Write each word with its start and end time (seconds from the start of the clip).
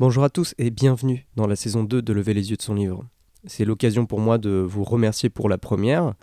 Bonjour 0.00 0.24
à 0.24 0.30
tous 0.30 0.54
et 0.56 0.70
bienvenue 0.70 1.26
dans 1.36 1.46
la 1.46 1.56
saison 1.56 1.84
2 1.84 2.00
de 2.00 2.12
Lever 2.14 2.32
les 2.32 2.48
yeux 2.48 2.56
de 2.56 2.62
son 2.62 2.72
livre. 2.72 3.04
C'est 3.44 3.66
l'occasion 3.66 4.06
pour 4.06 4.18
moi 4.18 4.38
de 4.38 4.48
vous 4.48 4.82
remercier 4.82 5.28
pour 5.28 5.50
la 5.50 5.58
première. 5.58 6.14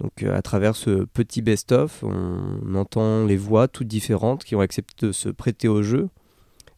Donc 0.00 0.24
euh, 0.24 0.36
à 0.36 0.42
travers 0.42 0.74
ce 0.74 1.04
petit 1.04 1.40
best-of, 1.40 2.02
on 2.02 2.74
entend 2.74 3.24
les 3.24 3.36
voix 3.36 3.68
toutes 3.68 3.86
différentes 3.86 4.42
qui 4.42 4.56
ont 4.56 4.60
accepté 4.60 5.06
de 5.06 5.12
se 5.12 5.28
prêter 5.28 5.68
au 5.68 5.84
jeu. 5.84 6.08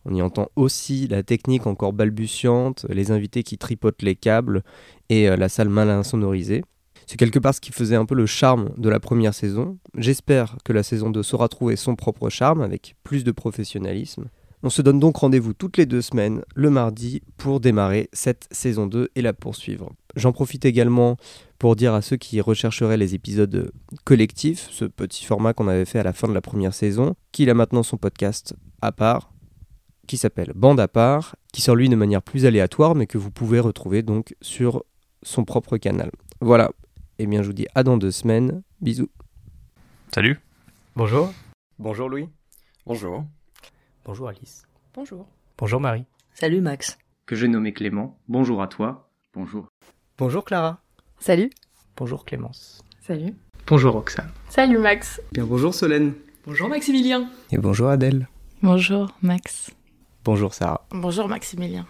On 0.04 0.14
y 0.14 0.20
entend 0.20 0.50
aussi 0.54 1.08
la 1.08 1.22
technique 1.22 1.66
encore 1.66 1.94
balbutiante, 1.94 2.84
les 2.90 3.10
invités 3.10 3.42
qui 3.42 3.56
tripotent 3.56 4.02
les 4.02 4.14
câbles 4.14 4.64
et 5.08 5.30
euh, 5.30 5.36
la 5.36 5.48
salle 5.48 5.70
mal 5.70 5.88
insonorisée. 5.88 6.62
C'est 7.06 7.16
quelque 7.16 7.38
part 7.38 7.54
ce 7.54 7.62
qui 7.62 7.72
faisait 7.72 7.96
un 7.96 8.04
peu 8.04 8.14
le 8.14 8.26
charme 8.26 8.68
de 8.76 8.90
la 8.90 9.00
première 9.00 9.32
saison. 9.32 9.78
J'espère 9.96 10.58
que 10.62 10.74
la 10.74 10.82
saison 10.82 11.08
2 11.08 11.22
saura 11.22 11.48
trouver 11.48 11.76
son 11.76 11.96
propre 11.96 12.28
charme 12.28 12.60
avec 12.60 12.96
plus 13.02 13.24
de 13.24 13.32
professionnalisme. 13.32 14.28
On 14.66 14.70
se 14.70 14.80
donne 14.80 14.98
donc 14.98 15.18
rendez-vous 15.18 15.52
toutes 15.52 15.76
les 15.76 15.84
deux 15.84 16.00
semaines, 16.00 16.42
le 16.54 16.70
mardi, 16.70 17.20
pour 17.36 17.60
démarrer 17.60 18.08
cette 18.14 18.48
saison 18.50 18.86
2 18.86 19.10
et 19.14 19.20
la 19.20 19.34
poursuivre. 19.34 19.92
J'en 20.16 20.32
profite 20.32 20.64
également 20.64 21.18
pour 21.58 21.76
dire 21.76 21.92
à 21.92 22.00
ceux 22.00 22.16
qui 22.16 22.40
rechercheraient 22.40 22.96
les 22.96 23.14
épisodes 23.14 23.70
collectifs, 24.04 24.68
ce 24.70 24.86
petit 24.86 25.26
format 25.26 25.52
qu'on 25.52 25.68
avait 25.68 25.84
fait 25.84 25.98
à 25.98 26.02
la 26.02 26.14
fin 26.14 26.28
de 26.28 26.32
la 26.32 26.40
première 26.40 26.72
saison, 26.72 27.14
qu'il 27.30 27.50
a 27.50 27.54
maintenant 27.54 27.82
son 27.82 27.98
podcast 27.98 28.56
à 28.80 28.90
part, 28.90 29.34
qui 30.06 30.16
s'appelle 30.16 30.52
Bande 30.54 30.80
à 30.80 30.88
part, 30.88 31.36
qui 31.52 31.60
sort 31.60 31.76
lui 31.76 31.90
de 31.90 31.96
manière 31.96 32.22
plus 32.22 32.46
aléatoire, 32.46 32.94
mais 32.94 33.06
que 33.06 33.18
vous 33.18 33.30
pouvez 33.30 33.60
retrouver 33.60 34.00
donc 34.00 34.34
sur 34.40 34.82
son 35.22 35.44
propre 35.44 35.76
canal. 35.76 36.10
Voilà, 36.40 36.70
et 37.18 37.24
eh 37.24 37.26
bien 37.26 37.42
je 37.42 37.48
vous 37.48 37.52
dis 37.52 37.66
à 37.74 37.82
dans 37.82 37.98
deux 37.98 38.12
semaines, 38.12 38.62
bisous. 38.80 39.10
Salut. 40.14 40.40
Bonjour. 40.96 41.34
Bonjour 41.78 42.08
Louis. 42.08 42.30
Bonjour. 42.86 43.26
Bonjour 44.04 44.28
Alice. 44.28 44.66
Bonjour. 44.94 45.26
Bonjour 45.56 45.80
Marie. 45.80 46.04
Salut 46.34 46.60
Max. 46.60 46.98
Que 47.24 47.36
j'ai 47.36 47.48
nommé 47.48 47.72
Clément. 47.72 48.18
Bonjour 48.28 48.60
à 48.60 48.68
toi. 48.68 49.08
Bonjour. 49.32 49.66
Bonjour 50.18 50.44
Clara. 50.44 50.78
Salut. 51.18 51.50
Bonjour 51.96 52.26
Clémence. 52.26 52.82
Salut. 53.00 53.34
Bonjour 53.66 53.94
Roxane. 53.94 54.30
Salut 54.50 54.76
Max. 54.76 55.22
Bien 55.32 55.46
bonjour 55.46 55.74
Solène. 55.74 56.12
Bonjour 56.44 56.68
Maximilien. 56.68 57.30
Et 57.50 57.56
bonjour 57.56 57.88
Adèle. 57.88 58.28
Bonjour 58.62 59.08
Max. 59.22 59.70
Bonjour 60.22 60.52
Sarah. 60.52 60.86
Bonjour 60.90 61.26
Maximilien. 61.26 61.86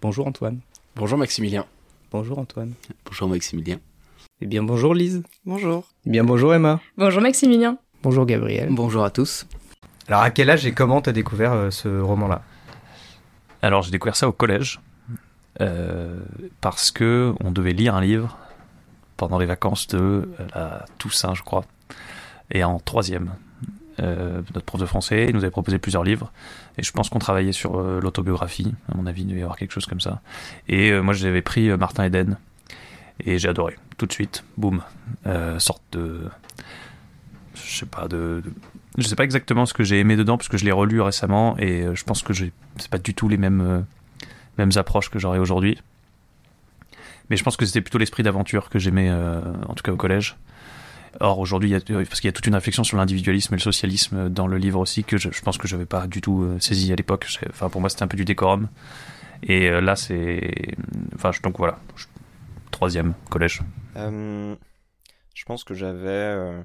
Bonjour 0.00 0.26
Antoine. 0.26 0.60
Bonjour 0.96 1.18
Maximilien. 1.18 1.66
Bonjour 2.10 2.38
Antoine. 2.38 2.72
Bonjour 3.04 3.28
Maximilien. 3.28 3.80
Et 4.40 4.46
bien 4.46 4.62
bonjour 4.62 4.94
Lise. 4.94 5.22
Bonjour. 5.44 5.84
Et 6.06 6.10
bien 6.10 6.24
bonjour 6.24 6.54
Emma. 6.54 6.80
Bonjour 6.96 7.20
Maximilien. 7.20 7.76
Bonjour 8.02 8.24
Gabriel. 8.24 8.70
Bonjour 8.70 9.04
à 9.04 9.10
tous. 9.10 9.46
Alors 10.10 10.22
à 10.24 10.30
quel 10.32 10.50
âge 10.50 10.66
et 10.66 10.72
comment 10.72 11.00
t'as 11.00 11.12
découvert 11.12 11.52
euh, 11.52 11.70
ce 11.70 12.00
roman-là? 12.00 12.42
Alors 13.62 13.82
j'ai 13.82 13.92
découvert 13.92 14.16
ça 14.16 14.26
au 14.26 14.32
collège 14.32 14.80
euh, 15.60 16.18
parce 16.60 16.90
que 16.90 17.32
on 17.38 17.52
devait 17.52 17.72
lire 17.72 17.94
un 17.94 18.00
livre 18.00 18.36
pendant 19.16 19.38
les 19.38 19.46
vacances 19.46 19.86
de 19.86 20.28
la 20.52 20.84
Toussaint, 20.98 21.34
je 21.34 21.44
crois, 21.44 21.64
et 22.50 22.64
en 22.64 22.80
troisième. 22.80 23.30
Euh, 24.00 24.42
notre 24.52 24.66
prof 24.66 24.80
de 24.80 24.86
français 24.86 25.30
nous 25.32 25.44
avait 25.44 25.52
proposé 25.52 25.78
plusieurs 25.78 26.02
livres. 26.02 26.32
Et 26.76 26.82
je 26.82 26.90
pense 26.90 27.08
qu'on 27.08 27.20
travaillait 27.20 27.52
sur 27.52 27.80
l'autobiographie. 27.80 28.74
À 28.92 28.96
mon 28.96 29.06
avis 29.06 29.22
il 29.22 29.28
devait 29.28 29.40
y 29.40 29.42
avoir 29.44 29.56
quelque 29.56 29.72
chose 29.72 29.86
comme 29.86 30.00
ça. 30.00 30.22
Et 30.66 30.90
moi 31.00 31.14
j'avais 31.14 31.42
pris 31.42 31.68
Martin 31.76 32.02
Eden. 32.02 32.36
Et 33.24 33.38
j'ai 33.38 33.48
adoré. 33.48 33.78
Tout 33.96 34.06
de 34.06 34.12
suite 34.12 34.42
boum 34.56 34.82
sorte 35.58 35.84
de 35.92 36.22
je 37.54 37.78
sais 37.78 37.86
pas 37.86 38.08
de 38.08 38.42
je 39.00 39.08
sais 39.08 39.16
pas 39.16 39.24
exactement 39.24 39.66
ce 39.66 39.74
que 39.74 39.84
j'ai 39.84 39.98
aimé 39.98 40.16
dedans 40.16 40.36
parce 40.36 40.48
que 40.48 40.56
je 40.56 40.64
l'ai 40.64 40.72
relu 40.72 41.00
récemment 41.00 41.56
et 41.58 41.82
euh, 41.82 41.94
je 41.94 42.04
pense 42.04 42.22
que 42.22 42.32
c'est 42.32 42.52
pas 42.90 42.98
du 42.98 43.14
tout 43.14 43.28
les 43.28 43.36
mêmes 43.36 43.60
euh, 43.60 43.80
mêmes 44.58 44.70
approches 44.76 45.10
que 45.10 45.18
j'aurais 45.18 45.38
aujourd'hui. 45.38 45.78
Mais 47.28 47.36
je 47.36 47.44
pense 47.44 47.56
que 47.56 47.64
c'était 47.64 47.80
plutôt 47.80 47.98
l'esprit 47.98 48.22
d'aventure 48.22 48.68
que 48.68 48.78
j'aimais 48.78 49.08
euh, 49.08 49.40
en 49.68 49.74
tout 49.74 49.82
cas 49.82 49.92
au 49.92 49.96
collège. 49.96 50.36
Or 51.18 51.40
aujourd'hui, 51.40 51.72
parce 51.72 52.20
qu'il 52.20 52.28
y 52.28 52.28
a 52.28 52.32
toute 52.32 52.46
une 52.46 52.54
réflexion 52.54 52.84
sur 52.84 52.96
l'individualisme 52.96 53.54
et 53.54 53.56
le 53.56 53.62
socialisme 53.62 54.28
dans 54.28 54.46
le 54.46 54.58
livre 54.58 54.78
aussi 54.78 55.02
que 55.02 55.16
je, 55.18 55.28
pense 55.42 55.58
que 55.58 55.66
je 55.66 55.74
n'avais 55.74 55.86
pas 55.86 56.06
du 56.06 56.20
tout 56.20 56.56
saisi 56.60 56.92
à 56.92 56.96
l'époque. 56.96 57.26
Enfin 57.48 57.68
pour 57.68 57.80
moi 57.80 57.90
c'était 57.90 58.04
un 58.04 58.08
peu 58.08 58.16
du 58.16 58.24
décorum. 58.24 58.68
Et 59.42 59.68
là 59.80 59.96
c'est, 59.96 60.76
enfin 61.16 61.32
donc 61.42 61.58
voilà, 61.58 61.80
troisième 62.70 63.14
collège. 63.28 63.60
je 63.96 65.44
pense 65.46 65.64
que 65.64 65.74
j'avais 65.74 66.62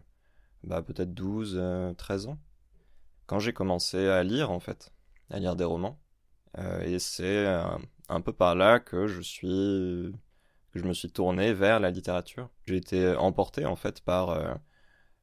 bah, 0.65 0.81
peut-être 0.81 1.13
12, 1.13 1.61
13 1.97 2.27
euh, 2.27 2.29
ans, 2.31 2.39
quand 3.27 3.39
j'ai 3.39 3.53
commencé 3.53 4.07
à 4.07 4.23
lire 4.23 4.51
en 4.51 4.59
fait, 4.59 4.91
à 5.29 5.39
lire 5.39 5.55
des 5.55 5.63
romans. 5.63 5.99
Euh, 6.57 6.81
et 6.81 6.99
c'est 6.99 7.45
un 8.09 8.21
peu 8.21 8.33
par 8.33 8.55
là 8.55 8.79
que 8.79 9.07
je 9.07 9.21
suis 9.21 10.13
que 10.71 10.79
je 10.79 10.85
me 10.85 10.93
suis 10.93 11.11
tourné 11.11 11.53
vers 11.53 11.79
la 11.79 11.91
littérature. 11.91 12.49
J'ai 12.65 12.77
été 12.77 13.15
emporté 13.15 13.65
en 13.65 13.75
fait 13.75 14.01
par 14.01 14.29
euh, 14.31 14.53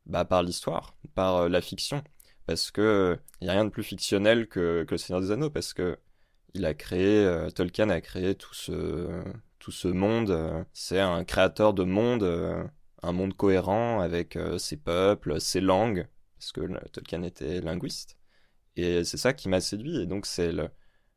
bah, 0.06 0.24
par 0.24 0.42
l'histoire, 0.42 0.96
par 1.14 1.48
la 1.48 1.60
fiction, 1.60 2.02
parce 2.46 2.70
que 2.70 3.18
il 3.40 3.46
y 3.46 3.50
a 3.50 3.52
rien 3.52 3.64
de 3.64 3.70
plus 3.70 3.84
fictionnel 3.84 4.48
que, 4.48 4.84
que 4.84 4.92
le 4.94 4.98
Seigneur 4.98 5.20
des 5.22 5.30
Anneaux, 5.30 5.50
parce 5.50 5.74
que 5.74 5.98
il 6.54 6.66
a 6.66 6.74
créé 6.74 7.48
Tolkien 7.54 7.88
a 7.90 8.00
créé 8.00 8.34
tout 8.34 8.54
ce 8.54 9.22
tout 9.58 9.72
ce 9.72 9.88
monde. 9.88 10.66
C'est 10.72 11.00
un 11.00 11.24
créateur 11.24 11.74
de 11.74 11.84
monde 11.84 12.24
un 13.02 13.12
monde 13.12 13.34
cohérent 13.34 14.00
avec 14.00 14.36
euh, 14.36 14.58
ses 14.58 14.76
peuples, 14.76 15.40
ses 15.40 15.60
langues, 15.60 16.06
parce 16.38 16.52
que 16.52 16.88
Tolkien 16.88 17.22
était 17.22 17.60
linguiste. 17.60 18.16
Et 18.76 19.04
c'est 19.04 19.16
ça 19.16 19.32
qui 19.32 19.48
m'a 19.48 19.60
séduit. 19.60 20.00
Et 20.00 20.06
donc 20.06 20.26
c'est 20.26 20.52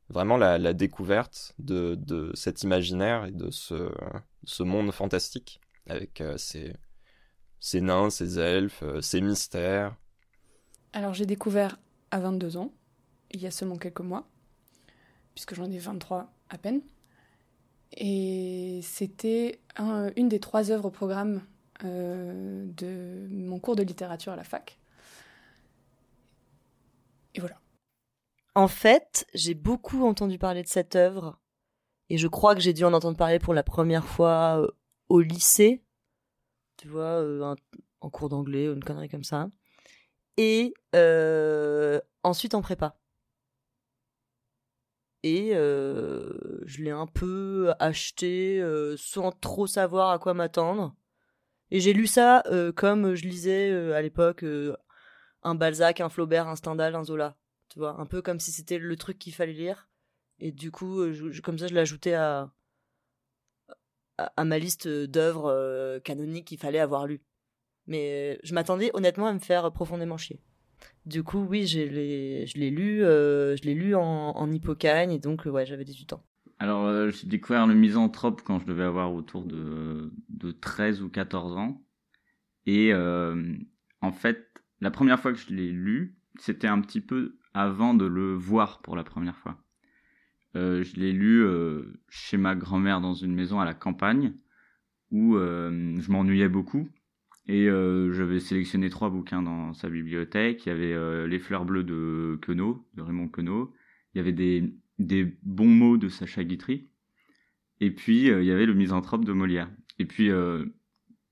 vraiment 0.09 0.37
la, 0.37 0.73
découverte 0.73 1.53
de, 1.59 2.31
cet 2.33 2.63
imaginaire 2.63 3.25
et 3.25 3.31
de 3.31 3.49
ce, 3.51 4.63
monde 4.63 4.91
fantastique, 4.91 5.61
avec 5.87 6.21
euh, 6.21 6.37
ses, 6.37 7.81
nains, 7.81 8.09
ses 8.09 8.39
elfes, 8.39 8.83
ses 9.01 9.21
euh, 9.21 9.25
mystères. 9.25 9.95
Alors 10.93 11.13
j'ai 11.13 11.25
découvert 11.25 11.77
à 12.11 12.19
22 12.19 12.57
ans, 12.57 12.73
il 13.31 13.41
y 13.41 13.47
a 13.47 13.51
seulement 13.51 13.77
quelques 13.77 14.01
mois, 14.01 14.27
puisque 15.33 15.55
j'en 15.55 15.69
ai 15.71 15.77
23 15.77 16.33
à 16.49 16.57
peine. 16.57 16.81
Et 17.97 18.79
c'était 18.83 19.61
une 20.15 20.27
des 20.27 20.39
trois 20.39 20.71
œuvres 20.71 20.85
au 20.85 20.91
programme 20.91 21.41
euh, 21.83 22.65
de 22.77 23.27
mon 23.29 23.59
cours 23.59 23.75
de 23.75 23.83
littérature 23.83 24.31
à 24.31 24.35
la 24.35 24.43
fac. 24.43 24.79
Et 27.33 27.39
voilà. 27.39 27.59
En 28.55 28.69
fait, 28.69 29.27
j'ai 29.33 29.53
beaucoup 29.53 30.05
entendu 30.05 30.37
parler 30.37 30.63
de 30.63 30.67
cette 30.67 30.95
œuvre, 30.95 31.39
et 32.09 32.17
je 32.17 32.27
crois 32.27 32.55
que 32.55 32.61
j'ai 32.61 32.71
dû 32.71 32.85
en 32.85 32.93
entendre 32.93 33.17
parler 33.17 33.39
pour 33.39 33.53
la 33.53 33.63
première 33.63 34.05
fois 34.05 34.61
euh, 34.61 34.67
au 35.09 35.19
lycée, 35.19 35.83
tu 36.77 36.87
vois, 36.87 37.21
euh, 37.21 37.55
en 37.99 38.09
cours 38.09 38.29
d'anglais 38.29 38.69
ou 38.69 38.73
une 38.73 38.83
connerie 38.83 39.09
comme 39.09 39.25
ça, 39.25 39.49
et 40.37 40.73
ensuite 42.23 42.55
en 42.55 42.61
prépa. 42.61 42.97
Et 45.23 45.51
je 45.53 46.81
l'ai 46.83 46.91
un 46.91 47.07
peu 47.07 47.73
acheté 47.79 48.63
sans 48.97 49.31
trop 49.31 49.67
savoir 49.67 50.11
à 50.11 50.19
quoi 50.19 50.33
m'attendre. 50.33 50.95
Et 51.71 51.79
j'ai 51.79 51.93
lu 51.93 52.07
ça 52.07 52.43
euh, 52.47 52.71
comme 52.71 53.15
je 53.15 53.25
lisais 53.25 53.71
euh, 53.71 53.95
à 53.95 54.01
l'époque 54.01 54.43
euh, 54.43 54.75
un 55.43 55.55
Balzac, 55.55 55.99
un 56.01 56.09
Flaubert, 56.09 56.47
un 56.47 56.55
Stendhal, 56.55 56.95
un 56.95 57.03
Zola. 57.03 57.37
Tu 57.69 57.79
vois, 57.79 57.99
un 57.99 58.05
peu 58.05 58.21
comme 58.21 58.39
si 58.39 58.51
c'était 58.51 58.77
le 58.77 58.95
truc 58.95 59.17
qu'il 59.17 59.33
fallait 59.33 59.53
lire. 59.53 59.89
Et 60.39 60.51
du 60.51 60.71
coup, 60.71 61.01
comme 61.43 61.57
ça, 61.57 61.67
je 61.67 61.73
l'ajoutais 61.73 62.13
à, 62.13 62.51
à, 64.17 64.45
ma 64.45 64.59
liste 64.59 64.87
d'œuvres 64.87 65.99
canoniques 66.03 66.45
qu'il 66.45 66.59
fallait 66.59 66.79
avoir 66.79 67.07
lues. 67.07 67.23
Mais 67.87 68.39
je 68.43 68.53
m'attendais 68.53 68.91
honnêtement 68.93 69.27
à 69.27 69.33
me 69.33 69.39
faire 69.39 69.71
profondément 69.71 70.17
chier. 70.17 70.41
Du 71.05 71.23
coup, 71.23 71.39
oui, 71.39 71.67
je 71.67 71.79
l'ai 71.79 72.69
lu, 72.69 72.99
je 72.99 73.63
l'ai 73.63 73.73
lu 73.73 73.95
en, 73.95 74.01
en 74.01 74.51
et 74.51 75.19
donc, 75.19 75.45
ouais, 75.45 75.65
j'avais 75.65 75.85
18 75.85 76.13
ans. 76.13 76.23
Alors, 76.57 76.85
euh, 76.85 77.09
j'ai 77.11 77.27
découvert 77.27 77.67
le 77.67 77.73
misanthrope 77.73 78.41
quand 78.45 78.59
je 78.59 78.65
devais 78.65 78.83
avoir 78.83 79.13
autour 79.13 79.43
de, 79.43 80.11
de 80.29 80.51
13 80.51 81.01
ou 81.01 81.09
14 81.09 81.57
ans. 81.57 81.83
Et 82.65 82.93
euh, 82.93 83.55
en 84.01 84.11
fait, 84.11 84.47
la 84.79 84.89
première 84.89 85.19
fois 85.19 85.33
que 85.33 85.39
je 85.39 85.53
l'ai 85.53 85.71
lu, 85.71 86.17
c'était 86.39 86.67
un 86.67 86.79
petit 86.79 87.01
peu 87.01 87.37
avant 87.53 87.93
de 87.93 88.05
le 88.05 88.33
voir 88.33 88.81
pour 88.81 88.95
la 88.95 89.03
première 89.03 89.37
fois. 89.37 89.61
Euh, 90.55 90.83
je 90.83 90.95
l'ai 90.95 91.11
lu 91.11 91.45
chez 92.07 92.37
ma 92.37 92.55
grand-mère 92.55 93.01
dans 93.01 93.13
une 93.13 93.35
maison 93.35 93.59
à 93.59 93.65
la 93.65 93.73
campagne 93.73 94.33
où 95.11 95.37
je 95.37 96.11
m'ennuyais 96.11 96.49
beaucoup. 96.49 96.87
Et 97.47 97.67
j'avais 97.67 98.39
sélectionné 98.39 98.89
trois 98.89 99.09
bouquins 99.09 99.41
dans 99.41 99.73
sa 99.73 99.89
bibliothèque. 99.89 100.65
Il 100.65 100.69
y 100.69 100.71
avait 100.71 101.27
Les 101.27 101.39
fleurs 101.39 101.65
bleues 101.65 101.83
de 101.83 102.39
Queneau, 102.41 102.87
de 102.95 103.01
Raymond 103.01 103.27
Queneau. 103.27 103.73
Il 104.13 104.17
y 104.17 104.21
avait 104.21 104.31
des 104.31 104.73
des 104.99 105.37
bons 105.43 105.67
mots 105.67 105.97
de 105.97 106.09
Sacha 106.09 106.43
Guitry. 106.43 106.89
Et 107.81 107.91
puis, 107.91 108.29
euh, 108.29 108.41
il 108.41 108.47
y 108.47 108.51
avait 108.51 108.65
le 108.65 108.73
misanthrope 108.73 109.25
de 109.25 109.33
Molière. 109.33 109.69
Et 109.99 110.05
puis, 110.05 110.29
euh, 110.29 110.65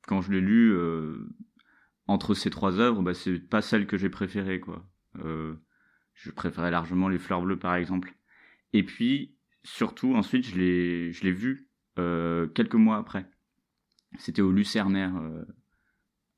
quand 0.07 0.21
je 0.21 0.31
l'ai 0.31 0.41
lu, 0.41 0.73
euh, 0.73 1.29
entre 2.07 2.33
ces 2.33 2.49
trois 2.49 2.79
œuvres, 2.79 3.01
bah, 3.01 3.13
c'est 3.13 3.39
pas 3.39 3.61
celle 3.61 3.87
que 3.87 3.97
j'ai 3.97 4.09
préférée, 4.09 4.59
quoi. 4.59 4.85
je 5.15 6.31
préférais 6.31 6.71
largement 6.71 7.07
Les 7.07 7.17
Fleurs 7.19 7.41
Bleues, 7.41 7.59
par 7.59 7.75
exemple. 7.75 8.13
Et 8.73 8.83
puis, 8.83 9.37
surtout, 9.63 10.15
ensuite, 10.15 10.45
je 10.45 10.57
l'ai, 10.57 11.11
je 11.13 11.23
l'ai 11.23 11.31
vu 11.31 11.69
quelques 11.95 12.75
mois 12.75 12.97
après. 12.97 13.29
C'était 14.17 14.41
au 14.41 14.51
Lucernaire 14.51 15.13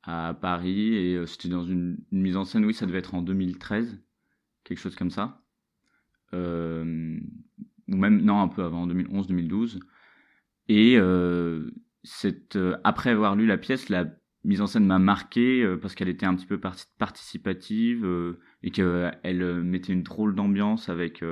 à 0.04 0.34
Paris 0.34 0.94
et 0.94 1.26
c'était 1.26 1.50
dans 1.50 1.66
une, 1.66 1.98
une, 2.12 2.22
mise 2.22 2.38
en 2.38 2.46
scène, 2.46 2.64
oui, 2.64 2.74
ça 2.74 2.86
devait 2.86 3.00
être 3.00 3.16
en 3.16 3.22
2013, 3.22 4.00
quelque 4.64 4.80
chose 4.80 4.96
comme 4.96 5.10
ça. 5.10 5.45
Euh, 6.36 7.18
ou 7.88 7.96
même, 7.96 8.22
non, 8.22 8.42
un 8.42 8.48
peu 8.48 8.64
avant, 8.64 8.88
2011-2012. 8.88 9.80
Et 10.68 10.98
cette, 12.04 12.58
après 12.84 13.12
avoir 13.12 13.36
lu 13.36 13.46
la 13.46 13.58
pièce, 13.58 13.90
la 13.90 14.06
mise 14.44 14.62
en 14.62 14.68
scène 14.68 14.86
m'a 14.86 15.00
marqué 15.00 15.76
parce 15.82 15.96
qu'elle 15.96 16.10
était 16.10 16.26
un 16.26 16.36
petit 16.36 16.48
peu 16.48 16.60
participative 16.98 18.08
et 18.64 18.72
qu'elle 18.72 19.64
mettait 19.64 19.94
une 19.94 20.04
drôle 20.04 20.34
d'ambiance 20.36 20.90
avec 20.90 21.24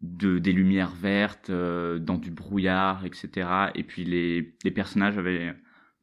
de, 0.00 0.38
des 0.38 0.52
lumières 0.52 0.94
vertes, 0.94 1.50
euh, 1.50 1.98
dans 1.98 2.18
du 2.18 2.30
brouillard, 2.30 3.04
etc. 3.04 3.70
Et 3.74 3.82
puis 3.82 4.04
les, 4.04 4.54
les, 4.64 4.70
personnages 4.70 5.18
avaient, 5.18 5.54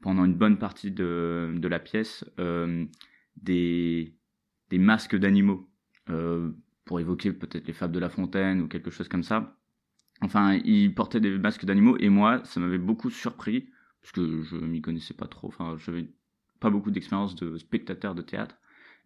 pendant 0.01 0.25
une 0.25 0.35
bonne 0.35 0.57
partie 0.57 0.91
de, 0.91 1.53
de 1.55 1.67
la 1.67 1.79
pièce, 1.79 2.25
euh, 2.39 2.85
des, 3.37 4.15
des 4.69 4.77
masques 4.77 5.15
d'animaux, 5.15 5.69
euh, 6.09 6.51
pour 6.85 6.99
évoquer 6.99 7.33
peut-être 7.33 7.67
les 7.67 7.73
fables 7.73 7.93
de 7.93 7.99
La 7.99 8.09
Fontaine 8.09 8.61
ou 8.61 8.67
quelque 8.67 8.91
chose 8.91 9.07
comme 9.07 9.23
ça. 9.23 9.57
Enfin, 10.21 10.59
ils 10.63 10.93
portaient 10.93 11.19
des 11.19 11.37
masques 11.37 11.65
d'animaux 11.65 11.97
et 11.99 12.09
moi, 12.09 12.43
ça 12.45 12.59
m'avait 12.59 12.77
beaucoup 12.77 13.09
surpris, 13.09 13.69
parce 14.01 14.11
que 14.11 14.43
je 14.43 14.55
m'y 14.55 14.81
connaissais 14.81 15.13
pas 15.13 15.27
trop, 15.27 15.47
enfin, 15.47 15.75
j'avais 15.77 16.09
pas 16.59 16.69
beaucoup 16.69 16.91
d'expérience 16.91 17.35
de 17.35 17.57
spectateur 17.57 18.15
de 18.15 18.21
théâtre, 18.21 18.57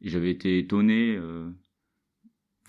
et 0.01 0.09
j'avais 0.09 0.29
été 0.31 0.59
étonné 0.59 1.15
euh, 1.15 1.49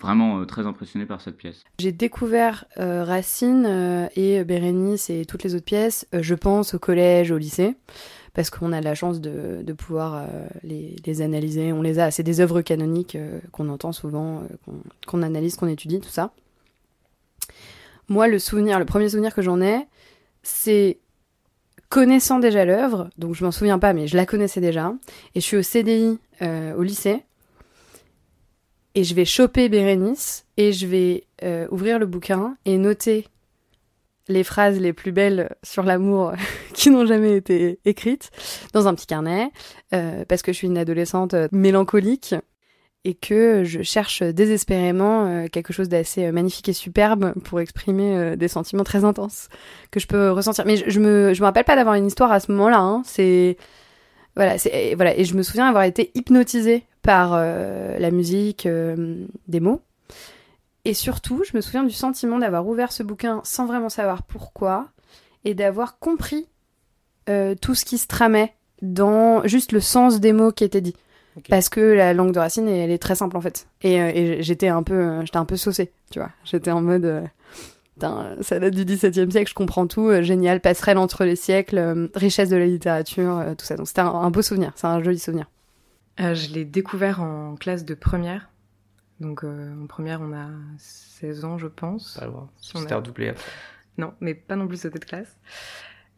vraiment 0.00 0.41
euh, 0.41 0.45
très 0.45 0.67
impressionné 0.67 1.06
par 1.06 1.21
cette 1.21 1.37
pièce. 1.37 1.65
J'ai 1.79 1.93
découvert 1.93 2.65
euh, 2.79 3.05
Racine 3.05 3.65
euh, 3.67 4.09
et 4.17 4.45
Bérénice 4.45 5.11
et 5.11 5.25
toutes 5.25 5.43
les 5.43 5.55
autres 5.55 5.65
pièces, 5.65 6.06
je 6.12 6.35
pense 6.35 6.75
au 6.75 6.79
collège, 6.79 7.31
au 7.31 7.39
lycée, 7.39 7.77
parce 8.35 8.50
qu'on 8.50 8.73
a 8.73 8.81
la 8.81 8.95
chance 8.95 9.21
de, 9.21 9.62
de 9.62 9.73
pouvoir 9.73 10.27
les, 10.62 11.23
analyser. 11.23 11.73
On 11.73 11.83
les 11.83 11.99
a, 11.99 12.11
c'est 12.11 12.23
des 12.23 12.41
œuvres 12.41 12.61
canoniques 12.61 13.19
qu'on 13.50 13.69
entend 13.69 13.91
souvent, 13.91 14.43
qu'on 15.06 15.23
analyse, 15.23 15.56
qu'on 15.56 15.67
étudie, 15.67 15.99
tout 15.99 16.09
ça. 16.09 16.33
Moi, 18.09 18.29
le 18.29 18.39
souvenir, 18.39 18.79
le 18.79 18.85
premier 18.85 19.09
souvenir 19.09 19.35
que 19.35 19.43
j'en 19.43 19.61
ai, 19.61 19.87
c'est 20.44 20.99
connaissant 21.89 22.39
déjà 22.39 22.65
l'œuvre, 22.65 23.11
donc 23.19 23.35
je 23.35 23.44
m'en 23.44 23.51
souviens 23.51 23.81
pas, 23.81 23.93
mais 23.93 24.06
je 24.06 24.17
la 24.17 24.25
connaissais 24.25 24.61
déjà, 24.61 24.94
et 25.35 25.41
je 25.41 25.44
suis 25.44 25.56
au 25.56 25.62
CDI 25.62 26.19
au 26.41 26.83
lycée, 26.83 27.25
et 28.99 29.05
je 29.05 29.15
vais 29.15 29.25
choper 29.25 29.69
Bérénice 29.69 30.45
et 30.56 30.73
je 30.73 30.85
vais 30.85 31.23
euh, 31.45 31.69
ouvrir 31.71 32.00
le 32.00 32.06
bouquin 32.06 32.56
et 32.65 32.79
noter 32.79 33.29
les 34.27 34.43
phrases 34.43 34.81
les 34.81 34.93
plus 34.93 35.12
belles 35.12 35.55
sur 35.62 35.85
l'amour 35.85 36.33
qui 36.75 36.91
n'ont 36.91 37.06
jamais 37.06 37.37
été 37.37 37.79
écrites 37.85 38.33
dans 38.73 38.89
un 38.89 38.95
petit 38.97 39.06
carnet 39.06 39.53
euh, 39.95 40.25
parce 40.25 40.43
que 40.43 40.53
je 40.53 40.56
suis 40.56 40.67
une 40.67 40.77
adolescente 40.77 41.35
euh, 41.35 41.47
mélancolique 41.53 42.35
et 43.05 43.15
que 43.15 43.62
je 43.62 43.83
cherche 43.83 44.25
désespérément 44.25 45.47
quelque 45.53 45.73
chose 45.73 45.89
d'assez 45.89 46.33
magnifique 46.33 46.69
et 46.69 46.73
superbe 46.73 47.33
pour 47.44 47.61
exprimer 47.61 48.37
des 48.37 48.49
sentiments 48.49 48.83
très 48.83 49.05
intenses 49.05 49.49
que 49.93 50.01
je 50.01 50.09
peux 50.09 50.33
ressentir. 50.33 50.67
Mais 50.67 50.77
je, 50.77 50.91
je 50.91 50.99
me 50.99 51.33
je 51.33 51.41
me 51.41 51.47
rappelle 51.47 51.65
pas 51.65 51.77
d'avoir 51.77 51.94
une 51.94 52.06
histoire 52.06 52.33
à 52.33 52.41
ce 52.41 52.51
moment-là. 52.51 52.81
Hein. 52.81 53.03
C'est 53.05 53.56
voilà, 54.38 54.56
c'est 54.56 54.94
voilà 54.94 55.19
et 55.19 55.25
je 55.25 55.35
me 55.35 55.43
souviens 55.43 55.67
avoir 55.67 55.82
été 55.82 56.12
hypnotisée 56.14 56.85
par 57.02 57.32
euh, 57.35 57.99
la 57.99 58.12
musique, 58.12 58.67
euh, 58.67 59.26
des 59.49 59.58
mots. 59.58 59.82
Et 60.85 60.94
surtout, 60.94 61.43
je 61.44 61.56
me 61.56 61.61
souviens 61.61 61.82
du 61.82 61.90
sentiment 61.90 62.38
d'avoir 62.38 62.64
ouvert 62.64 62.93
ce 62.93 63.02
bouquin 63.02 63.40
sans 63.43 63.67
vraiment 63.67 63.88
savoir 63.88 64.23
pourquoi 64.23 64.87
et 65.44 65.55
d'avoir 65.55 65.99
compris 65.99 66.46
euh, 67.29 67.56
tout 67.61 67.75
ce 67.75 67.85
qui 67.85 67.99
se 67.99 68.06
tramait 68.06 68.55
dans 68.81 69.44
juste 69.44 69.73
le 69.73 69.81
sens 69.81 70.20
des 70.20 70.32
mots 70.32 70.52
qui 70.52 70.62
étaient 70.62 70.81
dits. 70.81 70.96
Parce 71.49 71.69
que 71.69 71.81
la 71.81 72.14
langue 72.14 72.32
de 72.32 72.38
Racine, 72.38 72.69
elle 72.69 72.93
est 72.93 72.99
très 72.99 73.17
simple 73.17 73.37
en 73.37 73.41
fait. 73.41 73.67
Et, 73.82 73.94
et 73.94 74.43
j'étais 74.44 74.69
un 74.69 74.84
peu, 74.84 75.20
j'étais 75.25 75.37
un 75.37 75.44
peu 75.46 75.56
saucée, 75.56 75.91
tu 76.12 76.20
vois. 76.20 76.31
J'étais 76.44 76.70
en 76.70 76.81
mode, 76.81 77.25
ça 78.00 78.59
date 78.59 78.75
du 78.75 78.85
XVIIe 78.85 79.31
siècle, 79.31 79.50
je 79.50 79.55
comprends 79.55 79.87
tout, 79.87 80.11
génial, 80.23 80.61
passerelle 80.61 80.99
entre 80.99 81.25
les 81.25 81.37
siècles, 81.37 82.09
richesse 82.15 82.50
de 82.50 82.56
la 82.56 82.67
littérature, 82.67 83.45
tout 83.56 83.65
ça. 83.65 83.77
Donc 83.77 83.89
c'était 83.89 84.00
un, 84.00 84.31
beau 84.31 84.43
souvenir, 84.43 84.73
c'est 84.77 84.87
un 84.87 85.03
joli 85.03 85.19
souvenir. 85.19 85.47
Euh, 86.21 86.35
je 86.35 86.53
l'ai 86.53 86.65
découvert 86.65 87.23
en 87.23 87.56
classe 87.56 87.85
de 87.85 87.95
première. 87.95 88.50
Donc 89.21 89.45
euh, 89.45 89.73
en 89.83 89.87
première, 89.87 90.21
on 90.21 90.33
a 90.33 90.49
16 90.79 91.45
ans, 91.45 91.59
je 91.59 91.67
pense. 91.67 92.17
Pas 92.19 92.27
loin. 92.27 92.49
Si 92.61 92.77
C'était 92.77 92.95
redoublé 92.95 93.29
après. 93.29 93.50
Non, 93.99 94.15
mais 94.21 94.35
pas 94.35 94.56
non 94.56 94.67
plus 94.67 94.81
sauté 94.81 94.99
de 94.99 95.05
classe. 95.05 95.37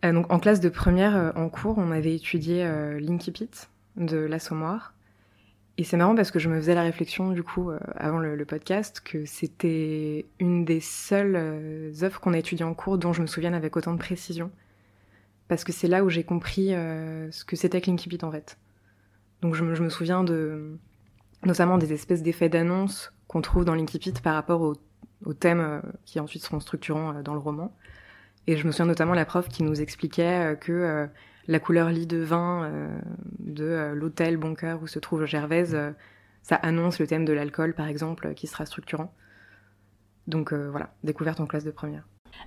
Euh, 0.04 0.12
donc 0.12 0.32
en 0.32 0.38
classe 0.38 0.60
de 0.60 0.68
première, 0.68 1.32
en 1.36 1.48
cours, 1.48 1.78
on 1.78 1.90
avait 1.90 2.14
étudié 2.14 2.64
Linky 2.98 3.30
Pit 3.30 3.68
de 3.96 4.18
l'Assommoir. 4.18 4.94
Et 5.80 5.84
c'est 5.84 5.96
marrant 5.96 6.14
parce 6.14 6.30
que 6.30 6.38
je 6.38 6.50
me 6.50 6.60
faisais 6.60 6.74
la 6.74 6.82
réflexion, 6.82 7.30
du 7.30 7.42
coup, 7.42 7.70
avant 7.96 8.18
le, 8.18 8.44
podcast, 8.44 9.00
que 9.00 9.24
c'était 9.24 10.26
une 10.38 10.66
des 10.66 10.80
seules 10.80 11.36
œuvres 12.02 12.20
qu'on 12.20 12.34
a 12.34 12.38
étudiées 12.38 12.66
en 12.66 12.74
cours 12.74 12.98
dont 12.98 13.14
je 13.14 13.22
me 13.22 13.26
souviens 13.26 13.54
avec 13.54 13.78
autant 13.78 13.94
de 13.94 13.98
précision. 13.98 14.50
Parce 15.48 15.64
que 15.64 15.72
c'est 15.72 15.88
là 15.88 16.04
où 16.04 16.10
j'ai 16.10 16.22
compris 16.22 16.68
ce 16.68 17.44
que 17.46 17.56
c'était 17.56 17.80
que 17.80 17.86
Linky 17.86 18.10
Pit, 18.10 18.22
en 18.24 18.30
fait. 18.30 18.58
Donc 19.42 19.54
je 19.54 19.64
me, 19.64 19.88
souviens 19.88 20.22
de 20.22 20.78
notamment 21.44 21.78
des 21.78 21.92
espèces 21.92 22.22
d'effets 22.22 22.48
d'annonce 22.48 23.12
qu'on 23.26 23.40
trouve 23.40 23.64
dans 23.64 23.74
l'Inkipit 23.74 24.12
par 24.22 24.34
rapport 24.34 24.60
aux, 24.60 25.34
thèmes 25.34 25.60
euh, 25.60 25.80
qui 26.04 26.18
ensuite 26.18 26.42
seront 26.42 26.60
structurants 26.60 27.14
euh, 27.14 27.22
dans 27.22 27.34
le 27.34 27.38
roman. 27.38 27.74
Et 28.46 28.56
je 28.56 28.66
me 28.66 28.72
souviens 28.72 28.86
notamment 28.86 29.14
la 29.14 29.24
prof 29.24 29.48
qui 29.48 29.62
nous 29.62 29.80
expliquait 29.80 30.52
euh, 30.52 30.54
que 30.56 31.08
la 31.50 31.58
couleur 31.58 31.90
lit 31.90 32.06
de 32.06 32.18
vin 32.18 32.70
de 33.40 33.92
l'hôtel 33.92 34.36
Boncoeur 34.36 34.82
où 34.82 34.86
se 34.86 34.98
trouve 34.98 35.26
Gervaise, 35.26 35.76
ça 36.42 36.56
annonce 36.56 36.98
le 36.98 37.06
thème 37.06 37.24
de 37.24 37.32
l'alcool 37.32 37.74
par 37.74 37.88
exemple 37.88 38.34
qui 38.34 38.46
sera 38.46 38.64
structurant. 38.64 39.12
Donc 40.26 40.52
voilà, 40.52 40.90
découverte 41.04 41.40
en 41.40 41.46
classe 41.46 41.64
de 41.64 41.70
première. 41.70 42.06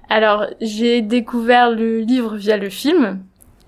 Alors 0.10 0.48
j'ai 0.62 1.02
découvert 1.02 1.70
le 1.70 2.00
livre 2.00 2.38
via 2.38 2.58
le 2.58 2.70
film, 2.70 3.20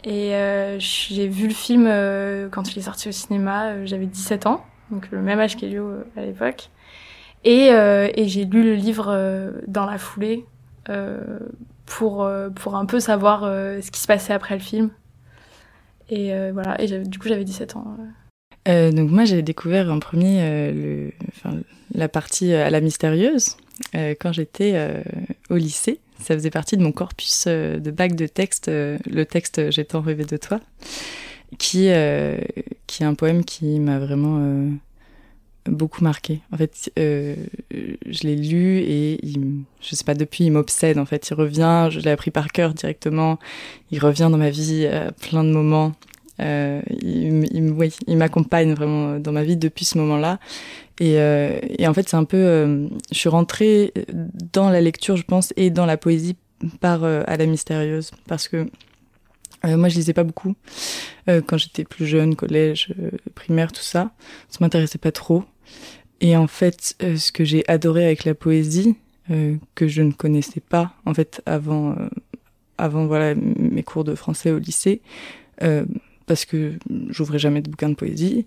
et 0.06 0.36
euh, 0.36 0.78
j'ai 0.78 1.28
vu 1.28 1.48
le 1.48 1.54
film 1.54 1.88
euh, 1.88 2.48
quand 2.50 2.72
il 2.72 2.78
est 2.78 2.84
sorti 2.84 3.10
au 3.10 3.12
cinéma, 3.12 3.70
euh, 3.70 3.86
j'avais 3.86 4.06
17 4.06 4.46
ans, 4.46 4.64
donc 4.92 5.10
le 5.10 5.20
même 5.20 5.40
âge 5.40 5.58
qu'Elio 5.58 5.90
à 6.16 6.22
l'époque. 6.22 6.70
Et, 7.44 7.68
et 7.68 8.28
j'ai 8.28 8.46
lu 8.46 8.64
le 8.64 8.74
livre 8.74 9.54
dans 9.68 9.86
la 9.86 10.00
foulée 10.00 10.48
pour, 11.86 12.28
pour 12.56 12.76
un 12.76 12.86
peu 12.88 13.00
savoir 13.00 13.42
ce 13.42 13.92
qui 13.92 14.00
se 14.00 14.08
passait 14.08 14.34
après 14.34 14.56
le 14.56 14.62
film. 14.62 14.90
Et 16.10 16.32
voilà, 16.52 16.80
et 16.82 16.88
du 17.00 17.20
coup 17.20 17.28
j'avais 17.28 17.44
17 17.44 17.76
ans. 17.76 17.98
donc 18.68 19.10
moi 19.10 19.26
j'ai 19.26 19.42
découvert 19.42 19.92
en 19.92 20.00
premier 20.00 20.72
le, 20.72 21.12
enfin, 21.30 21.58
la 21.94 22.08
partie 22.10 22.54
à 22.54 22.70
la 22.70 22.82
mystérieuse 22.82 23.58
quand 24.20 24.32
j'étais 24.32 25.04
au 25.50 25.56
lycée. 25.56 26.00
Ça 26.20 26.34
faisait 26.34 26.50
partie 26.50 26.78
de 26.78 26.84
mon 26.84 26.92
corpus 26.92 27.46
euh, 27.48 27.78
de 27.78 27.92
bac 27.92 28.16
de 28.16 28.26
texte, 28.26 28.70
euh, 28.70 28.98
le 29.06 29.26
texte 29.26 29.70
J'ai 29.72 29.86
tant 29.86 30.02
rêvé 30.02 30.24
de 30.24 30.38
toi, 30.38 30.60
qui, 31.58 31.90
euh, 31.90 32.38
qui 32.88 33.04
est 33.04 33.06
un 33.06 33.16
poème 33.16 33.44
qui 33.44 33.80
m'a 33.80 34.00
vraiment 34.00 34.40
beaucoup 35.68 36.04
marqué. 36.04 36.42
En 36.52 36.58
fait, 36.58 36.92
je 36.96 38.22
l'ai 38.24 38.36
lu 38.36 38.80
et 38.80 39.26
il, 39.26 39.64
je 39.82 39.96
sais 39.96 40.04
pas, 40.04 40.14
depuis 40.14 40.46
il 40.46 40.52
m'obsède. 40.52 40.98
En 40.98 41.06
fait, 41.06 41.30
il 41.30 41.34
revient, 41.34 41.90
je 41.92 42.00
l'ai 42.00 42.12
appris 42.12 42.32
par 42.32 42.52
cœur 42.52 42.74
directement. 42.74 43.40
Il 43.92 44.00
revient 44.00 44.30
dans 44.32 44.38
ma 44.38 44.50
vie 44.50 44.86
à 44.86 45.12
plein 45.12 45.44
de 45.44 45.50
moments. 45.50 45.94
Euh, 46.42 46.82
il, 47.02 48.18
m'accompagne 48.18 48.74
vraiment 48.74 49.20
dans 49.20 49.32
ma 49.32 49.44
vie 49.44 49.56
depuis 49.56 49.86
ce 49.86 49.98
moment-là. 49.98 50.40
Et, 51.00 51.20
euh, 51.20 51.60
en 51.82 51.94
fait, 51.94 52.08
c'est 52.08 52.18
un 52.18 52.24
peu, 52.24 52.38
euh, 52.38 52.88
je 53.12 53.18
suis 53.18 53.30
rentrée 53.30 53.94
dans 54.54 54.70
la 54.70 54.82
lecture, 54.82 55.18
je 55.18 55.24
pense, 55.24 55.54
et 55.58 55.70
dans 55.70 55.86
la 55.86 55.98
poésie 55.98 56.36
par 56.80 57.04
euh, 57.04 57.24
à 57.28 57.38
la 57.38 57.46
mystérieuse, 57.46 58.12
parce 58.28 58.48
que 58.48 58.68
moi, 59.64 59.90
je 59.90 59.96
lisais 59.96 60.14
pas 60.14 60.24
beaucoup 60.24 60.54
quand 61.26 61.58
j'étais 61.58 61.86
plus 61.86 62.06
jeune, 62.06 62.36
collège, 62.36 62.94
primaire, 63.34 63.72
tout 63.72 63.82
ça. 63.82 64.12
Ça 64.48 64.60
m'intéressait 64.62 65.00
pas 65.00 65.12
trop. 65.12 65.44
Et 66.22 66.36
en 66.38 66.48
fait, 66.48 66.96
ce 67.00 67.32
que 67.32 67.44
j'ai 67.44 67.64
adoré 67.68 68.06
avec 68.06 68.24
la 68.24 68.34
poésie, 68.34 68.96
que 69.76 69.88
je 69.88 70.02
ne 70.02 70.12
connaissais 70.12 70.62
pas 70.62 70.94
en 71.06 71.14
fait 71.14 71.42
avant, 71.46 71.96
avant 72.78 73.06
voilà 73.06 73.36
mes 73.36 73.84
cours 73.84 74.04
de 74.04 74.16
français 74.16 74.52
au 74.52 74.60
lycée 74.60 75.02
parce 76.26 76.46
que 76.46 76.74
j'ouvrais 77.10 77.40
jamais 77.40 77.62
de 77.62 77.70
bouquin 77.70 77.90
de 77.90 77.96
poésie. 77.96 78.46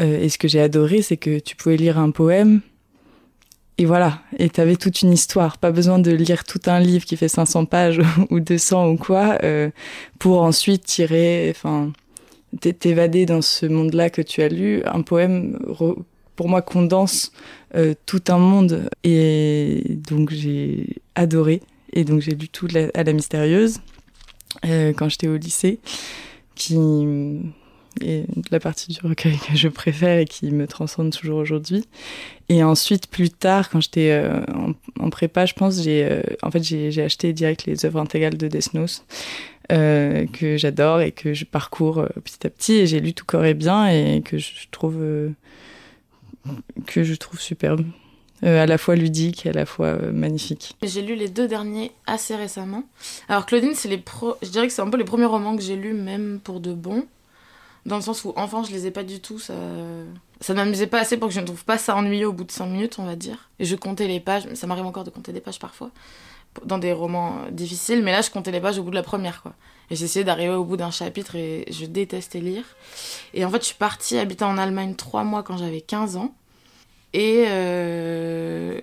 Euh, 0.00 0.20
et 0.20 0.28
ce 0.28 0.38
que 0.38 0.48
j'ai 0.48 0.60
adoré, 0.60 1.02
c'est 1.02 1.16
que 1.16 1.38
tu 1.38 1.56
pouvais 1.56 1.76
lire 1.76 1.98
un 1.98 2.10
poème 2.10 2.60
et 3.80 3.84
voilà, 3.84 4.22
et 4.38 4.48
tu 4.48 4.60
avais 4.60 4.74
toute 4.74 5.02
une 5.02 5.12
histoire. 5.12 5.58
Pas 5.58 5.70
besoin 5.70 6.00
de 6.00 6.10
lire 6.10 6.42
tout 6.42 6.60
un 6.66 6.80
livre 6.80 7.04
qui 7.04 7.16
fait 7.16 7.28
500 7.28 7.64
pages 7.64 8.00
ou 8.30 8.40
200 8.40 8.90
ou 8.90 8.96
quoi 8.96 9.38
euh, 9.44 9.70
pour 10.18 10.42
ensuite 10.42 10.84
tirer, 10.84 11.48
enfin, 11.50 11.92
t'évader 12.60 13.24
dans 13.24 13.42
ce 13.42 13.66
monde-là 13.66 14.10
que 14.10 14.22
tu 14.22 14.42
as 14.42 14.48
lu. 14.48 14.82
Un 14.84 15.02
poème, 15.02 15.58
pour 16.38 16.48
moi, 16.48 16.62
condense 16.62 17.32
euh, 17.74 17.94
tout 18.06 18.22
un 18.28 18.38
monde. 18.38 18.88
Et 19.02 19.82
donc 20.08 20.30
j'ai 20.30 20.96
adoré. 21.16 21.60
Et 21.92 22.04
donc 22.04 22.20
j'ai 22.20 22.36
lu 22.36 22.48
tout 22.48 22.68
à 22.94 23.02
la 23.02 23.12
mystérieuse 23.12 23.80
quand 24.62 25.08
j'étais 25.08 25.28
au 25.28 25.36
lycée, 25.36 25.80
qui 26.54 26.76
est 28.00 28.26
la 28.50 28.60
partie 28.60 28.92
du 28.92 29.00
recueil 29.02 29.36
que 29.48 29.56
je 29.56 29.68
préfère 29.68 30.18
et 30.18 30.26
qui 30.26 30.50
me 30.52 30.66
transcende 30.66 31.10
toujours 31.10 31.38
aujourd'hui. 31.38 31.84
Et 32.48 32.62
ensuite, 32.62 33.08
plus 33.08 33.30
tard, 33.30 33.68
quand 33.68 33.80
j'étais 33.80 34.10
euh, 34.12 34.40
en, 35.00 35.10
prépa, 35.10 35.44
je 35.44 35.54
pense, 35.54 35.82
j'ai 35.82 36.04
euh, 36.04 36.22
en 36.42 36.50
fait 36.50 36.62
j'ai 36.62 37.02
acheté 37.02 37.32
direct 37.32 37.66
les 37.66 37.84
œuvres 37.84 38.00
intégrales 38.00 38.36
de 38.36 38.48
euh, 39.70 40.26
que 40.32 40.56
j'adore 40.56 41.00
et 41.00 41.12
que 41.12 41.34
je 41.34 41.44
parcours 41.44 42.06
petit 42.24 42.46
à 42.46 42.50
petit. 42.50 42.74
Et 42.74 42.86
j'ai 42.86 43.00
lu 43.00 43.12
Tout 43.12 43.24
corps 43.24 43.44
est 43.44 43.54
bien 43.54 43.88
et 43.88 44.22
que 44.24 44.38
je 44.38 44.52
trouve 44.70 45.02
que 46.86 47.02
je 47.02 47.14
trouve 47.14 47.40
superbe. 47.40 47.84
à 48.42 48.66
la 48.66 48.78
fois 48.78 48.94
ludique 48.94 49.46
et 49.46 49.50
à 49.50 49.52
la 49.52 49.66
fois 49.66 49.96
magnifique. 50.12 50.76
J'ai 50.82 51.02
lu 51.02 51.14
les 51.16 51.28
deux 51.28 51.48
derniers 51.48 51.92
assez 52.06 52.36
récemment. 52.36 52.84
Alors 53.28 53.46
Claudine, 53.46 53.74
c'est 53.74 53.88
les 53.88 53.98
pro... 53.98 54.36
je 54.42 54.48
dirais 54.48 54.66
que 54.66 54.72
c'est 54.72 54.82
un 54.82 54.90
peu 54.90 54.98
les 54.98 55.04
premiers 55.04 55.24
romans 55.24 55.56
que 55.56 55.62
j'ai 55.62 55.76
lus 55.76 55.94
même 55.94 56.40
pour 56.42 56.60
de 56.60 56.72
bon. 56.72 57.06
Dans 57.86 57.96
le 57.96 58.02
sens 58.02 58.24
où, 58.24 58.32
enfant, 58.36 58.64
je 58.64 58.72
les 58.72 58.86
ai 58.86 58.90
pas 58.90 59.02
du 59.02 59.20
tout. 59.20 59.38
Ça, 59.38 59.54
ça 60.40 60.52
m'amusait 60.52 60.86
pas 60.88 61.00
assez 61.00 61.16
pour 61.16 61.28
que 61.28 61.34
je 61.34 61.40
ne 61.40 61.46
trouve 61.46 61.64
pas 61.64 61.78
ça 61.78 61.96
ennuyeux 61.96 62.28
au 62.28 62.32
bout 62.32 62.44
de 62.44 62.50
5 62.50 62.66
minutes, 62.66 62.98
on 62.98 63.04
va 63.04 63.16
dire. 63.16 63.50
Et 63.58 63.64
je 63.64 63.76
comptais 63.76 64.06
les 64.06 64.20
pages. 64.20 64.52
Ça 64.54 64.66
m'arrive 64.66 64.84
encore 64.84 65.04
de 65.04 65.10
compter 65.10 65.32
des 65.32 65.40
pages 65.40 65.58
parfois. 65.58 65.90
Dans 66.64 66.78
des 66.78 66.92
romans 66.92 67.46
difficiles. 67.50 68.02
Mais 68.02 68.12
là, 68.12 68.20
je 68.20 68.30
comptais 68.30 68.50
les 68.50 68.60
pages 68.60 68.78
au 68.78 68.82
bout 68.82 68.90
de 68.90 68.94
la 68.94 69.02
première, 69.02 69.42
quoi. 69.42 69.54
J'essayais 69.90 70.24
d'arriver 70.24 70.54
au 70.54 70.64
bout 70.64 70.76
d'un 70.76 70.90
chapitre 70.90 71.36
et 71.36 71.64
je 71.70 71.86
détestais 71.86 72.40
lire. 72.40 72.64
Et 73.34 73.44
en 73.44 73.50
fait, 73.50 73.60
je 73.60 73.66
suis 73.66 73.74
partie 73.74 74.18
habiter 74.18 74.44
en 74.44 74.58
Allemagne 74.58 74.94
3 74.94 75.24
mois 75.24 75.42
quand 75.42 75.56
j'avais 75.56 75.80
15 75.80 76.16
ans. 76.16 76.34
Et. 77.12 77.44
Euh... 77.48 78.80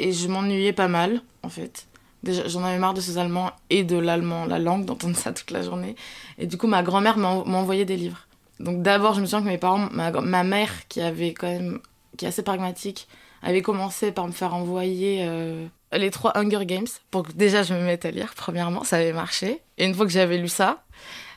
Et 0.00 0.12
je 0.12 0.28
m'ennuyais 0.28 0.72
pas 0.72 0.86
mal, 0.86 1.22
en 1.42 1.48
fait. 1.48 1.88
Déjà, 2.22 2.46
j'en 2.46 2.64
avais 2.64 2.78
marre 2.78 2.94
de 2.94 3.00
ces 3.00 3.18
Allemands 3.18 3.50
et 3.70 3.84
de 3.84 3.96
l'allemand, 3.96 4.44
la 4.46 4.58
langue, 4.58 4.84
d'entendre 4.84 5.16
ça 5.16 5.32
toute 5.32 5.50
la 5.50 5.62
journée. 5.62 5.96
Et 6.38 6.46
du 6.46 6.56
coup, 6.56 6.66
ma 6.66 6.82
grand-mère 6.82 7.16
m'a 7.16 7.28
envoyé 7.28 7.84
des 7.84 7.96
livres. 7.96 8.26
Donc 8.60 8.82
d'abord, 8.82 9.14
je 9.14 9.20
me 9.20 9.26
souviens 9.26 9.42
que 9.42 9.48
mes 9.48 9.58
parents, 9.58 9.88
ma, 9.92 10.44
mère, 10.44 10.88
qui 10.88 11.00
avait 11.00 11.32
quand 11.32 11.46
même, 11.46 11.80
qui 12.16 12.24
est 12.24 12.28
assez 12.28 12.42
pragmatique, 12.42 13.06
avait 13.42 13.62
commencé 13.62 14.10
par 14.10 14.26
me 14.26 14.32
faire 14.32 14.54
envoyer 14.54 15.20
euh, 15.22 15.66
les 15.92 16.10
trois 16.10 16.36
Hunger 16.36 16.66
Games 16.66 16.86
pour 17.10 17.22
que 17.22 17.32
déjà 17.32 17.62
je 17.62 17.74
me 17.74 17.80
mette 17.80 18.04
à 18.04 18.10
lire. 18.10 18.34
Premièrement, 18.36 18.84
ça 18.84 18.96
avait 18.96 19.12
marché. 19.12 19.62
Et 19.78 19.86
une 19.86 19.94
fois 19.94 20.06
que 20.06 20.12
j'avais 20.12 20.38
lu 20.38 20.48
ça, 20.48 20.84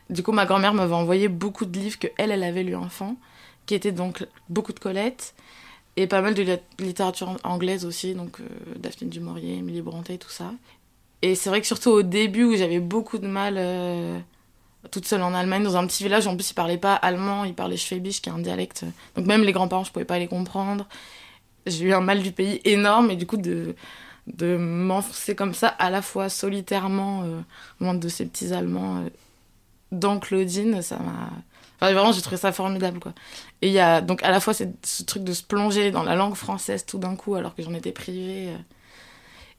du 0.09 0.23
coup, 0.23 0.33
ma 0.33 0.45
grand-mère 0.45 0.73
m'avait 0.73 0.93
envoyé 0.93 1.29
beaucoup 1.29 1.65
de 1.65 1.79
livres 1.79 1.97
que 1.97 2.07
elle, 2.17 2.31
elle 2.31 2.43
avait 2.43 2.63
lu 2.63 2.75
enfant, 2.75 3.15
qui 3.65 3.75
étaient 3.75 3.93
donc 3.93 4.25
beaucoup 4.49 4.73
de 4.73 4.79
Colette 4.79 5.33
et 5.97 6.07
pas 6.07 6.21
mal 6.21 6.33
de 6.33 6.59
littérature 6.79 7.37
anglaise 7.43 7.85
aussi, 7.85 8.13
donc 8.13 8.39
euh, 8.39 8.45
Daphne 8.77 9.09
du 9.09 9.19
Maurier, 9.19 9.57
Emily 9.57 9.81
tout 10.19 10.29
ça. 10.29 10.51
Et 11.21 11.35
c'est 11.35 11.49
vrai 11.49 11.61
que 11.61 11.67
surtout 11.67 11.91
au 11.91 12.01
début 12.01 12.43
où 12.45 12.55
j'avais 12.55 12.79
beaucoup 12.79 13.19
de 13.19 13.27
mal 13.27 13.55
euh, 13.57 14.17
toute 14.89 15.05
seule 15.05 15.21
en 15.21 15.33
Allemagne, 15.33 15.63
dans 15.63 15.77
un 15.77 15.85
petit 15.85 16.03
village, 16.03 16.27
en 16.27 16.35
plus 16.35 16.51
ils 16.51 16.55
parlaient 16.55 16.77
pas 16.77 16.95
allemand, 16.95 17.43
ils 17.43 17.53
parlaient 17.53 17.77
schwäbisch, 17.77 18.21
qui 18.21 18.29
est 18.29 18.31
un 18.31 18.39
dialecte. 18.39 18.85
Donc 19.15 19.25
même 19.25 19.43
les 19.43 19.51
grands-parents, 19.51 19.83
je 19.83 19.91
pouvais 19.91 20.05
pas 20.05 20.19
les 20.19 20.27
comprendre. 20.27 20.87
J'ai 21.67 21.85
eu 21.85 21.93
un 21.93 22.01
mal 22.01 22.21
du 22.21 22.31
pays 22.31 22.59
énorme 22.65 23.11
et 23.11 23.15
du 23.15 23.27
coup 23.27 23.37
de, 23.37 23.75
de 24.27 24.57
m'enfoncer 24.57 25.35
comme 25.35 25.53
ça, 25.53 25.67
à 25.67 25.89
la 25.89 26.01
fois 26.01 26.29
solitairement, 26.29 27.23
euh, 27.23 27.41
loin 27.79 27.93
de 27.93 28.07
ces 28.07 28.25
petits 28.25 28.53
Allemands, 28.53 29.03
dans 29.91 30.19
Claudine, 30.19 30.81
ça 30.81 30.97
m'a 30.99 31.29
vraiment, 31.89 32.11
j'ai 32.11 32.21
trouvé 32.21 32.37
ça 32.37 32.51
formidable, 32.51 32.99
quoi. 32.99 33.13
Et 33.61 33.67
il 33.67 33.73
y 33.73 33.79
a 33.79 34.01
donc 34.01 34.23
à 34.23 34.29
la 34.29 34.39
fois 34.39 34.53
ce 34.53 35.03
truc 35.03 35.23
de 35.23 35.33
se 35.33 35.43
plonger 35.43 35.91
dans 35.91 36.03
la 36.03 36.15
langue 36.15 36.35
française 36.35 36.85
tout 36.85 36.99
d'un 36.99 37.15
coup, 37.15 37.35
alors 37.35 37.55
que 37.55 37.63
j'en 37.63 37.73
étais 37.73 37.91
privée. 37.91 38.49
Euh, 38.49 38.57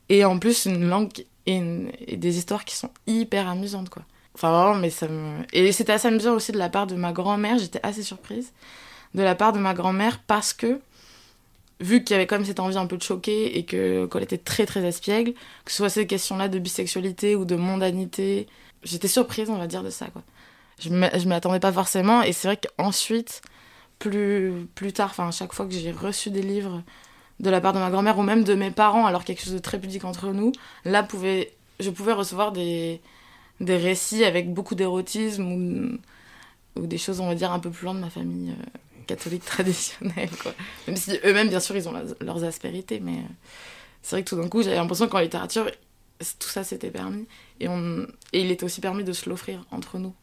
et 0.09 0.25
en 0.25 0.38
plus, 0.38 0.66
une 0.66 0.88
langue 0.88 1.11
et, 1.47 2.16
des 2.16 2.38
histoires 2.38 2.64
qui 2.64 2.76
sont 2.76 2.90
hyper 3.07 3.49
amusantes, 3.49 3.88
quoi. 3.88 4.04
Enfin, 4.35 4.50
vraiment, 4.50 4.75
mais 4.76 4.90
ça 4.90 5.09
me. 5.09 5.45
Et 5.52 5.73
c'était 5.73 5.92
assez 5.92 6.09
amusant 6.09 6.35
aussi 6.35 6.52
de 6.52 6.59
la 6.59 6.69
part 6.69 6.87
de 6.87 6.95
ma 6.95 7.12
grand-mère, 7.12 7.59
j'étais 7.59 7.81
assez 7.83 8.02
surprise. 8.02 8.52
De 9.14 9.23
la 9.23 9.35
part 9.35 9.52
de 9.52 9.59
ma 9.59 9.75
grand-mère, 9.75 10.21
parce 10.26 10.52
que 10.52 10.81
vu 11.82 12.04
qu'il 12.04 12.14
y 12.14 12.16
avait 12.16 12.26
quand 12.26 12.36
même 12.36 12.46
cette 12.46 12.60
envie 12.60 12.76
un 12.76 12.86
peu 12.86 12.96
de 12.96 13.02
choquer 13.02 13.58
et 13.58 13.64
que 13.64 14.06
qu'elle 14.06 14.22
était 14.22 14.38
très 14.38 14.66
très 14.66 14.82
espiègle, 14.84 15.34
que 15.64 15.70
ce 15.70 15.78
soit 15.78 15.90
ces 15.90 16.06
questions-là 16.06 16.48
de 16.48 16.58
bisexualité 16.58 17.36
ou 17.36 17.44
de 17.44 17.56
mondanité, 17.56 18.46
j'étais 18.84 19.08
surprise, 19.08 19.50
on 19.50 19.58
va 19.58 19.66
dire, 19.66 19.82
de 19.82 19.90
ça, 19.90 20.06
quoi 20.06 20.22
je 20.82 20.88
ne 20.88 21.28
m'attendais 21.28 21.60
pas 21.60 21.72
forcément. 21.72 22.22
Et 22.22 22.32
c'est 22.32 22.48
vrai 22.48 22.58
qu'ensuite, 22.58 23.42
plus, 23.98 24.66
plus 24.74 24.92
tard, 24.92 25.10
enfin, 25.10 25.30
chaque 25.30 25.52
fois 25.52 25.66
que 25.66 25.72
j'ai 25.72 25.92
reçu 25.92 26.30
des 26.30 26.42
livres 26.42 26.82
de 27.40 27.50
la 27.50 27.60
part 27.60 27.72
de 27.72 27.78
ma 27.78 27.90
grand-mère 27.90 28.18
ou 28.18 28.22
même 28.22 28.44
de 28.44 28.54
mes 28.54 28.70
parents, 28.70 29.06
alors 29.06 29.24
quelque 29.24 29.42
chose 29.42 29.54
de 29.54 29.58
très 29.58 29.78
pudique 29.78 30.04
entre 30.04 30.32
nous, 30.32 30.52
là, 30.84 31.02
pouvait, 31.02 31.52
je 31.80 31.90
pouvais 31.90 32.12
recevoir 32.12 32.52
des, 32.52 33.00
des 33.60 33.76
récits 33.76 34.24
avec 34.24 34.52
beaucoup 34.52 34.74
d'érotisme 34.74 35.44
ou, 35.52 36.80
ou, 36.80 36.86
des 36.86 36.98
choses, 36.98 37.20
on 37.20 37.28
va 37.28 37.34
dire, 37.34 37.52
un 37.52 37.58
peu 37.58 37.70
plus 37.70 37.84
loin 37.84 37.94
de 37.94 38.00
ma 38.00 38.10
famille 38.10 38.50
euh, 38.50 38.78
catholique 39.14 39.45
traditionnelle. 39.45 40.31
Quoi. 40.42 40.54
Même 40.87 40.97
si 40.97 41.19
eux-mêmes, 41.25 41.49
bien 41.49 41.61
sûr, 41.61 41.76
ils 41.76 41.88
ont 41.88 41.95
leurs 42.21 42.45
aspérités, 42.45 43.00
mais 43.00 43.19
euh, 43.19 43.35
c'est 44.02 44.16
vrai 44.16 44.25
que 44.25 44.31
tout 44.31 44.37
d'un 44.37 44.49
coup, 44.49 44.62
j'avais 44.62 44.76
l'impression 44.76 45.09
qu'en 45.09 45.21
littérature, 45.21 45.71
tout 46.38 46.49
ça 46.49 46.64
s'était 46.64 46.90
permis. 46.90 47.26
Et, 47.61 47.69
on, 47.69 48.07
et 48.33 48.40
il 48.40 48.50
était 48.50 48.64
aussi 48.64 48.81
permis 48.81 49.04
de 49.04 49.12
se 49.12 49.28
l'offrir 49.28 49.64
entre 49.71 49.99
nous. 49.99 50.14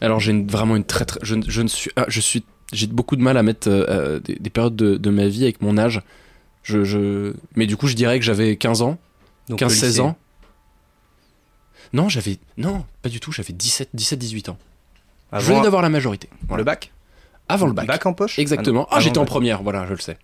Alors 0.00 0.18
j'ai 0.18 0.32
vraiment 0.44 0.76
une 0.76 0.84
très, 0.84 1.04
très 1.04 1.20
je, 1.22 1.34
je, 1.46 1.60
ne 1.60 1.68
suis 1.68 1.90
ah, 1.96 2.06
je 2.08 2.20
suis 2.22 2.42
j'ai 2.72 2.86
beaucoup 2.86 3.16
de 3.16 3.22
mal 3.22 3.36
à 3.36 3.42
mettre 3.42 3.68
euh, 3.68 3.84
euh, 3.90 4.20
des, 4.20 4.48
périodes 4.48 4.74
de, 4.74 4.96
de, 4.96 5.10
ma 5.10 5.28
vie 5.28 5.42
avec 5.42 5.60
mon 5.60 5.76
âge. 5.76 6.00
Je, 6.62 6.84
je... 6.84 7.34
mais 7.54 7.66
du 7.66 7.76
coup 7.76 7.86
je 7.86 7.94
dirais 7.94 8.18
que 8.18 8.24
j'avais 8.24 8.56
15 8.56 8.80
ans, 8.80 8.98
15 9.54 9.74
16 9.74 10.00
ans. 10.00 10.16
Non, 11.92 12.08
j'avais 12.08 12.38
non, 12.56 12.86
pas 13.02 13.10
du 13.10 13.20
tout, 13.20 13.30
j'avais 13.30 13.52
17 13.52 13.90
17 13.92 14.18
18 14.18 14.48
ans. 14.48 14.58
Avant... 15.32 15.44
Je 15.44 15.52
venais 15.52 15.62
d'avoir 15.62 15.82
la 15.82 15.90
majorité. 15.90 16.30
Le 16.56 16.64
bac? 16.64 16.90
Avant 17.48 17.66
le 17.66 17.72
bac. 17.72 17.86
Bac 17.86 18.06
en 18.06 18.14
poche 18.14 18.38
Exactement. 18.38 18.86
Ah, 18.90 19.00
j'étais 19.00 19.18
en 19.18 19.24
première, 19.24 19.62
voilà, 19.62 19.86
je 19.86 19.92
le 19.92 20.00
sais. 20.00 20.18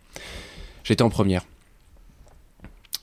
J'étais 0.85 1.03
en 1.03 1.11
première. 1.11 1.45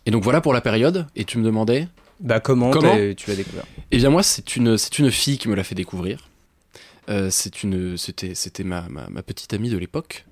Et 0.05 0.11
donc 0.11 0.23
voilà 0.23 0.41
pour 0.41 0.53
la 0.53 0.61
période 0.61 1.07
et 1.15 1.25
tu 1.25 1.37
me 1.37 1.43
demandais 1.43 1.87
bah 2.19 2.39
comment, 2.39 2.71
tu 2.71 3.29
l'as 3.29 3.35
découvert 3.35 3.65
Eh 3.91 3.97
bien 3.97 4.09
moi 4.09 4.23
c'est 4.23 4.55
une 4.55 4.77
c'est 4.77 4.99
une 4.99 5.11
fille 5.11 5.37
qui 5.37 5.49
me 5.49 5.55
l'a 5.55 5.63
fait 5.63 5.75
découvrir. 5.75 6.29
Euh, 7.09 7.29
c'est 7.29 7.61
une 7.61 7.97
c'était 7.97 8.33
c'était 8.33 8.63
ma, 8.63 8.87
ma, 8.89 9.21
petite 9.21 9.53
amie 9.53 9.69
de 9.69 9.77
l'époque 9.77 10.25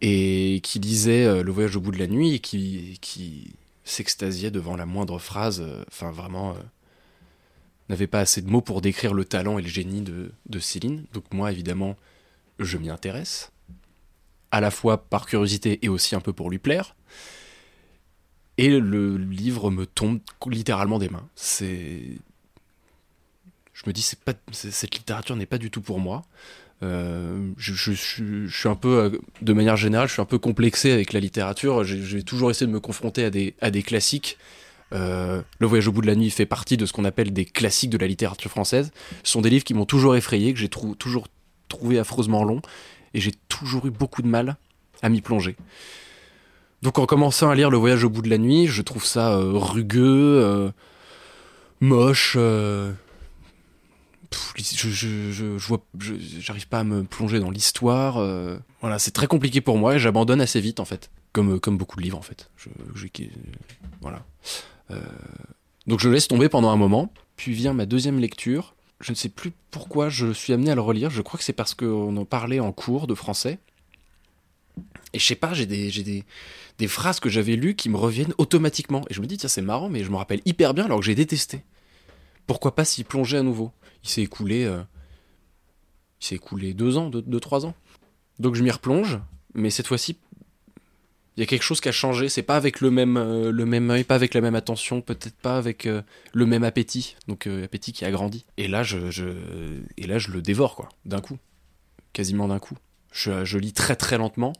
et 0.00 0.60
qui 0.62 0.78
lisait 0.78 1.24
euh, 1.24 1.42
Le 1.42 1.50
voyage 1.50 1.74
au 1.74 1.80
bout 1.80 1.90
de 1.90 1.98
la 1.98 2.06
nuit 2.06 2.34
et 2.34 2.38
qui 2.38 2.98
qui 3.00 3.54
s'extasiait 3.84 4.50
devant 4.50 4.76
la 4.76 4.86
moindre 4.86 5.18
phrase. 5.18 5.60
Euh, 5.60 5.82
enfin 5.88 6.10
vraiment 6.10 6.54
n'avait 7.88 8.06
pas 8.06 8.20
assez 8.20 8.42
de 8.42 8.50
mots 8.50 8.60
pour 8.60 8.80
décrire 8.80 9.14
le 9.14 9.24
talent 9.24 9.58
et 9.58 9.62
le 9.62 9.68
génie 9.68 10.02
de 10.02 10.32
de 10.48 10.58
Céline. 10.58 11.04
Donc 11.12 11.24
moi 11.32 11.50
évidemment 11.50 11.96
je 12.64 12.78
m'y 12.78 12.90
intéresse 12.90 13.52
à 14.50 14.60
la 14.60 14.70
fois 14.70 14.98
par 14.98 15.26
curiosité 15.26 15.78
et 15.82 15.88
aussi 15.88 16.14
un 16.14 16.20
peu 16.20 16.32
pour 16.32 16.50
lui 16.50 16.58
plaire. 16.58 16.94
Et 18.58 18.68
le 18.68 19.16
livre 19.16 19.70
me 19.70 19.86
tombe 19.86 20.20
littéralement 20.46 20.98
des 20.98 21.08
mains. 21.08 21.26
C'est. 21.34 22.02
Je 23.72 23.82
me 23.86 23.92
dis, 23.92 24.02
c'est 24.02 24.20
pas, 24.20 24.34
cette 24.52 24.94
littérature 24.94 25.34
n'est 25.34 25.46
pas 25.46 25.58
du 25.58 25.70
tout 25.70 25.80
pour 25.80 25.98
moi. 25.98 26.22
Euh, 26.82 27.50
je, 27.56 27.92
suis 27.92 28.68
un 28.68 28.74
peu, 28.74 28.98
euh, 28.98 29.10
de 29.40 29.52
manière 29.52 29.76
générale, 29.76 30.08
je 30.08 30.14
suis 30.14 30.22
un 30.22 30.26
peu 30.26 30.38
complexé 30.38 30.92
avec 30.92 31.12
la 31.12 31.20
littérature. 31.20 31.82
J'ai 31.84 32.22
toujours 32.22 32.50
essayé 32.50 32.66
de 32.66 32.72
me 32.72 32.80
confronter 32.80 33.24
à 33.24 33.30
des, 33.30 33.54
à 33.60 33.70
des 33.70 33.82
classiques. 33.82 34.36
Euh, 34.92 35.40
le 35.58 35.66
voyage 35.66 35.88
au 35.88 35.92
bout 35.92 36.02
de 36.02 36.06
la 36.06 36.16
nuit 36.16 36.30
fait 36.30 36.44
partie 36.44 36.76
de 36.76 36.84
ce 36.84 36.92
qu'on 36.92 37.04
appelle 37.04 37.32
des 37.32 37.46
classiques 37.46 37.90
de 37.90 37.98
la 37.98 38.06
littérature 38.06 38.50
française. 38.50 38.90
Ce 39.22 39.32
sont 39.32 39.40
des 39.40 39.48
livres 39.48 39.64
qui 39.64 39.74
m'ont 39.74 39.86
toujours 39.86 40.16
effrayé, 40.16 40.52
que 40.52 40.58
j'ai 40.58 40.68
toujours 40.68 41.28
trouvé 41.72 41.98
affreusement 41.98 42.44
longs, 42.44 42.62
et 43.14 43.20
j'ai 43.20 43.32
toujours 43.48 43.86
eu 43.86 43.90
beaucoup 43.90 44.22
de 44.22 44.28
mal 44.28 44.56
à 45.02 45.08
m'y 45.08 45.20
plonger. 45.20 45.56
Donc 46.82 46.98
en 46.98 47.06
commençant 47.06 47.48
à 47.48 47.54
lire 47.54 47.70
Le 47.70 47.78
Voyage 47.78 48.04
au 48.04 48.10
bout 48.10 48.22
de 48.22 48.28
la 48.28 48.38
nuit, 48.38 48.66
je 48.66 48.82
trouve 48.82 49.04
ça 49.04 49.32
euh, 49.32 49.52
rugueux, 49.54 50.40
euh, 50.42 50.70
moche. 51.80 52.34
Euh, 52.36 52.92
je, 54.56 55.56
vois, 55.58 55.84
j'arrive 56.40 56.66
pas 56.66 56.80
à 56.80 56.84
me 56.84 57.04
plonger 57.04 57.38
dans 57.38 57.50
l'histoire. 57.50 58.14
voilà, 58.80 58.98
c'est 58.98 59.10
très 59.10 59.26
compliqué 59.26 59.60
pour 59.60 59.78
moi 59.78 59.96
et 59.96 59.98
j'abandonne 59.98 60.40
assez 60.40 60.60
vite 60.60 60.80
en 60.80 60.84
fait, 60.84 61.10
comme 61.32 61.60
comme 61.60 61.76
beaucoup 61.76 61.96
de 61.96 62.02
livres 62.02 62.18
en 62.18 62.22
fait. 62.22 62.50
voilà. 64.00 64.24
donc 65.86 66.00
je 66.00 66.08
laisse 66.08 66.28
tomber 66.28 66.48
pendant 66.48 66.70
un 66.70 66.76
moment, 66.76 67.12
puis 67.36 67.52
vient 67.52 67.74
ma 67.74 67.84
deuxième 67.84 68.18
lecture. 68.18 68.74
Je 69.02 69.10
ne 69.10 69.16
sais 69.16 69.28
plus 69.28 69.52
pourquoi 69.70 70.08
je 70.08 70.32
suis 70.32 70.52
amené 70.52 70.70
à 70.70 70.74
le 70.74 70.80
relire. 70.80 71.10
Je 71.10 71.20
crois 71.22 71.36
que 71.36 71.44
c'est 71.44 71.52
parce 71.52 71.74
qu'on 71.74 72.16
en 72.16 72.24
parlait 72.24 72.60
en 72.60 72.72
cours 72.72 73.06
de 73.06 73.14
français. 73.14 73.58
Et 75.12 75.18
je 75.18 75.26
sais 75.26 75.34
pas, 75.34 75.52
j'ai 75.52 75.66
des, 75.66 75.90
des, 75.90 76.24
des 76.78 76.88
phrases 76.88 77.20
que 77.20 77.28
j'avais 77.28 77.56
lues 77.56 77.74
qui 77.74 77.90
me 77.90 77.96
reviennent 77.96 78.32
automatiquement. 78.38 79.02
Et 79.10 79.14
je 79.14 79.20
me 79.20 79.26
dis, 79.26 79.36
tiens, 79.36 79.48
c'est 79.48 79.60
marrant, 79.60 79.88
mais 79.88 80.04
je 80.04 80.10
me 80.10 80.16
rappelle 80.16 80.40
hyper 80.46 80.72
bien 80.72 80.86
alors 80.86 81.00
que 81.00 81.04
j'ai 81.04 81.14
détesté. 81.14 81.62
Pourquoi 82.46 82.74
pas 82.74 82.84
s'y 82.84 83.04
plonger 83.04 83.36
à 83.36 83.42
nouveau? 83.42 83.72
Il 84.04 84.08
s'est 84.08 84.22
écoulé. 84.22 84.64
Euh, 84.64 84.82
il 86.20 86.26
s'est 86.26 86.34
écoulé 86.36 86.72
deux 86.72 86.96
ans, 86.96 87.10
deux, 87.10 87.40
trois 87.40 87.66
ans. 87.66 87.74
Donc 88.38 88.54
je 88.54 88.62
m'y 88.62 88.70
replonge, 88.70 89.18
mais 89.54 89.70
cette 89.70 89.88
fois-ci, 89.88 90.16
Il 91.36 91.40
y 91.40 91.42
a 91.42 91.46
quelque 91.46 91.62
chose 91.62 91.80
qui 91.80 91.88
a 91.88 91.92
changé. 91.92 92.28
C'est 92.28 92.42
pas 92.42 92.56
avec 92.56 92.80
le 92.80 92.90
même, 92.90 93.16
euh, 93.16 93.50
le 93.50 93.64
même 93.64 93.90
œil, 93.90 94.04
pas 94.04 94.14
avec 94.14 94.34
la 94.34 94.40
même 94.40 94.54
attention, 94.54 95.00
peut-être 95.00 95.36
pas 95.36 95.56
avec 95.56 95.86
euh, 95.86 96.02
le 96.34 96.44
même 96.44 96.62
appétit. 96.62 97.16
Donc 97.26 97.46
euh, 97.46 97.64
appétit 97.64 97.92
qui 97.92 98.04
a 98.04 98.10
grandi. 98.10 98.44
Et 98.58 98.68
là, 98.68 98.82
je, 98.82 99.10
je, 99.10 99.28
et 99.96 100.06
là, 100.06 100.18
je 100.18 100.30
le 100.30 100.42
dévore 100.42 100.76
quoi, 100.76 100.90
d'un 101.06 101.20
coup, 101.20 101.38
quasiment 102.12 102.48
d'un 102.48 102.58
coup. 102.58 102.76
Je, 103.12 103.44
je, 103.44 103.58
lis 103.58 103.72
très 103.72 103.96
très 103.96 104.18
lentement 104.18 104.52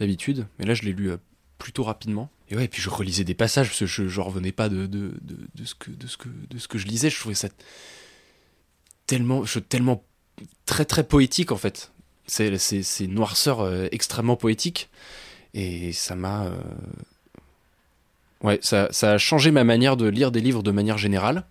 d'habitude, 0.00 0.46
mais 0.58 0.64
là, 0.64 0.74
je 0.74 0.82
l'ai 0.82 0.92
lu 0.92 1.12
plutôt 1.58 1.84
rapidement. 1.84 2.30
Et 2.48 2.56
ouais, 2.56 2.64
et 2.64 2.68
puis 2.68 2.82
je 2.82 2.90
relisais 2.90 3.24
des 3.24 3.34
passages 3.34 3.68
parce 3.68 3.78
que 3.80 3.86
je, 3.86 4.08
je 4.08 4.20
revenais 4.20 4.52
pas 4.52 4.68
de, 4.68 4.86
de, 4.86 5.14
de, 5.22 5.36
de, 5.54 5.64
ce 5.64 5.74
que, 5.74 5.90
de, 5.90 6.06
ce 6.06 6.16
que, 6.16 6.28
de 6.50 6.58
ce 6.58 6.66
que 6.66 6.78
je 6.78 6.86
lisais. 6.86 7.08
Je 7.08 7.18
trouvais 7.18 7.34
ça 7.36 7.48
tellement, 9.06 9.44
je, 9.44 9.60
tellement 9.60 10.04
très 10.66 10.84
très 10.84 11.04
poétique 11.04 11.52
en 11.52 11.56
fait. 11.56 11.92
C'est, 12.26 12.58
c'est, 12.58 12.82
c'est 12.82 13.04
une 13.04 13.14
noirceur 13.14 13.68
extrêmement 13.92 14.36
poétique. 14.36 14.88
Et 15.54 15.92
ça 15.92 16.14
m'a. 16.14 16.46
Euh... 16.46 16.56
Ouais, 18.42 18.58
ça, 18.62 18.88
ça, 18.90 19.12
a 19.12 19.18
changé 19.18 19.50
ma 19.50 19.64
manière 19.64 19.96
de 19.96 20.06
lire 20.06 20.32
des 20.32 20.40
livres 20.40 20.62
de 20.62 20.70
manière 20.70 20.98
générale. 20.98 21.44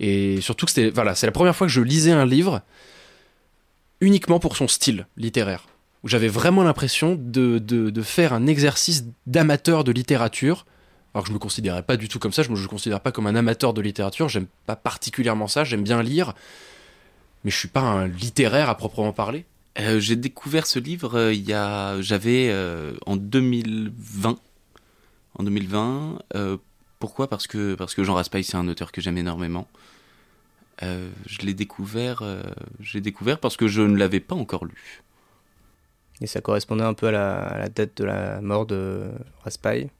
Et 0.00 0.40
surtout 0.40 0.66
que 0.66 0.72
c'était. 0.72 0.90
Voilà, 0.90 1.14
c'est 1.14 1.26
la 1.26 1.32
première 1.32 1.54
fois 1.54 1.66
que 1.66 1.72
je 1.72 1.80
lisais 1.80 2.12
un 2.12 2.26
livre 2.26 2.62
uniquement 4.02 4.40
pour 4.40 4.56
son 4.56 4.68
style 4.68 5.06
littéraire. 5.16 5.66
Où 6.02 6.08
j'avais 6.08 6.28
vraiment 6.28 6.64
l'impression 6.64 7.16
de, 7.18 8.02
faire 8.02 8.32
un 8.32 8.46
exercice 8.46 9.04
d'amateur 9.26 9.84
de 9.84 9.92
littérature. 9.92 10.66
Alors 11.14 11.24
que 11.24 11.28
je 11.28 11.34
me 11.34 11.38
considérais 11.38 11.82
pas 11.82 11.96
du 11.96 12.08
tout 12.08 12.18
comme 12.18 12.32
ça, 12.32 12.42
je 12.42 12.50
me 12.50 12.56
je 12.56 12.62
me 12.62 12.68
considère 12.68 13.00
pas 13.00 13.12
comme 13.12 13.26
un 13.26 13.36
amateur 13.36 13.74
de 13.74 13.82
littérature, 13.82 14.30
j'aime 14.30 14.46
pas 14.64 14.76
particulièrement 14.76 15.46
ça, 15.46 15.62
j'aime 15.62 15.82
bien 15.82 16.02
lire, 16.02 16.32
mais 17.44 17.50
je 17.50 17.58
suis 17.58 17.68
pas 17.68 17.82
un 17.82 18.08
littéraire 18.08 18.70
à 18.70 18.76
proprement 18.78 19.12
parler. 19.12 19.44
Euh, 19.78 20.00
j'ai 20.00 20.16
découvert 20.16 20.66
ce 20.66 20.78
livre 20.78 21.14
euh, 21.18 21.32
il 21.32 21.48
y 21.48 21.54
a, 21.54 22.00
j'avais 22.02 22.50
euh, 22.50 22.92
en 23.06 23.16
2020. 23.16 24.38
En 25.34 25.42
2020, 25.42 26.18
euh, 26.34 26.58
pourquoi? 26.98 27.28
Parce 27.28 27.46
que 27.46 27.74
parce 27.74 27.94
que 27.94 28.04
Jean 28.04 28.14
Raspail 28.14 28.44
c'est 28.44 28.56
un 28.56 28.68
auteur 28.68 28.92
que 28.92 29.00
j'aime 29.00 29.16
énormément. 29.16 29.66
je 30.80 31.38
l'ai 31.42 31.54
découvert, 31.54 32.22
j'ai 32.80 33.00
découvert 33.00 33.38
parce 33.38 33.56
que 33.56 33.68
je 33.68 33.82
ne 33.82 33.96
l'avais 33.96 34.20
pas 34.20 34.34
encore 34.34 34.64
lu. 34.64 35.02
Et 36.20 36.26
ça 36.26 36.40
correspondait 36.40 36.84
un 36.84 36.94
peu 36.94 37.06
à 37.06 37.10
la, 37.10 37.42
à 37.42 37.58
la 37.58 37.68
date 37.68 37.96
de 37.96 38.04
la 38.04 38.40
mort 38.40 38.66
de 38.66 39.10
Raspail 39.42 39.90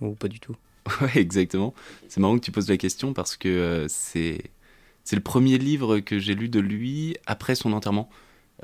ou 0.00 0.14
pas 0.14 0.28
du 0.28 0.40
tout? 0.40 0.56
Ouais, 1.02 1.18
exactement. 1.18 1.74
C'est 2.08 2.18
marrant 2.18 2.38
que 2.38 2.44
tu 2.44 2.50
poses 2.50 2.68
la 2.70 2.78
question 2.78 3.12
parce 3.12 3.36
que 3.36 3.86
c'est 3.90 4.50
c'est 5.04 5.16
le 5.16 5.22
premier 5.22 5.58
livre 5.58 6.00
que 6.00 6.18
j'ai 6.18 6.34
lu 6.34 6.48
de 6.48 6.60
lui 6.60 7.16
après 7.26 7.54
son 7.54 7.72
enterrement. 7.72 8.08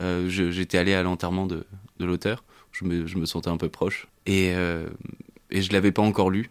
Euh, 0.00 0.28
J'étais 0.28 0.78
allé 0.78 0.94
à 0.94 1.02
l'enterrement 1.02 1.46
de, 1.46 1.66
l'auteur, 2.00 2.44
je 2.72 2.84
me, 2.84 3.26
sentais 3.26 3.50
un 3.50 3.56
peu 3.56 3.68
proche, 3.68 4.08
et, 4.26 4.52
euh, 4.54 4.88
je 5.50 5.72
l'avais 5.72 5.92
pas 5.92 6.02
encore 6.02 6.30
lu. 6.30 6.50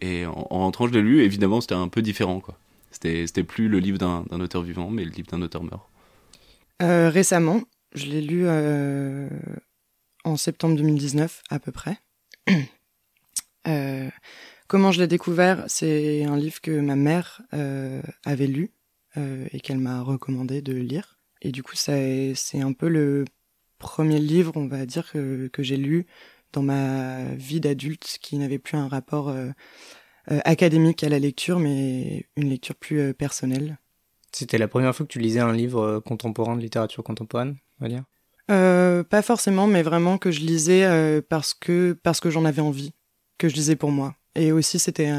Et 0.00 0.26
en, 0.26 0.46
en 0.50 0.58
rentrant, 0.60 0.86
je 0.86 0.92
l'ai 0.92 1.02
lu, 1.02 1.22
évidemment, 1.22 1.60
c'était 1.60 1.74
un 1.74 1.88
peu 1.88 2.02
différent. 2.02 2.40
quoi. 2.40 2.58
C'était 2.90 3.44
plus 3.44 3.68
le 3.68 3.78
livre 3.78 3.98
d'un 3.98 4.40
auteur 4.40 4.62
vivant, 4.62 4.90
mais 4.90 5.04
le 5.04 5.10
livre 5.10 5.28
d'un 5.30 5.42
auteur 5.42 5.62
mort. 5.62 5.90
Euh, 6.82 7.10
récemment, 7.10 7.62
je 7.94 8.06
l'ai 8.06 8.22
lu 8.22 8.48
en 10.24 10.36
septembre 10.36 10.76
2019, 10.76 11.42
à 11.50 11.58
peu 11.58 11.72
près. 11.72 11.98
Comment 14.66 14.90
je 14.90 15.00
l'ai 15.00 15.06
découvert 15.06 15.64
C'est 15.68 16.24
un 16.24 16.36
livre 16.36 16.60
que 16.60 16.80
ma 16.80 16.96
mère 16.96 17.42
avait 18.24 18.46
lu 18.46 18.70
et 19.16 19.60
qu'elle 19.60 19.78
m'a 19.78 20.00
recommandé 20.02 20.62
de 20.62 20.72
lire. 20.72 21.11
Et 21.42 21.50
du 21.50 21.62
coup, 21.62 21.74
c'est 21.74 22.34
un 22.54 22.72
peu 22.72 22.88
le 22.88 23.24
premier 23.78 24.20
livre, 24.20 24.52
on 24.54 24.68
va 24.68 24.86
dire, 24.86 25.10
que, 25.10 25.48
que 25.48 25.62
j'ai 25.62 25.76
lu 25.76 26.06
dans 26.52 26.62
ma 26.62 27.24
vie 27.34 27.60
d'adulte 27.60 28.18
qui 28.22 28.38
n'avait 28.38 28.60
plus 28.60 28.76
un 28.76 28.86
rapport 28.86 29.28
euh, 29.28 29.50
euh, 30.30 30.38
académique 30.44 31.02
à 31.02 31.08
la 31.08 31.18
lecture, 31.18 31.58
mais 31.58 32.26
une 32.36 32.48
lecture 32.48 32.76
plus 32.76 33.00
euh, 33.00 33.12
personnelle. 33.12 33.78
C'était 34.30 34.56
la 34.58 34.68
première 34.68 34.94
fois 34.94 35.04
que 35.04 35.12
tu 35.12 35.18
lisais 35.18 35.40
un 35.40 35.52
livre 35.52 36.00
contemporain 36.00 36.56
de 36.56 36.62
littérature 36.62 37.02
contemporaine, 37.02 37.56
on 37.80 37.84
va 37.84 37.88
dire? 37.88 38.04
Pas 38.48 39.22
forcément, 39.22 39.66
mais 39.66 39.82
vraiment 39.82 40.18
que 40.18 40.30
je 40.30 40.40
lisais 40.40 41.22
parce 41.22 41.54
que, 41.54 41.98
parce 42.02 42.20
que 42.20 42.30
j'en 42.30 42.44
avais 42.44 42.62
envie, 42.62 42.92
que 43.36 43.48
je 43.48 43.54
lisais 43.54 43.76
pour 43.76 43.90
moi. 43.90 44.14
Et 44.34 44.52
aussi, 44.52 44.78
c'était 44.78 45.10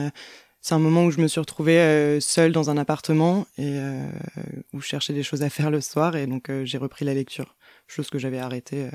c'est 0.63 0.76
un 0.76 0.80
moment 0.80 1.04
où 1.04 1.12
je 1.12 1.19
me 1.19 1.28
suis 1.28 1.41
retrouvée 1.41 1.78
euh, 1.78 2.21
seule 2.21 2.54
dans 2.54 2.69
un 2.69 2.78
appartement 2.78 3.45
et 3.58 3.80
euh, 3.80 4.08
où 4.71 4.80
je 4.80 4.88
cherchais 4.88 5.12
des 5.12 5.21
choses 5.21 5.43
à 5.43 5.49
faire 5.49 5.69
le 5.69 5.82
soir 5.82 6.15
et 6.15 6.26
donc 6.26 6.49
euh, 6.49 6.63
j'ai 6.63 6.78
repris 6.78 7.04
la 7.04 7.13
lecture, 7.13 7.58
chose 7.86 8.10
que 8.10 8.17
j'avais 8.17 8.39
arrêtée 8.39 8.88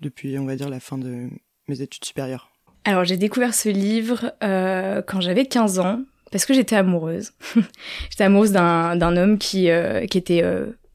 depuis, 0.00 0.38
on 0.38 0.44
va 0.44 0.54
dire, 0.54 0.68
la 0.68 0.78
fin 0.78 0.98
de 0.98 1.30
mes 1.66 1.80
études 1.80 2.04
supérieures. 2.04 2.50
Alors 2.84 3.06
j'ai 3.06 3.16
découvert 3.16 3.54
ce 3.54 3.70
livre 3.70 4.34
quand 4.40 5.20
j'avais 5.22 5.46
15 5.46 5.78
ans 5.78 6.02
parce 6.30 6.44
que 6.44 6.52
j'étais 6.52 6.76
amoureuse. 6.76 7.32
j'étais 8.10 8.24
amoureuse 8.24 8.52
d'un 8.52 9.16
homme 9.16 9.38
qui, 9.38 9.68
était 9.68 10.44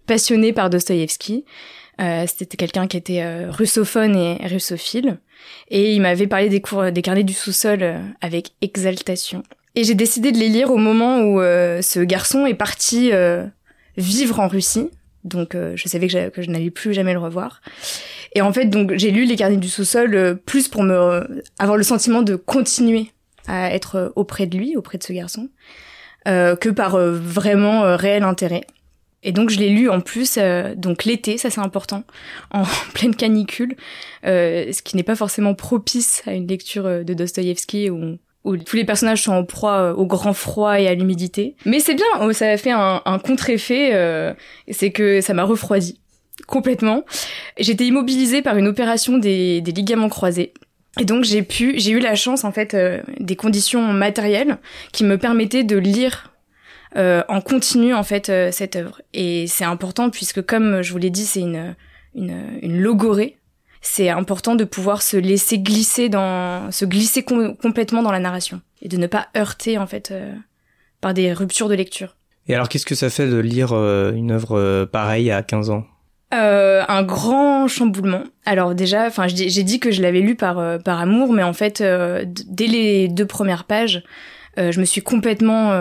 passionné 0.06 0.54
par 0.54 0.70
Dostoïevski. 0.70 1.44
C'était 1.98 2.58
quelqu'un 2.58 2.88
qui 2.88 2.98
était 2.98 3.48
russophone 3.50 4.16
et 4.16 4.48
russophile. 4.48 5.18
Et 5.70 5.96
il 5.96 6.02
m'avait 6.02 6.28
parlé 6.28 6.50
des 6.50 6.62
cours 6.62 6.92
des 6.92 7.02
carnets 7.02 7.24
du 7.24 7.34
sous-sol 7.34 8.00
avec 8.22 8.52
exaltation. 8.62 9.42
Et 9.76 9.84
j'ai 9.84 9.96
décidé 9.96 10.32
de 10.32 10.38
les 10.38 10.50
lire 10.50 10.72
au 10.72 10.78
moment 10.78 11.22
où 11.22 11.40
euh, 11.40 11.82
ce 11.82 12.00
garçon 12.00 12.46
est 12.46 12.54
parti 12.54 13.12
euh, 13.14 13.46
vivre 13.98 14.40
en 14.40 14.48
Russie. 14.48 14.90
Donc 15.24 15.56
euh, 15.56 15.74
je 15.76 15.88
savais 15.88 16.08
que, 16.08 16.42
je 16.42 16.50
n'allais 16.50 16.72
plus 16.72 16.94
jamais 16.94 17.14
le 17.14 17.20
revoir. 17.20 17.62
Et 18.34 18.42
en 18.42 18.52
fait, 18.54 18.66
donc 18.66 18.94
j'ai 18.96 19.12
lu 19.12 19.26
les 19.26 19.36
carnets 19.36 19.58
du 19.58 19.70
sous-sol 19.70 20.16
euh, 20.16 20.36
plus 20.36 20.68
pour 20.68 20.84
me 20.84 20.94
euh, 20.94 21.24
avoir 21.60 21.78
le 21.78 21.84
sentiment 21.84 22.22
de 22.22 22.36
continuer 22.36 23.12
à 23.48 23.74
être 23.74 24.14
auprès 24.16 24.48
de 24.48 24.58
lui, 24.58 24.76
auprès 24.76 24.98
de 24.98 25.04
ce 25.04 25.14
garçon, 25.14 25.50
que 26.26 26.70
par 26.70 26.96
vraiment 26.96 27.98
réel 27.98 28.22
intérêt. 28.22 28.62
Et 29.24 29.32
donc 29.32 29.50
je 29.50 29.58
l'ai 29.58 29.70
lu 29.70 29.90
en 29.90 30.00
plus, 30.00 30.38
donc 30.78 31.06
l'été, 31.06 31.40
ça 31.40 31.50
c'est 31.50 31.60
important, 31.60 32.04
en 32.52 32.64
pleine 32.94 33.16
canicule, 33.16 33.76
ce 34.24 34.82
qui 34.84 34.96
n'est 34.96 35.04
pas 35.04 35.16
forcément 35.16 35.56
propice 35.56 36.22
à 36.28 36.34
une 36.34 36.46
lecture 36.46 37.04
de 37.04 37.14
Dostoïevski 37.16 37.90
où 37.90 38.20
où 38.44 38.58
tous 38.58 38.76
les 38.76 38.86
personnages 38.86 39.24
sont 39.24 39.34
en 39.34 39.44
proie 39.44 39.78
euh, 39.78 39.94
au 39.94 40.06
grand 40.06 40.34
froid 40.34 40.80
et 40.80 40.88
à 40.88 40.96
l'humidité. 40.96 41.56
Mais 41.66 41.80
c'est 41.80 41.96
bien, 41.96 42.06
oh, 42.22 42.32
ça 42.34 42.50
a 42.50 42.58
fait 42.58 42.72
un, 42.72 43.02
contre-effet, 43.24 43.92
euh, 43.94 44.34
c'est 44.70 44.92
que 44.92 45.22
ça 45.22 45.34
m'a 45.34 45.44
refroidi 45.44 46.00
complètement. 46.48 47.04
J'étais 47.60 47.86
immobilisée 47.86 48.42
par 48.42 48.58
une 48.58 48.68
opération 48.68 49.18
des, 49.18 49.62
des 49.62 49.72
ligaments 49.72 50.10
croisés. 50.10 50.54
Et 51.00 51.06
donc 51.06 51.24
j'ai 51.24 51.42
pu, 51.42 51.74
j'ai 51.78 51.92
eu 51.92 52.00
la 52.00 52.16
chance 52.16 52.44
en 52.44 52.52
fait 52.52 52.74
euh, 52.74 53.02
des 53.20 53.36
conditions 53.36 53.82
matérielles 53.94 54.58
qui 54.92 55.04
me 55.04 55.18
permettaient 55.18 55.64
de 55.64 55.78
lire 55.78 56.34
euh, 56.98 57.24
en 57.30 57.40
continu 57.40 57.94
en 57.94 58.04
fait 58.04 58.30
euh, 58.30 58.52
cette 58.52 58.76
œuvre. 58.76 59.02
Et 59.14 59.48
c'est 59.48 59.64
important 59.64 60.10
puisque 60.10 60.42
comme 60.46 60.82
je 60.82 60.92
vous 60.92 60.98
l'ai 60.98 61.10
dit, 61.10 61.26
c'est 61.26 61.40
une, 61.40 61.76
une 62.14 62.60
une 62.62 62.82
logorée 62.82 63.38
c'est 63.82 64.10
important 64.10 64.56
de 64.56 64.64
pouvoir 64.64 65.02
se 65.02 65.18
laisser 65.18 65.60
glisser 65.60 66.08
dans, 66.08 66.72
se 66.72 66.86
glisser 66.86 67.24
com 67.24 67.56
complètement 67.58 68.04
dans 68.04 68.12
la 68.12 68.20
narration 68.20 68.62
et 68.82 68.88
de 68.88 68.98
ne 68.98 69.08
pas 69.08 69.28
heurter 69.36 69.78
en 69.78 69.88
fait 69.88 70.12
euh, 70.12 70.34
par 71.02 71.14
des 71.14 71.34
ruptures 71.34 71.68
de 71.68 71.74
lecture. 71.74 72.16
Et 72.48 72.56
alors, 72.56 72.70
qu'est-ce 72.70 72.86
que 72.86 72.96
ça 72.96 73.10
fait 73.10 73.28
de 73.28 73.38
lire 73.38 73.72
euh, 73.74 74.14
une 74.14 74.32
œuvre 74.32 74.58
euh, 74.58 74.86
pareille 74.86 75.32
à 75.32 75.42
15 75.44 75.70
ans? 75.72 75.86
Un 76.34 77.04
grand 77.04 77.68
chamboulement. 77.68 78.24
Alors 78.46 78.74
déjà, 78.74 79.06
enfin, 79.06 79.28
j'ai 79.28 79.64
dit 79.64 79.80
que 79.82 79.92
je 79.92 80.02
l'avais 80.02 80.22
lu 80.22 80.36
par 80.36 80.80
par 80.80 81.02
amour, 81.02 81.34
mais 81.34 81.44
en 81.44 81.52
fait, 81.52 81.84
dès 81.84 82.68
les 82.68 83.10
deux 83.10 83.26
premières 83.26 83.66
pages, 83.66 84.02
je 84.56 84.80
me 84.80 84.86
suis 84.86 85.02
complètement 85.02 85.74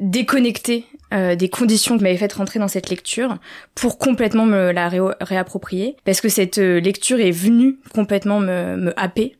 déconnectée 0.00 0.86
euh, 1.12 1.36
des 1.36 1.48
conditions 1.48 1.96
qui 1.96 2.02
m'avaient 2.02 2.16
fait 2.16 2.32
rentrer 2.32 2.58
dans 2.58 2.68
cette 2.68 2.88
lecture 2.88 3.38
pour 3.74 3.98
complètement 3.98 4.46
me 4.46 4.72
la 4.72 4.88
ré 4.88 5.00
réapproprier 5.20 5.96
parce 6.04 6.20
que 6.20 6.28
cette 6.28 6.58
euh, 6.58 6.80
lecture 6.80 7.20
est 7.20 7.30
venue 7.30 7.78
complètement 7.94 8.40
me, 8.40 8.76
me 8.76 8.98
happer 8.98 9.36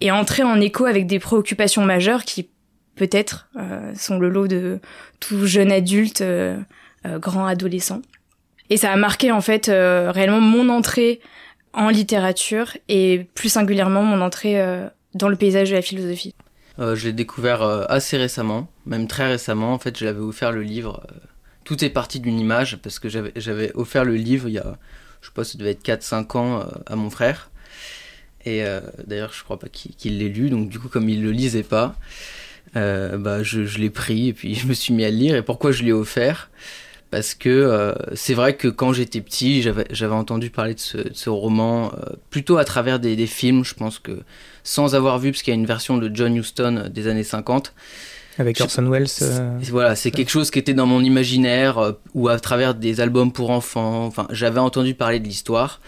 et 0.00 0.10
entrer 0.10 0.42
en 0.42 0.60
écho 0.60 0.86
avec 0.86 1.06
des 1.06 1.18
préoccupations 1.18 1.84
majeures 1.84 2.24
qui 2.24 2.48
peut-être 2.94 3.48
euh, 3.56 3.92
sont 3.94 4.18
le 4.18 4.28
lot 4.28 4.46
de 4.46 4.80
tout 5.20 5.46
jeune 5.46 5.72
adulte, 5.72 6.20
euh, 6.20 6.58
euh, 7.06 7.18
grand 7.18 7.46
adolescent. 7.46 8.02
Et 8.70 8.76
ça 8.76 8.92
a 8.92 8.96
marqué 8.96 9.30
en 9.30 9.40
fait 9.40 9.68
euh, 9.68 10.10
réellement 10.10 10.40
mon 10.40 10.68
entrée 10.68 11.20
en 11.72 11.88
littérature 11.88 12.76
et 12.88 13.26
plus 13.34 13.48
singulièrement 13.48 14.02
mon 14.02 14.20
entrée 14.20 14.62
dans 15.14 15.28
le 15.28 15.34
paysage 15.34 15.70
de 15.70 15.74
la 15.74 15.82
philosophie. 15.82 16.32
Euh, 16.78 16.96
je 16.96 17.06
l'ai 17.06 17.12
découvert 17.12 17.62
euh, 17.62 17.84
assez 17.88 18.16
récemment, 18.16 18.68
même 18.86 19.06
très 19.06 19.28
récemment. 19.28 19.72
En 19.72 19.78
fait, 19.78 19.96
j'avais 19.96 20.20
offert 20.20 20.52
le 20.52 20.62
livre. 20.62 21.06
Euh, 21.10 21.16
tout 21.64 21.84
est 21.84 21.90
parti 21.90 22.20
d'une 22.20 22.38
image 22.38 22.78
parce 22.82 22.98
que 22.98 23.08
j'avais 23.08 23.72
offert 23.74 24.04
le 24.04 24.16
livre 24.16 24.48
il 24.48 24.54
y 24.54 24.58
a, 24.58 24.76
je 25.22 25.28
sais 25.28 25.32
pas, 25.32 25.44
ça 25.44 25.56
devait 25.56 25.70
être 25.70 25.82
4-5 25.82 26.36
ans 26.36 26.68
à 26.86 26.94
mon 26.94 27.08
frère. 27.08 27.50
Et 28.44 28.62
d'ailleurs, 29.06 29.32
je 29.32 29.42
crois 29.42 29.58
pas 29.58 29.70
qu'il 29.70 29.96
qu 29.96 30.10
l'ait 30.10 30.28
lu. 30.28 30.50
Donc, 30.50 30.68
du 30.68 30.78
coup, 30.78 30.88
comme 30.88 31.08
il 31.08 31.22
le 31.22 31.30
lisait 31.30 31.62
pas, 31.62 31.96
bah, 32.74 33.42
je, 33.42 33.64
je 33.64 33.78
l'ai 33.78 33.88
pris 33.88 34.28
et 34.28 34.32
puis 34.34 34.54
je 34.54 34.66
me 34.66 34.74
suis 34.74 34.92
mis 34.92 35.06
à 35.06 35.10
le 35.10 35.16
lire. 35.16 35.36
Et 35.36 35.42
pourquoi 35.42 35.72
je 35.72 35.84
l'ai 35.84 35.92
offert? 35.92 36.50
Parce 37.10 37.34
que 37.34 37.48
euh, 37.48 37.92
c'est 38.14 38.34
vrai 38.34 38.56
que 38.56 38.68
quand 38.68 38.92
j'étais 38.92 39.20
petit, 39.20 39.62
j'avais, 39.62 40.14
entendu 40.14 40.50
parler 40.50 40.74
de 40.74 40.80
ce, 40.80 40.98
de 40.98 41.14
ce 41.14 41.30
roman 41.30 41.92
euh, 41.92 42.14
plutôt 42.30 42.56
à 42.56 42.64
travers 42.64 42.98
des, 42.98 43.14
des, 43.14 43.26
films, 43.26 43.64
je 43.64 43.74
pense 43.74 43.98
que 43.98 44.18
sans 44.64 44.94
avoir 44.94 45.18
vu, 45.18 45.30
parce 45.30 45.42
qu'il 45.42 45.52
y 45.52 45.56
a 45.56 45.60
une 45.60 45.66
version 45.66 45.96
de 45.96 46.10
John 46.12 46.34
Huston 46.34 46.90
des 46.92 47.06
années 47.06 47.22
50. 47.22 47.72
Avec 48.38 48.60
Orson 48.60 48.88
Welles. 48.90 49.06
Euh... 49.22 49.60
Voilà, 49.70 49.94
c'est 49.94 50.10
quelque 50.10 50.30
chose 50.30 50.50
qui 50.50 50.58
était 50.58 50.74
dans 50.74 50.86
mon 50.86 51.02
imaginaire, 51.02 51.78
euh, 51.78 51.92
ou 52.14 52.28
à 52.28 52.40
travers 52.40 52.74
des 52.74 53.00
albums 53.00 53.32
pour 53.32 53.50
enfants, 53.50 54.06
enfin 54.06 54.26
j'avais 54.30 54.60
entendu 54.60 54.94
parler 54.94 55.20
de 55.20 55.28
l'histoire. 55.28 55.80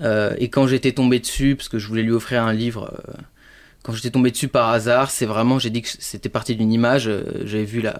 et 0.00 0.48
quand 0.48 0.66
j'étais 0.66 0.92
tombé 0.92 1.20
dessus, 1.20 1.54
parce 1.54 1.68
que 1.68 1.78
je 1.78 1.86
voulais 1.86 2.02
lui 2.02 2.12
offrir 2.12 2.42
un 2.42 2.52
livre 2.52 2.92
quand 3.84 3.92
j'étais 3.92 4.10
tombé 4.10 4.30
dessus 4.30 4.48
par 4.48 4.70
hasard, 4.70 5.10
c'est 5.10 5.24
vraiment, 5.24 5.58
j'ai 5.58 5.70
dit 5.70 5.82
que 5.82 5.88
c'était 5.88 6.28
parti 6.28 6.56
d'une 6.56 6.72
image, 6.72 7.10
j'avais 7.44 7.64
vu 7.64 7.80
la, 7.80 7.98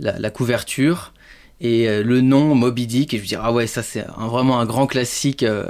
la, 0.00 0.18
la, 0.18 0.30
couverture 0.30 1.12
et 1.62 1.88
euh, 1.88 2.02
le 2.02 2.20
nom 2.20 2.54
Moby 2.56 2.86
Dick 2.88 3.14
et 3.14 3.18
je 3.18 3.22
me 3.22 3.26
dis 3.26 3.36
ah 3.36 3.52
ouais 3.52 3.68
ça 3.68 3.82
c'est 3.82 4.04
vraiment 4.18 4.58
un 4.58 4.66
grand 4.66 4.86
classique 4.88 5.44
euh, 5.44 5.64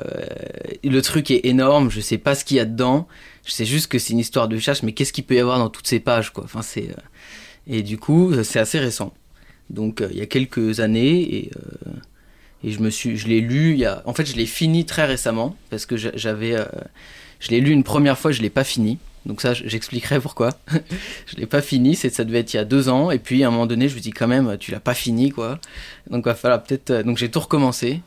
le 0.82 1.02
truc 1.02 1.30
est 1.30 1.44
énorme 1.44 1.90
je 1.90 2.00
sais 2.00 2.18
pas 2.18 2.34
ce 2.34 2.44
qu'il 2.44 2.56
y 2.56 2.60
a 2.60 2.64
dedans 2.64 3.06
je 3.44 3.52
sais 3.52 3.66
juste 3.66 3.88
que 3.88 3.98
c'est 3.98 4.14
une 4.14 4.18
histoire 4.18 4.48
de 4.48 4.58
chasse 4.58 4.82
mais 4.82 4.92
qu'est-ce 4.92 5.12
qu'il 5.12 5.24
peut 5.24 5.34
y 5.34 5.38
avoir 5.38 5.58
dans 5.58 5.68
toutes 5.68 5.86
ces 5.86 6.00
pages 6.00 6.32
quoi. 6.32 6.44
Enfin 6.44 6.62
c'est 6.62 6.88
euh... 6.88 6.94
et 7.66 7.82
du 7.82 7.98
coup 7.98 8.32
c'est 8.42 8.58
assez 8.58 8.78
récent. 8.78 9.12
Donc 9.70 10.02
il 10.10 10.16
y 10.16 10.22
a 10.22 10.26
quelques 10.26 10.80
années 10.80 11.36
et 11.36 11.50
et 12.64 12.70
je 12.70 12.80
me 12.80 12.90
suis 12.90 13.16
je 13.16 13.28
l'ai 13.28 13.40
lu 13.40 13.72
il 13.72 13.78
y 13.78 13.84
a 13.84 14.02
en 14.06 14.14
fait 14.14 14.24
je 14.24 14.36
l'ai 14.36 14.46
fini 14.46 14.84
très 14.86 15.04
récemment 15.04 15.56
parce 15.70 15.86
que 15.86 15.96
j'avais 15.96 16.56
je 17.42 17.50
l'ai 17.50 17.60
lu 17.60 17.70
une 17.72 17.84
première 17.84 18.18
fois 18.18 18.32
je 18.32 18.40
l'ai 18.40 18.50
pas 18.50 18.64
fini 18.64 18.98
donc 19.24 19.40
ça, 19.40 19.54
j'expliquerai 19.54 20.18
pourquoi. 20.18 20.50
je 21.26 21.36
l'ai 21.36 21.46
pas 21.46 21.62
fini, 21.62 21.94
c'est 21.94 22.10
ça 22.10 22.24
devait 22.24 22.40
être 22.40 22.54
il 22.54 22.56
y 22.56 22.60
a 22.60 22.64
deux 22.64 22.88
ans, 22.88 23.10
et 23.12 23.20
puis 23.20 23.44
à 23.44 23.48
un 23.48 23.50
moment 23.50 23.66
donné, 23.66 23.88
je 23.88 23.94
me 23.94 24.00
dis 24.00 24.10
quand 24.10 24.26
même, 24.26 24.56
tu 24.58 24.72
l'as 24.72 24.80
pas 24.80 24.94
fini, 24.94 25.30
quoi. 25.30 25.60
Donc 26.10 26.24
va 26.24 26.34
falloir 26.34 26.62
peut-être. 26.62 26.90
euh, 26.90 27.02
Donc 27.04 27.18
j'ai 27.18 27.30
tout 27.30 27.38
recommencé, 27.38 28.00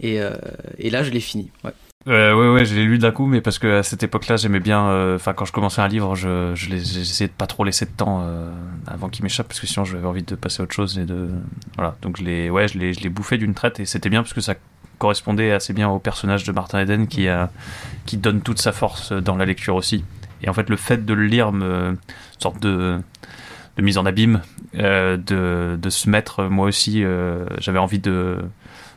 et, 0.00 0.20
euh, 0.20 0.30
et 0.78 0.90
là 0.90 1.02
je 1.02 1.10
l'ai 1.10 1.18
fini. 1.18 1.50
Ouais. 1.64 1.72
Euh, 2.06 2.32
ouais, 2.34 2.54
ouais, 2.54 2.64
je 2.64 2.76
l'ai 2.76 2.84
lu 2.84 2.98
d'un 2.98 3.10
coup, 3.10 3.26
mais 3.26 3.40
parce 3.40 3.58
que 3.58 3.80
à 3.80 3.82
cette 3.82 4.04
époque-là, 4.04 4.36
j'aimais 4.36 4.60
bien. 4.60 5.14
Enfin, 5.16 5.32
quand 5.32 5.44
je 5.44 5.50
commençais 5.52 5.80
un 5.82 5.88
livre, 5.88 6.14
je, 6.14 6.54
je 6.54 6.70
j'essayais 6.70 7.26
de 7.26 7.32
pas 7.32 7.48
trop 7.48 7.64
laisser 7.64 7.84
de 7.84 7.90
temps 7.90 8.24
avant 8.86 9.08
qu'il 9.08 9.24
m'échappe, 9.24 9.48
parce 9.48 9.58
que 9.58 9.66
sinon, 9.66 9.84
j'avais 9.84 10.06
envie 10.06 10.22
de 10.22 10.36
passer 10.36 10.60
à 10.60 10.64
autre 10.64 10.72
chose 10.74 10.98
et 11.00 11.04
de. 11.04 11.28
Voilà. 11.74 11.96
Donc 12.00 12.16
je 12.16 12.22
l'ai, 12.22 12.48
ouais, 12.48 12.68
je 12.68 12.78
l'ai, 12.78 12.94
je 12.94 13.00
l'ai 13.00 13.08
bouffé 13.08 13.36
d'une 13.38 13.54
traite, 13.54 13.80
et 13.80 13.84
c'était 13.86 14.08
bien 14.08 14.22
parce 14.22 14.32
que 14.32 14.40
ça 14.40 14.54
correspondait 14.98 15.52
assez 15.52 15.72
bien 15.72 15.88
au 15.88 15.98
personnage 15.98 16.44
de 16.44 16.52
Martin 16.52 16.80
Eden 16.80 17.06
qui 17.06 17.28
a, 17.28 17.50
qui 18.06 18.16
donne 18.16 18.42
toute 18.42 18.60
sa 18.60 18.72
force 18.72 19.12
dans 19.12 19.36
la 19.36 19.44
lecture 19.44 19.76
aussi. 19.76 20.04
Et 20.42 20.48
en 20.48 20.52
fait, 20.52 20.68
le 20.68 20.76
fait 20.76 21.04
de 21.04 21.14
le 21.14 21.24
lire 21.24 21.52
me 21.52 21.90
une 21.90 21.98
sorte 22.38 22.60
de, 22.60 23.00
de 23.76 23.82
mise 23.82 23.98
en 23.98 24.06
abîme, 24.06 24.42
euh, 24.74 25.16
de, 25.16 25.78
de 25.80 25.90
se 25.90 26.08
mettre 26.10 26.44
moi 26.44 26.66
aussi. 26.66 27.02
Euh, 27.04 27.46
j'avais 27.58 27.78
envie 27.78 27.98
de, 27.98 28.38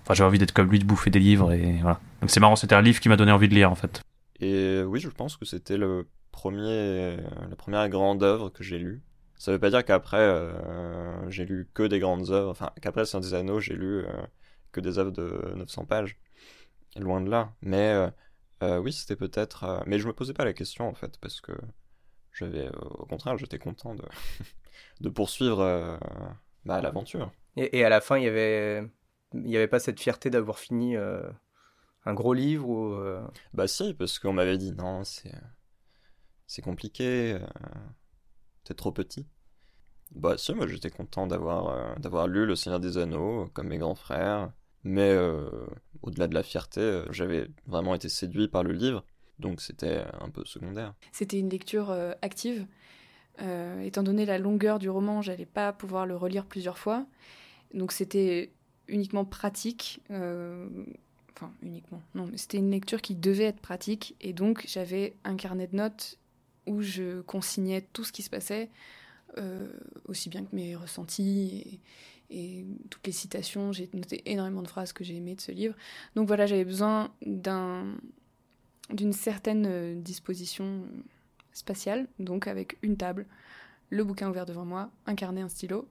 enfin, 0.03 0.13
j'avais 0.13 0.27
envie 0.27 0.39
d'être 0.39 0.53
comme 0.53 0.69
lui, 0.69 0.79
de 0.79 0.85
bouffer 0.85 1.09
des 1.09 1.19
livres 1.19 1.53
et 1.53 1.79
voilà. 1.81 1.99
Donc 2.21 2.29
c'est 2.29 2.39
marrant, 2.39 2.55
c'était 2.55 2.75
un 2.75 2.81
livre 2.81 2.99
qui 2.99 3.09
m'a 3.09 3.17
donné 3.17 3.31
envie 3.31 3.47
de 3.47 3.55
lire 3.55 3.71
en 3.71 3.75
fait. 3.75 4.01
Et 4.39 4.81
oui, 4.83 4.99
je 4.99 5.09
pense 5.09 5.37
que 5.37 5.45
c'était 5.45 5.77
le 5.77 6.07
premier, 6.31 7.17
la 7.49 7.55
première 7.55 7.87
grande 7.89 8.23
œuvre 8.23 8.49
que 8.49 8.63
j'ai 8.63 8.79
lue. 8.79 9.01
Ça 9.37 9.51
veut 9.51 9.59
pas 9.59 9.71
dire 9.71 9.83
qu'après 9.83 10.19
euh, 10.19 10.51
j'ai 11.29 11.45
lu 11.45 11.67
que 11.73 11.83
des 11.83 11.97
grandes 11.99 12.29
œuvres, 12.29 12.51
enfin 12.51 12.69
qu'après 12.81 13.05
Seigneur 13.05 13.27
des 13.27 13.33
Anneaux 13.33 13.59
j'ai 13.59 13.73
lu 13.73 14.03
que 14.71 14.79
des 14.79 14.97
œuvres 14.99 15.11
de 15.11 15.53
900 15.55 15.85
pages. 15.85 16.17
Loin 16.97 17.21
de 17.21 17.29
là. 17.29 17.53
Mais 17.61 18.11
euh, 18.63 18.77
oui, 18.77 18.93
c'était 18.93 19.15
peut-être. 19.15 19.63
Euh... 19.63 19.79
Mais 19.85 19.99
je 19.99 20.07
me 20.07 20.13
posais 20.13 20.33
pas 20.33 20.45
la 20.45 20.53
question 20.53 20.87
en 20.87 20.93
fait, 20.93 21.17
parce 21.19 21.41
que 21.41 21.53
j'avais. 22.31 22.67
Euh, 22.67 22.79
au 22.99 23.05
contraire, 23.05 23.37
j'étais 23.37 23.59
content 23.59 23.95
de, 23.95 24.03
de 25.01 25.09
poursuivre 25.09 25.99
bah, 26.65 26.81
l'aventure. 26.81 27.31
Et, 27.57 27.79
et, 27.79 27.85
à 27.85 27.89
la 27.89 28.01
fin, 28.01 28.17
il 28.17 28.23
y 28.23 28.27
avait. 28.27 28.83
Il 29.33 29.43
n'y 29.43 29.55
avait 29.55 29.67
pas 29.67 29.79
cette 29.79 29.99
fierté 29.99 30.29
d'avoir 30.29 30.59
fini 30.59 30.95
un 30.97 32.13
gros 32.13 32.33
livre 32.33 32.69
ou. 32.69 32.97
Bah 33.53 33.67
si, 33.67 33.93
parce 33.93 34.19
qu'on 34.19 34.33
m'avait 34.33 34.57
dit 34.57 34.73
non, 34.73 35.03
c'est. 35.03 35.33
C'est 36.47 36.61
compliqué. 36.61 37.39
T'es 38.65 38.73
trop 38.73 38.91
petit. 38.91 39.27
Bah 40.11 40.37
si, 40.37 40.53
moi 40.53 40.67
j'étais 40.67 40.89
content 40.89 41.25
d'avoir 41.25 41.97
d'avoir 41.97 42.27
lu 42.27 42.45
Le 42.45 42.57
Seigneur 42.57 42.81
des 42.81 42.97
Anneaux, 42.97 43.47
comme 43.53 43.69
mes 43.69 43.77
grands 43.77 43.95
frères. 43.95 44.51
Mais 44.83 45.11
euh, 45.11 45.49
au-delà 46.01 46.27
de 46.27 46.33
la 46.33 46.43
fierté, 46.43 47.03
j'avais 47.11 47.47
vraiment 47.67 47.93
été 47.95 48.09
séduit 48.09 48.47
par 48.47 48.63
le 48.63 48.73
livre, 48.73 49.05
donc 49.39 49.61
c'était 49.61 50.03
un 50.19 50.29
peu 50.29 50.43
secondaire. 50.45 50.93
C'était 51.11 51.39
une 51.39 51.49
lecture 51.49 51.91
euh, 51.91 52.13
active. 52.21 52.65
Euh, 53.41 53.81
étant 53.81 54.03
donné 54.03 54.25
la 54.25 54.37
longueur 54.37 54.79
du 54.79 54.89
roman, 54.89 55.21
j'allais 55.21 55.45
pas 55.45 55.71
pouvoir 55.71 56.05
le 56.05 56.15
relire 56.15 56.45
plusieurs 56.45 56.77
fois. 56.77 57.05
Donc 57.73 57.91
c'était 57.91 58.51
uniquement 58.87 59.23
pratique. 59.23 60.01
Enfin, 60.09 61.53
uniquement. 61.61 62.01
Non, 62.13 62.27
mais 62.27 62.37
c'était 62.37 62.57
une 62.57 62.71
lecture 62.71 63.01
qui 63.01 63.15
devait 63.15 63.45
être 63.45 63.61
pratique. 63.61 64.15
Et 64.19 64.33
donc 64.33 64.65
j'avais 64.67 65.15
un 65.23 65.35
carnet 65.35 65.67
de 65.67 65.75
notes 65.75 66.17
où 66.67 66.81
je 66.81 67.21
consignais 67.21 67.81
tout 67.93 68.03
ce 68.03 68.11
qui 68.11 68.21
se 68.21 68.29
passait, 68.29 68.69
aussi 70.05 70.29
bien 70.29 70.43
que 70.43 70.53
mes 70.53 70.75
ressentis. 70.75 71.79
Et, 72.31 72.65
toutes 72.89 73.05
les 73.05 73.13
citations. 73.13 73.71
J'ai 73.71 73.89
noté 73.93 74.21
énormément 74.25 74.61
de 74.61 74.67
phrases 74.67 74.93
que 74.93 75.03
j'ai 75.03 75.17
aimées 75.17 75.35
de 75.35 75.41
ce 75.41 75.51
livre. 75.51 75.75
Donc 76.15 76.27
voilà, 76.27 76.45
j'avais 76.45 76.65
besoin 76.65 77.11
d'un 77.25 77.95
d'une 78.89 79.13
certaine 79.13 80.01
disposition 80.01 80.83
spatiale, 81.53 82.07
donc 82.19 82.47
avec 82.47 82.77
une 82.81 82.97
table, 82.97 83.25
le 83.89 84.03
bouquin 84.03 84.29
ouvert 84.29 84.45
devant 84.45 84.65
moi, 84.65 84.91
un 85.05 85.15
carnet, 85.15 85.39
un 85.39 85.47
stylo. 85.47 85.87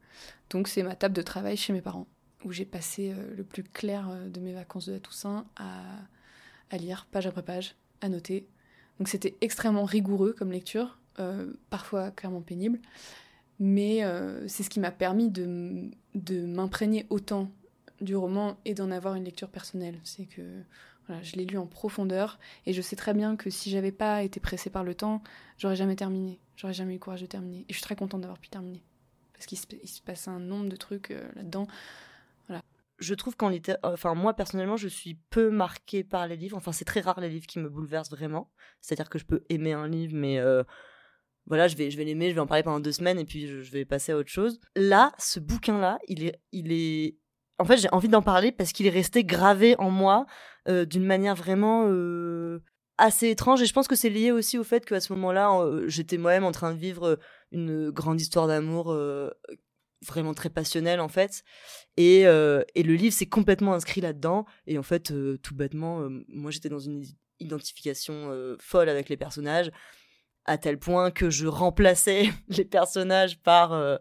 Donc 0.50 0.68
c'est 0.68 0.83
ma 0.83 0.94
table 0.96 1.14
de 1.14 1.22
travail 1.22 1.57
chez 1.57 1.72
mes 1.72 1.81
parents, 1.81 2.07
où 2.44 2.53
j'ai 2.53 2.66
passé 2.66 3.14
le 3.35 3.42
plus 3.42 3.62
clair 3.62 4.07
de 4.29 4.40
mes 4.40 4.53
vacances 4.53 4.87
de 4.87 4.92
la 4.92 5.00
Toussaint 5.00 5.46
à, 5.57 6.76
lire 6.76 7.07
page 7.11 7.26
après 7.26 7.42
page, 7.42 7.74
à 8.03 8.11
noter. 8.11 8.46
Donc 8.98 9.09
c'était 9.09 9.38
extrêmement 9.40 9.85
rigoureux 9.85 10.35
comme 10.35 10.53
lecture, 10.53 10.98
euh, 11.20 11.55
parfois 11.70 12.11
clairement 12.11 12.42
pénible 12.42 12.81
mais 13.61 14.03
euh, 14.03 14.48
c'est 14.48 14.62
ce 14.62 14.70
qui 14.70 14.81
m'a 14.81 14.90
permis 14.90 15.29
de, 15.29 15.90
de 16.14 16.44
m'imprégner 16.44 17.07
autant 17.11 17.51
du 18.01 18.16
roman 18.16 18.57
et 18.64 18.75
d'en 18.75 18.90
avoir 18.90 19.14
une 19.14 19.25
lecture 19.25 19.49
personnelle. 19.49 19.99
C'est 20.05 20.27
que 20.27 20.42
voilà, 21.07 21.23
je 21.23 21.37
l'ai 21.37 21.44
lu 21.44 21.59
en 21.59 21.66
profondeur 21.66 22.38
et 22.66 22.73
je 22.73 22.81
sais 22.81 22.96
très 22.96 23.14
bien 23.14 23.37
que 23.37 23.51
si 23.51 23.70
j'avais 23.70 23.92
pas 23.92 24.23
été 24.23 24.40
pressée 24.40 24.70
par 24.70 24.85
le 24.85 24.94
temps, 24.94 25.23
j'aurais 25.59 25.77
jamais 25.77 25.96
terminé. 25.96 26.40
J'aurais 26.57 26.75
jamais 26.75 26.92
eu 26.92 26.96
le 26.96 27.01
courage 27.01 27.23
de 27.23 27.27
terminer. 27.27 27.61
Et 27.68 27.73
je 27.73 27.75
suis 27.75 27.83
très 27.83 27.96
contente 27.96 28.20
d'avoir 28.20 28.38
pu 28.38 28.49
terminer. 28.49 28.83
Parce 29.33 29.46
qu'il 29.46 29.59
se, 29.59 30.03
passe 30.03 30.29
un 30.29 30.38
nombre 30.38 30.68
de 30.68 30.77
trucs 30.77 31.11
euh, 31.11 31.27
là-dedans. 31.35 31.66
Voilà. 32.49 32.62
Je 32.99 33.14
trouve 33.14 33.35
qu'en 33.37 33.49
littér... 33.49 33.79
enfin 33.83 34.14
moi 34.14 34.35
personnellement, 34.35 34.77
je 34.77 34.88
suis 34.88 35.14
peu 35.31 35.51
marquée 35.51 36.05
par 36.05 36.27
les 36.27 36.37
livres. 36.37 36.57
Enfin, 36.57 36.73
c'est 36.73 36.85
très 36.85 37.01
rare 37.01 37.20
les 37.20 37.31
livres 37.31 37.46
qui 37.46 37.59
me 37.59 37.70
bouleversent 37.70 38.11
vraiment. 38.11 38.51
C'est-à-dire 38.83 39.09
que 39.09 39.18
je 39.18 39.25
peux 39.25 39.42
aimer 39.49 39.73
un 39.73 39.88
livre, 39.88 40.14
mais 40.14 40.38
euh, 40.38 40.62
voilà, 41.46 41.68
je 41.68 41.76
vais, 41.76 41.90
je 41.90 41.96
vais 41.96 42.05
l'aimer, 42.05 42.31
je 42.31 42.35
vais 42.35 42.40
en 42.40 42.46
parler 42.46 42.62
pendant 42.62 42.81
deux 42.81 42.92
semaines 42.92 43.18
et 43.18 43.24
puis 43.24 43.46
je, 43.46 43.70
vais 43.72 43.85
passer 43.85 44.12
à 44.12 44.16
autre 44.16 44.31
chose. 44.31 44.61
Là, 44.76 45.12
ce 45.18 45.40
bouquin-là, 45.40 45.98
il 46.09 46.24
est, 46.24 46.40
il 46.53 46.72
est. 46.72 47.16
En 47.59 47.64
fait, 47.64 47.76
j'ai 47.76 47.88
envie 47.92 48.09
d'en 48.09 48.22
parler 48.22 48.53
parce 48.53 48.72
qu'il 48.72 48.87
est 48.87 48.90
resté 48.90 49.24
gravé 49.24 49.74
en 49.79 49.90
moi 49.90 50.26
euh, 50.68 50.85
d'une 50.85 51.05
manière 51.05 51.35
vraiment 51.35 51.87
euh, 51.88 52.62
assez 52.98 53.29
étrange. 53.29 53.61
Et 53.62 53.66
je 53.66 53.72
pense 53.72 53.88
que 53.88 53.96
c'est 53.96 54.09
lié 54.11 54.31
aussi 54.31 54.59
au 54.59 54.64
fait 54.64 54.87
qu'à 54.87 55.00
ce 55.00 55.12
moment-là, 55.12 55.61
euh, 55.61 55.88
j'étais 55.88 56.18
moi-même 56.18 56.44
en 56.44 56.53
train 56.53 56.72
de 56.72 56.79
vivre 56.79 57.18
une 57.50 57.90
grande 57.90 58.20
histoire 58.20 58.46
d'amour 58.46 58.96
vraiment 60.07 60.33
très 60.33 60.50
passionnelle 60.50 61.00
en 61.00 61.09
fait. 61.09 61.42
Et, 61.96 62.20
et 62.20 62.83
le 62.83 62.94
livre 62.94 63.12
s'est 63.12 63.26
complètement 63.26 63.74
inscrit 63.74 64.00
là-dedans. 64.00 64.46
Et 64.66 64.79
en 64.79 64.85
fait, 64.85 65.12
tout 65.42 65.55
bêtement, 65.57 66.09
moi 66.29 66.53
j'étais 66.53 66.68
dans 66.68 66.79
une 66.79 67.03
identification 67.40 68.57
folle 68.61 68.88
avec 68.88 69.09
les 69.09 69.16
personnages 69.16 69.72
à 70.44 70.59
tel 70.59 70.79
point 70.79 71.11
que 71.11 71.31
je 71.31 71.46
remplaçais 71.46 72.31
les 72.48 72.64
personnages 72.64 73.38
par 73.38 73.72
euh, 73.72 73.96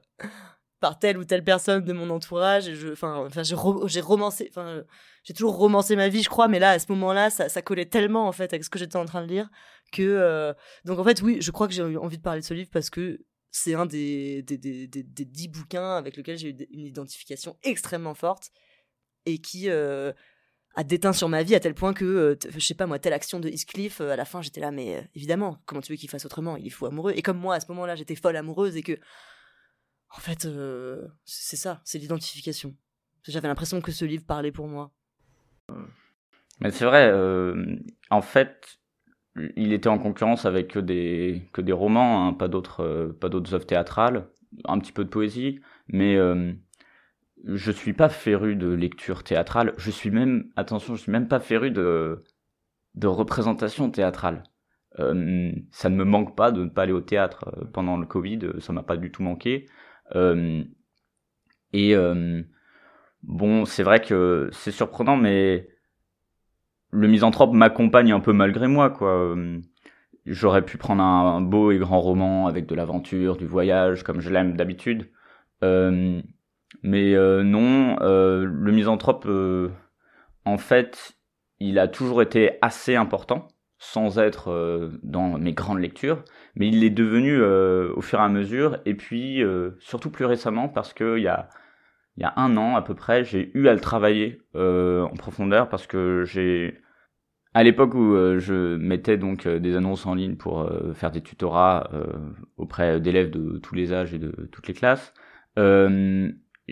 par 0.79 0.97
telle 0.97 1.17
ou 1.17 1.25
telle 1.25 1.43
personne 1.43 1.83
de 1.83 1.93
mon 1.93 2.09
entourage 2.09 2.67
et 2.67 2.75
je 2.75 2.91
enfin 2.91 3.25
enfin 3.25 3.43
j'ai 3.43 4.01
romancé 4.01 4.47
enfin 4.49 4.83
j'ai 5.23 5.33
toujours 5.33 5.55
romancé 5.55 5.95
ma 5.95 6.07
vie 6.07 6.23
je 6.23 6.29
crois 6.29 6.47
mais 6.47 6.59
là 6.59 6.71
à 6.71 6.79
ce 6.79 6.91
moment-là 6.91 7.29
ça, 7.29 7.49
ça 7.49 7.61
collait 7.61 7.85
tellement 7.85 8.27
en 8.27 8.31
fait 8.31 8.53
avec 8.53 8.63
ce 8.63 8.69
que 8.69 8.79
j'étais 8.79 8.95
en 8.95 9.05
train 9.05 9.21
de 9.21 9.27
lire 9.27 9.49
que 9.91 10.03
euh... 10.03 10.53
donc 10.85 10.99
en 10.99 11.03
fait 11.03 11.21
oui 11.21 11.37
je 11.41 11.51
crois 11.51 11.67
que 11.67 11.73
j'ai 11.73 11.83
eu 11.83 11.97
envie 11.97 12.17
de 12.17 12.23
parler 12.23 12.41
de 12.41 12.45
ce 12.45 12.53
livre 12.53 12.69
parce 12.71 12.89
que 12.89 13.19
c'est 13.51 13.73
un 13.73 13.85
des 13.85 14.41
des, 14.43 14.57
des, 14.57 14.87
des, 14.87 15.03
dix 15.03 15.47
bouquins 15.47 15.97
avec 15.97 16.15
lesquels 16.15 16.37
j'ai 16.37 16.49
eu 16.49 16.67
une 16.71 16.85
identification 16.85 17.57
extrêmement 17.63 18.13
forte 18.13 18.51
et 19.25 19.39
qui 19.39 19.69
euh, 19.69 20.13
a 20.79 20.83
déteint 20.85 21.11
sur 21.11 21.27
ma 21.27 21.43
vie 21.43 21.55
à 21.55 21.59
tel 21.59 21.73
point 21.73 21.93
que, 21.93 22.05
euh, 22.05 22.35
je 22.49 22.59
sais 22.59 22.73
pas 22.73 22.87
moi, 22.87 22.99
telle 22.99 23.11
action 23.11 23.41
de 23.41 23.49
Heathcliff, 23.49 23.99
euh, 23.99 24.11
à 24.11 24.15
la 24.15 24.23
fin 24.23 24.41
j'étais 24.41 24.61
là, 24.61 24.71
mais 24.71 24.95
euh, 24.95 25.01
évidemment, 25.13 25.57
comment 25.65 25.81
tu 25.81 25.91
veux 25.91 25.97
qu'il 25.97 26.09
fasse 26.09 26.25
autrement? 26.25 26.55
Il 26.55 26.67
est 26.67 26.69
fou 26.69 26.85
amoureux. 26.85 27.11
Et 27.17 27.21
comme 27.21 27.37
moi, 27.37 27.55
à 27.55 27.59
ce 27.59 27.69
moment-là, 27.69 27.95
j'étais 27.95 28.15
folle 28.15 28.37
amoureuse 28.37 28.77
et 28.77 28.81
que, 28.81 28.93
en 30.09 30.19
fait, 30.21 30.47
c'est 31.25 31.57
ça, 31.57 31.81
c'est 31.83 31.99
l'identification. 31.99 32.77
J'avais 33.27 33.49
l'impression 33.49 33.81
que 33.81 33.91
ce 33.91 34.05
livre 34.05 34.23
parlait 34.25 34.53
pour 34.53 34.69
moi. 34.69 34.91
Mais 36.61 36.71
c'est 36.71 36.85
vrai, 36.85 37.13
en 38.09 38.21
fait, 38.21 38.79
il 39.57 39.73
était 39.73 39.89
en 39.89 39.99
concurrence 39.99 40.45
avec 40.45 40.69
que 40.69 40.79
des, 40.79 41.49
que 41.51 41.59
des 41.61 41.73
romans, 41.73 42.25
hein, 42.25 42.33
pas 42.33 42.47
d'autres 42.47 43.15
pas 43.19 43.27
d'autres 43.27 43.53
œuvres 43.53 43.67
théâtrales, 43.67 44.29
un 44.63 44.79
petit 44.79 44.93
peu 44.93 45.03
de 45.03 45.09
poésie, 45.09 45.59
mais 45.89 46.17
je 47.45 47.71
suis 47.71 47.93
pas 47.93 48.09
féru 48.09 48.55
de 48.55 48.67
lecture 48.67 49.23
théâtrale. 49.23 49.73
Je 49.77 49.91
suis 49.91 50.11
même, 50.11 50.51
attention, 50.55 50.95
je 50.95 51.01
suis 51.01 51.11
même 51.11 51.27
pas 51.27 51.39
féru 51.39 51.71
de, 51.71 52.23
de 52.95 53.07
représentation 53.07 53.89
théâtrale. 53.91 54.43
Euh, 54.99 55.51
ça 55.71 55.89
ne 55.89 55.95
me 55.95 56.03
manque 56.03 56.35
pas 56.35 56.51
de 56.51 56.63
ne 56.63 56.69
pas 56.69 56.83
aller 56.83 56.91
au 56.93 57.01
théâtre 57.01 57.45
euh, 57.57 57.65
pendant 57.73 57.97
le 57.97 58.05
Covid, 58.05 58.39
ça 58.59 58.73
m'a 58.73 58.83
pas 58.83 58.97
du 58.97 59.11
tout 59.11 59.23
manqué. 59.23 59.67
Euh, 60.15 60.63
et 61.73 61.95
euh, 61.95 62.41
bon, 63.23 63.65
c'est 63.65 63.83
vrai 63.83 64.01
que 64.01 64.49
c'est 64.51 64.71
surprenant, 64.71 65.17
mais 65.17 65.69
le 66.91 67.07
misanthrope 67.07 67.53
m'accompagne 67.53 68.11
un 68.11 68.19
peu 68.19 68.33
malgré 68.33 68.67
moi, 68.67 68.89
quoi. 68.89 69.09
Euh, 69.35 69.59
j'aurais 70.25 70.63
pu 70.63 70.77
prendre 70.77 71.03
un, 71.03 71.41
beau 71.41 71.71
et 71.71 71.77
grand 71.77 72.01
roman 72.01 72.47
avec 72.47 72.65
de 72.67 72.75
l'aventure, 72.75 73.37
du 73.37 73.45
voyage, 73.45 74.03
comme 74.03 74.21
je 74.21 74.29
l'aime 74.29 74.55
d'habitude. 74.57 75.11
Mais 76.83 77.15
euh, 77.15 77.43
non, 77.43 77.97
euh, 78.01 78.45
le 78.45 78.71
misanthrope, 78.71 79.25
euh, 79.27 79.69
en 80.45 80.57
fait, 80.57 81.17
il 81.59 81.79
a 81.79 81.87
toujours 81.87 82.21
été 82.21 82.57
assez 82.61 82.95
important, 82.95 83.47
sans 83.77 84.19
être 84.19 84.91
dans 85.03 85.37
mes 85.37 85.53
grandes 85.53 85.79
lectures, 85.79 86.23
mais 86.55 86.67
il 86.67 86.83
est 86.83 86.89
devenu 86.89 87.41
au 87.41 88.01
fur 88.01 88.19
et 88.19 88.23
à 88.23 88.29
mesure, 88.29 88.79
et 88.85 88.93
puis 88.93 89.41
surtout 89.79 90.09
plus 90.09 90.25
récemment, 90.25 90.69
parce 90.69 90.93
qu'il 90.93 91.19
y 91.19 91.27
a, 91.27 91.49
y 92.17 92.23
a 92.23 92.33
un 92.37 92.55
an 92.57 92.75
à 92.75 92.81
peu 92.81 92.93
près, 92.93 93.23
j'ai 93.25 93.51
eu 93.53 93.67
à 93.67 93.73
le 93.73 93.79
travailler 93.79 94.41
en 94.53 95.13
profondeur, 95.17 95.69
parce 95.69 95.85
que 95.85 96.23
j'ai 96.25 96.81
à 97.53 97.63
l'époque 97.63 97.93
où 97.93 98.15
je 98.39 98.75
mettais 98.77 99.17
donc 99.17 99.47
des 99.47 99.75
annonces 99.75 100.05
en 100.05 100.15
ligne 100.15 100.35
pour 100.35 100.69
faire 100.93 101.11
des 101.11 101.21
tutorats 101.21 101.89
auprès 102.57 103.01
d'élèves 103.01 103.31
de 103.31 103.59
tous 103.59 103.75
les 103.75 103.93
âges 103.93 104.13
et 104.13 104.19
de 104.19 104.49
toutes 104.51 104.67
les 104.67 104.73
classes, 104.73 105.13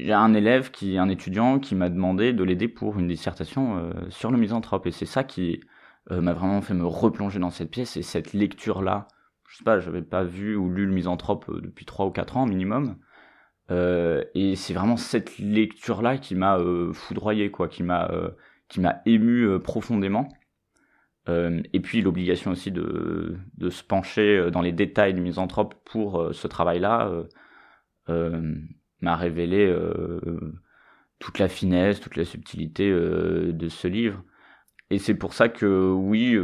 j'ai 0.06 0.14
un 0.14 0.34
élève 0.34 0.72
qui, 0.72 0.98
un 0.98 1.10
étudiant, 1.10 1.60
qui 1.60 1.76
m'a 1.76 1.90
demandé 1.90 2.34
de 2.34 2.44
l'aider 2.44 2.68
pour 2.68 3.00
une 3.00 3.08
dissertation 3.08 3.92
sur 4.10 4.32
le 4.32 4.38
misanthrope. 4.38 4.86
Et 4.88 4.92
c'est 4.92 5.06
ça 5.06 5.24
qui 5.24 5.62
m'a 6.10 6.34
vraiment 6.34 6.62
fait 6.62 6.74
me 6.74 6.86
replonger 6.86 7.40
dans 7.40 7.50
cette 7.50 7.72
pièce 7.72 7.98
et 7.98 8.02
cette 8.02 8.34
lecture-là. 8.34 9.08
Je 9.50 9.58
sais 9.58 9.64
pas, 9.64 9.80
j'avais 9.80 10.02
pas 10.02 10.24
vu 10.24 10.56
ou 10.56 10.70
lu 10.70 10.86
le 10.86 10.94
misanthrope 10.94 11.50
depuis 11.62 11.86
trois 11.86 12.06
ou 12.06 12.12
quatre 12.12 12.38
ans 12.38 12.46
minimum. 12.46 12.98
et 13.70 14.54
c'est 14.56 14.74
vraiment 14.74 14.98
cette 14.98 15.38
lecture-là 15.40 16.18
qui 16.18 16.36
m'a 16.36 16.60
foudroyé, 16.94 17.52
quoi, 17.52 17.68
qui 17.68 17.84
m'a 17.84 18.12
qui 18.70 18.82
m'a 18.82 19.02
ému 19.06 19.60
profondément. 19.62 20.28
Euh, 21.30 21.62
et 21.74 21.80
puis 21.80 22.02
l'obligation 22.02 22.52
aussi 22.52 22.72
de, 22.72 23.38
de, 23.58 23.70
se 23.70 23.84
pencher 23.84 24.38
euh, 24.38 24.50
dans 24.50 24.62
les 24.62 24.72
détails 24.72 25.14
du 25.14 25.22
misanthrope 25.22 25.76
pour 25.84 26.22
euh, 26.22 26.34
ce 26.34 26.48
travail-là 26.48 27.12
euh, 28.10 28.56
m'a 29.02 29.16
révélé 29.16 29.76
toute 31.20 31.40
la 31.40 31.48
finesse, 31.48 32.00
toute 32.00 32.16
la 32.16 32.26
subtilité 32.26 32.92
de 32.92 33.68
ce 33.70 33.88
livre. 33.88 34.24
Et 34.90 35.00
c'est 35.00 35.16
pour 35.16 35.34
ça 35.34 35.50
que 35.50 35.92
oui, 35.92 36.38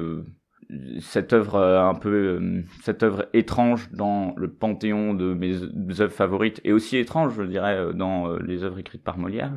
cette 0.99 1.33
œuvre 1.33 1.61
un 1.61 1.95
peu, 1.95 2.63
cette 2.81 3.03
œuvre 3.03 3.27
étrange 3.33 3.91
dans 3.91 4.33
le 4.37 4.51
panthéon 4.51 5.13
de 5.13 5.33
mes 5.33 6.01
œuvres 6.01 6.13
favorites, 6.13 6.59
et 6.63 6.73
aussi 6.73 6.97
étrange, 6.97 7.35
je 7.35 7.43
dirais, 7.43 7.93
dans 7.93 8.35
les 8.37 8.63
œuvres 8.63 8.79
écrites 8.79 9.03
par 9.03 9.17
Molière, 9.17 9.55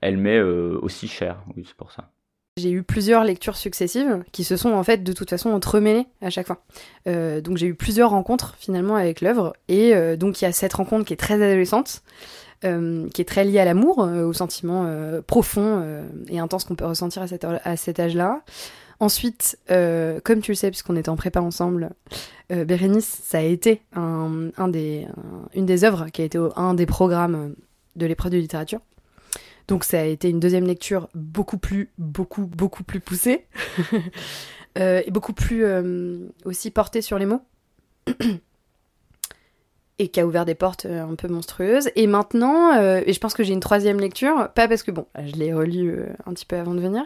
elle 0.00 0.16
m'est 0.16 0.40
aussi 0.40 1.08
chère. 1.08 1.44
Oui, 1.56 1.64
c'est 1.66 1.76
pour 1.76 1.90
ça. 1.92 2.12
J'ai 2.58 2.72
eu 2.72 2.82
plusieurs 2.82 3.22
lectures 3.22 3.56
successives 3.56 4.24
qui 4.32 4.42
se 4.42 4.56
sont 4.56 4.70
en 4.70 4.82
fait 4.82 5.04
de 5.04 5.12
toute 5.12 5.30
façon 5.30 5.50
entremêlées 5.50 6.06
à 6.20 6.28
chaque 6.28 6.48
fois. 6.48 6.60
Euh, 7.06 7.40
donc 7.40 7.56
j'ai 7.56 7.68
eu 7.68 7.74
plusieurs 7.74 8.10
rencontres 8.10 8.56
finalement 8.58 8.96
avec 8.96 9.20
l'œuvre 9.20 9.54
et 9.68 9.94
euh, 9.94 10.16
donc 10.16 10.40
il 10.40 10.44
y 10.44 10.48
a 10.48 10.52
cette 10.52 10.72
rencontre 10.72 11.04
qui 11.04 11.12
est 11.12 11.16
très 11.16 11.34
adolescente, 11.34 12.02
euh, 12.64 13.08
qui 13.10 13.22
est 13.22 13.26
très 13.26 13.44
liée 13.44 13.60
à 13.60 13.64
l'amour, 13.64 13.98
au 13.98 14.32
sentiment 14.32 14.90
profond 15.26 16.02
et 16.28 16.40
intense 16.40 16.64
qu'on 16.64 16.74
peut 16.74 16.86
ressentir 16.86 17.22
à, 17.22 17.76
cet 17.76 18.00
âge-là. 18.00 18.42
Ensuite, 18.98 19.56
comme 19.68 20.40
tu 20.40 20.50
le 20.50 20.56
sais 20.56 20.70
puisqu'on 20.70 20.96
était 20.96 21.10
en 21.10 21.16
prépa 21.16 21.40
ensemble, 21.40 21.90
Bérénice, 22.50 23.20
ça 23.24 23.38
a 23.38 23.42
été 23.42 23.82
une 23.94 24.52
des 25.54 25.84
œuvres 25.84 26.08
qui 26.08 26.22
a 26.22 26.24
été 26.24 26.40
un 26.56 26.74
des 26.74 26.86
programmes 26.86 27.54
de 27.94 28.06
l'épreuve 28.06 28.32
de 28.32 28.38
littérature. 28.38 28.80
Donc 29.68 29.84
ça 29.84 30.00
a 30.00 30.04
été 30.04 30.30
une 30.30 30.40
deuxième 30.40 30.66
lecture 30.66 31.08
beaucoup 31.14 31.58
plus, 31.58 31.90
beaucoup, 31.98 32.46
beaucoup 32.46 32.82
plus 32.82 33.00
poussée. 33.00 33.44
euh, 34.78 35.02
et 35.06 35.10
beaucoup 35.10 35.34
plus 35.34 35.62
euh, 35.64 36.26
aussi 36.46 36.70
portée 36.70 37.02
sur 37.02 37.18
les 37.18 37.26
mots. 37.26 37.42
et 40.00 40.08
qui 40.08 40.20
a 40.20 40.26
ouvert 40.26 40.46
des 40.46 40.54
portes 40.54 40.86
euh, 40.86 41.02
un 41.04 41.14
peu 41.16 41.28
monstrueuses. 41.28 41.90
Et 41.96 42.06
maintenant, 42.06 42.80
et 42.80 43.12
je 43.12 43.20
pense 43.20 43.34
que 43.34 43.42
j'ai 43.42 43.52
une 43.52 43.60
troisième 43.60 44.00
lecture, 44.00 44.48
pas 44.54 44.68
parce 44.68 44.82
que, 44.82 44.90
bon, 44.90 45.06
je 45.22 45.32
l'ai 45.32 45.52
relu 45.52 45.90
euh, 45.90 46.06
un 46.24 46.32
petit 46.32 46.46
peu 46.46 46.56
avant 46.56 46.74
de 46.74 46.80
venir, 46.80 47.04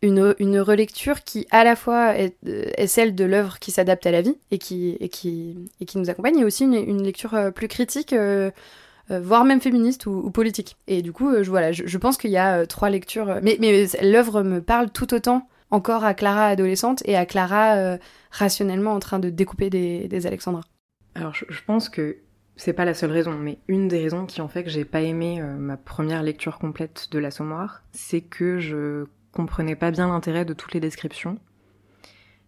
une, 0.00 0.34
une, 0.38 0.60
relecture 0.60 1.24
qui 1.24 1.46
à 1.50 1.64
la 1.64 1.74
fois 1.76 2.16
est, 2.16 2.86
celle 2.86 3.14
de 3.14 3.24
l'œuvre 3.24 3.58
qui 3.58 3.72
s'adapte 3.72 4.06
à 4.06 4.12
la 4.12 4.22
vie 4.22 4.36
et 4.50 4.58
qui, 4.58 4.96
et 5.00 5.08
qui, 5.08 5.56
et 5.80 5.84
qui 5.84 5.98
nous 5.98 6.08
accompagne, 6.08 6.38
et 6.38 6.44
aussi 6.44 6.64
une, 6.64 6.74
une 6.74 7.02
lecture 7.02 7.52
plus 7.52 7.68
critique 7.68 8.14
voire 9.10 9.44
même 9.44 9.60
féministe 9.60 10.06
ou, 10.06 10.30
politique. 10.30 10.76
Et 10.86 11.02
du 11.02 11.12
coup, 11.12 11.28
euh, 11.28 11.42
je, 11.42 11.50
voilà, 11.50 11.72
je, 11.72 11.98
pense 11.98 12.18
qu'il 12.18 12.30
y 12.30 12.36
a 12.36 12.58
euh, 12.58 12.66
trois 12.66 12.90
lectures. 12.90 13.38
Mais, 13.42 13.56
mais 13.60 13.86
l'œuvre 14.02 14.42
me 14.42 14.60
parle 14.60 14.90
tout 14.90 15.14
autant 15.14 15.48
encore 15.70 16.04
à 16.04 16.14
Clara 16.14 16.46
adolescente 16.46 17.02
et 17.04 17.16
à 17.16 17.26
Clara 17.26 17.76
euh, 17.76 17.98
rationnellement 18.30 18.92
en 18.92 19.00
train 19.00 19.18
de 19.18 19.30
découper 19.30 19.70
des, 19.70 20.08
des 20.08 20.26
Alexandras. 20.26 20.64
Alors, 21.14 21.34
je, 21.34 21.62
pense 21.66 21.88
que 21.88 22.18
c'est 22.56 22.72
pas 22.72 22.84
la 22.84 22.94
seule 22.94 23.10
raison, 23.10 23.32
mais 23.32 23.58
une 23.68 23.88
des 23.88 23.98
raisons 24.02 24.26
qui 24.26 24.40
ont 24.40 24.48
fait 24.48 24.64
que 24.64 24.70
j'ai 24.70 24.84
pas 24.84 25.00
aimé 25.00 25.40
euh, 25.40 25.56
ma 25.56 25.76
première 25.76 26.22
lecture 26.22 26.58
complète 26.58 27.08
de 27.10 27.18
l'Assommoir, 27.18 27.82
c'est 27.92 28.20
que 28.20 28.58
je 28.60 29.06
comprenais 29.32 29.76
pas 29.76 29.90
bien 29.90 30.08
l'intérêt 30.08 30.44
de 30.44 30.54
toutes 30.54 30.74
les 30.74 30.80
descriptions 30.80 31.38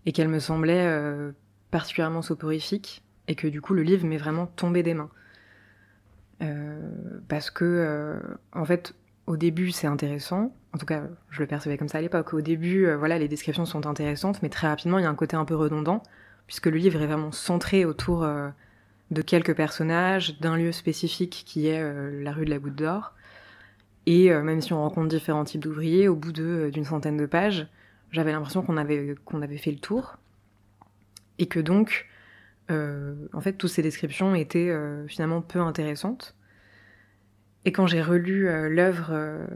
et 0.06 0.12
qu'elles 0.12 0.28
me 0.28 0.38
semblaient 0.38 0.86
euh, 0.86 1.32
particulièrement 1.70 2.22
soporifiques 2.22 3.02
et 3.28 3.34
que 3.34 3.46
du 3.46 3.60
coup 3.60 3.74
le 3.74 3.82
livre 3.82 4.06
m'est 4.06 4.16
vraiment 4.16 4.46
tombé 4.46 4.82
des 4.82 4.94
mains. 4.94 5.10
Euh, 6.42 7.20
parce 7.28 7.50
que, 7.50 7.64
euh, 7.64 8.18
en 8.52 8.64
fait, 8.64 8.94
au 9.26 9.36
début, 9.36 9.70
c'est 9.70 9.86
intéressant. 9.86 10.54
En 10.72 10.78
tout 10.78 10.86
cas, 10.86 11.02
je 11.30 11.40
le 11.40 11.46
percevais 11.46 11.76
comme 11.76 11.88
ça 11.88 11.98
à 11.98 12.00
l'époque. 12.00 12.32
Au 12.34 12.40
début, 12.40 12.86
euh, 12.86 12.96
voilà, 12.96 13.18
les 13.18 13.28
descriptions 13.28 13.66
sont 13.66 13.86
intéressantes, 13.86 14.42
mais 14.42 14.48
très 14.48 14.68
rapidement, 14.68 14.98
il 14.98 15.02
y 15.02 15.06
a 15.06 15.10
un 15.10 15.14
côté 15.14 15.36
un 15.36 15.44
peu 15.44 15.54
redondant, 15.54 16.02
puisque 16.46 16.66
le 16.66 16.78
livre 16.78 17.00
est 17.02 17.06
vraiment 17.06 17.32
centré 17.32 17.84
autour 17.84 18.26
de 19.10 19.22
quelques 19.22 19.54
personnages, 19.54 20.40
d'un 20.40 20.56
lieu 20.56 20.72
spécifique 20.72 21.44
qui 21.46 21.68
est 21.68 21.80
la 22.22 22.32
rue 22.32 22.44
de 22.44 22.50
la 22.50 22.58
Goutte 22.58 22.74
d'Or. 22.74 23.14
Et 24.06 24.30
même 24.30 24.60
si 24.60 24.72
on 24.72 24.82
rencontre 24.82 25.06
différents 25.06 25.44
types 25.44 25.60
d'ouvriers, 25.60 26.08
au 26.08 26.16
bout 26.16 26.32
d'une 26.32 26.84
centaine 26.84 27.16
de 27.16 27.26
pages, 27.26 27.68
j'avais 28.10 28.32
l'impression 28.32 28.62
qu'on 28.62 28.76
avait, 28.76 29.14
qu'on 29.24 29.42
avait 29.42 29.58
fait 29.58 29.70
le 29.70 29.78
tour. 29.78 30.16
Et 31.38 31.46
que 31.46 31.60
donc, 31.60 32.09
en 32.70 33.40
fait, 33.40 33.54
toutes 33.54 33.70
ces 33.70 33.82
descriptions 33.82 34.34
étaient 34.34 34.70
euh, 34.70 35.06
finalement 35.06 35.42
peu 35.42 35.60
intéressantes. 35.60 36.36
Et 37.64 37.72
quand 37.72 37.86
j'ai 37.86 38.02
relu 38.02 38.48
euh, 38.48 38.68
l'œuvre, 38.68 39.10
euh, 39.10 39.46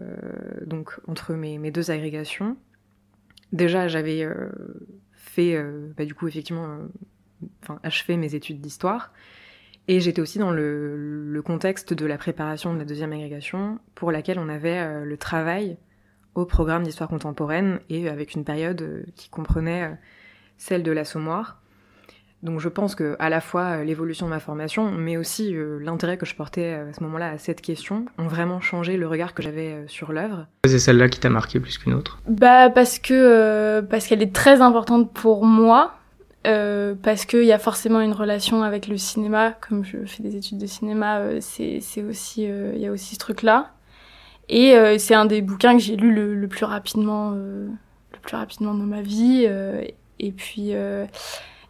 donc 0.67 1.01
entre 1.07 1.35
mes, 1.35 1.71
deux 1.71 1.91
agrégations, 1.91 2.57
déjà 3.53 3.89
j'avais 3.89 4.23
euh, 4.23 4.51
fait, 5.13 5.63
bah, 5.97 6.05
du 6.05 6.15
coup, 6.15 6.29
effectivement, 6.29 6.79
achevé 7.83 8.17
mes 8.17 8.35
études 8.35 8.61
d'histoire. 8.61 9.13
Et 9.87 10.01
j'étais 10.01 10.23
aussi 10.23 10.39
dans 10.39 10.51
le, 10.51 11.31
le, 11.31 11.43
contexte 11.43 11.93
de 11.93 12.07
la 12.07 12.17
préparation 12.17 12.73
de 12.73 12.79
la 12.79 12.85
deuxième 12.87 13.13
agrégation, 13.13 13.79
pour 13.95 14.13
laquelle 14.13 14.39
on 14.39 14.49
avait 14.49 15.05
le 15.05 15.17
travail 15.19 15.77
au 16.35 16.47
programme 16.47 16.85
d'histoire 16.85 17.11
contemporaine 17.11 17.81
et 17.91 18.09
avec 18.09 18.35
une 18.35 18.45
période 18.45 19.05
qui 19.15 19.29
comprenait 19.29 19.99
celle 20.57 20.83
de 20.83 20.91
l'assommoir. 20.91 21.63
Donc 22.45 22.61
je 22.61 22.69
pense 22.69 22.95
que 22.95 23.17
à 23.19 23.31
la 23.31 23.41
fois 23.41 23.79
euh, 23.79 23.85
l'évolution 23.85 24.27
de 24.27 24.31
ma 24.31 24.39
formation, 24.39 24.91
mais 24.91 25.17
aussi 25.17 25.57
euh, 25.57 25.79
l'intérêt 25.81 26.19
que 26.19 26.27
je 26.27 26.35
portais 26.35 26.75
euh, 26.75 26.91
à 26.91 26.93
ce 26.93 27.03
moment-là 27.05 27.31
à 27.31 27.39
cette 27.39 27.63
question, 27.63 28.05
ont 28.19 28.27
vraiment 28.27 28.61
changé 28.61 28.99
le 28.99 29.09
regard 29.09 29.33
que 29.33 29.43
j'avais 29.43 29.73
euh, 29.73 29.89
sur 29.89 30.13
l'œuvre. 30.13 30.47
C'est 30.67 30.79
celle-là 30.79 31.09
qui 31.09 31.19
t'a 31.19 31.31
marqué 31.31 31.59
plus 31.59 31.79
qu'une 31.79 31.95
autre 31.95 32.21
Bah 32.29 32.69
parce 32.69 32.99
que 32.99 33.15
euh, 33.15 33.81
parce 33.81 34.07
qu'elle 34.07 34.21
est 34.21 34.35
très 34.35 34.61
importante 34.61 35.11
pour 35.15 35.47
moi, 35.47 35.95
euh, 36.47 36.95
parce 37.03 37.25
qu'il 37.25 37.45
y 37.45 37.53
a 37.53 37.59
forcément 37.59 38.03
une 38.03 38.13
relation 38.13 38.63
avec 38.63 38.89
le 38.89 38.99
cinéma. 38.99 39.55
Comme 39.67 39.83
je 39.83 40.05
fais 40.05 40.23
des 40.23 40.37
études 40.37 40.59
de 40.59 40.67
cinéma, 40.67 41.41
c'est 41.41 41.79
c'est 41.81 42.03
aussi 42.03 42.43
il 42.43 42.79
y 42.79 42.87
a 42.87 42.93
aussi 42.93 43.15
ce 43.15 43.21
truc-là. 43.21 43.71
Et 44.51 44.77
c'est 44.99 45.15
un 45.15 45.25
des 45.25 45.41
bouquins 45.41 45.73
que 45.73 45.83
j'ai 45.83 45.97
lu 45.97 46.13
le, 46.13 46.35
le, 46.35 46.49
plus 46.49 46.67
rapidement 46.67 47.31
le 47.31 47.71
plus 48.21 48.37
rapidement 48.37 48.75
dans 48.75 48.85
ma 48.85 49.01
vie. 49.01 49.49
et 50.19 50.33
puis 50.33 50.75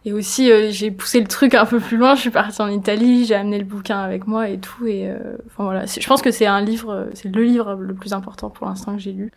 et 0.07 0.13
aussi, 0.13 0.53
euh, 0.53 0.71
j'ai 0.71 0.91
poussé 0.91 1.21
le 1.21 1.27
truc 1.27 1.55
un 1.55 1.65
peu 1.65 1.81
plus 1.81 1.97
loin. 1.97 2.15
Je 2.15 2.21
suis 2.21 2.31
partie 2.31 2.61
en 2.61 2.69
Italie, 2.69 3.25
j'ai 3.25 3.35
amené 3.35 3.59
le 3.59 3.65
bouquin 3.65 3.99
avec 3.99 4.27
moi 4.27 4.49
et 4.49 4.59
tout. 4.59 4.87
Et 4.87 5.09
euh, 5.09 5.37
enfin 5.47 5.65
voilà, 5.65 5.87
je 5.87 6.07
pense 6.07 6.21
que 6.21 6.31
c'est 6.31 6.47
un 6.47 6.61
livre, 6.61 7.09
c'est 7.15 7.35
le 7.35 7.43
livre 7.43 7.75
le 7.75 7.95
plus 7.95 8.13
important 8.13 8.51
pour 8.51 8.67
l'instant 8.67 8.95
que 8.95 9.01
j'ai 9.01 9.13
lu. 9.13 9.33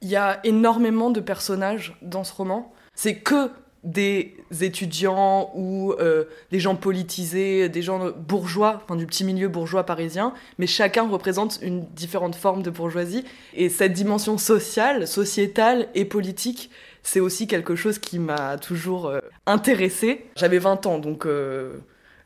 Il 0.00 0.08
y 0.08 0.16
a 0.16 0.40
énormément 0.44 1.10
de 1.10 1.20
personnages 1.20 1.96
dans 2.00 2.24
ce 2.24 2.32
roman. 2.32 2.72
C'est 2.94 3.16
que 3.16 3.50
des 3.84 4.36
étudiants 4.60 5.52
ou 5.54 5.92
euh, 5.92 6.24
des 6.50 6.58
gens 6.58 6.74
politisés, 6.74 7.68
des 7.68 7.82
gens 7.82 8.10
bourgeois, 8.10 8.80
enfin 8.82 8.96
du 8.96 9.06
petit 9.06 9.24
milieu 9.24 9.48
bourgeois 9.48 9.84
parisien, 9.84 10.32
mais 10.58 10.66
chacun 10.66 11.06
représente 11.08 11.60
une 11.62 11.84
différente 11.94 12.34
forme 12.34 12.62
de 12.62 12.70
bourgeoisie. 12.70 13.24
Et 13.54 13.68
cette 13.68 13.92
dimension 13.92 14.36
sociale, 14.36 15.06
sociétale 15.06 15.88
et 15.94 16.04
politique, 16.04 16.70
c'est 17.08 17.20
aussi 17.20 17.46
quelque 17.46 17.76
chose 17.76 17.98
qui 17.98 18.18
m'a 18.18 18.58
toujours 18.58 19.06
euh, 19.06 19.20
intéressée. 19.46 20.26
J'avais 20.36 20.58
20 20.58 20.86
ans, 20.86 20.98
donc 20.98 21.26
euh, 21.26 21.74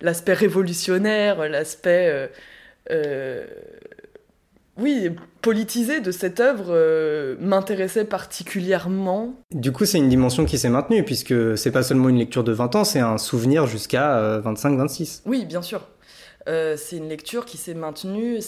l'aspect 0.01 0.35
révolutionnaire, 0.35 1.49
l'aspect 1.49 2.29
oui, 4.79 5.11
politisé 5.43 6.01
de 6.01 6.11
cette 6.11 6.41
œuvre 6.41 6.67
euh, 6.69 7.37
m'intéressait 7.39 8.07
particulièrement. 8.07 9.35
Du 9.53 9.71
coup, 9.71 9.85
c'est 9.85 9.99
une 9.99 10.09
dimension 10.09 10.47
qui 10.47 10.59
s'est 10.59 10.71
maintenue, 10.71 11.05
puisque 11.05 11.59
c'est 11.59 11.71
pas 11.71 11.83
seulement 11.83 12.09
une 12.09 12.19
lecture 12.19 12.43
de 12.43 12.53
20 12.53 12.77
ans, 12.77 12.85
c'est 12.85 13.01
un 13.01 13.19
souvenir 13.19 13.67
jusqu'à 13.67 14.41
25-26. 14.41 15.19
Euh, 15.19 15.21
oui, 15.27 15.45
bien 15.45 15.63
sûr. 15.63 15.89
Euh, 16.49 16.77
c'est 16.77 16.97
une 16.97 17.09
lecture 17.09 17.45
qui 17.45 17.59
s'est 17.59 17.75
maintenue. 17.75 18.41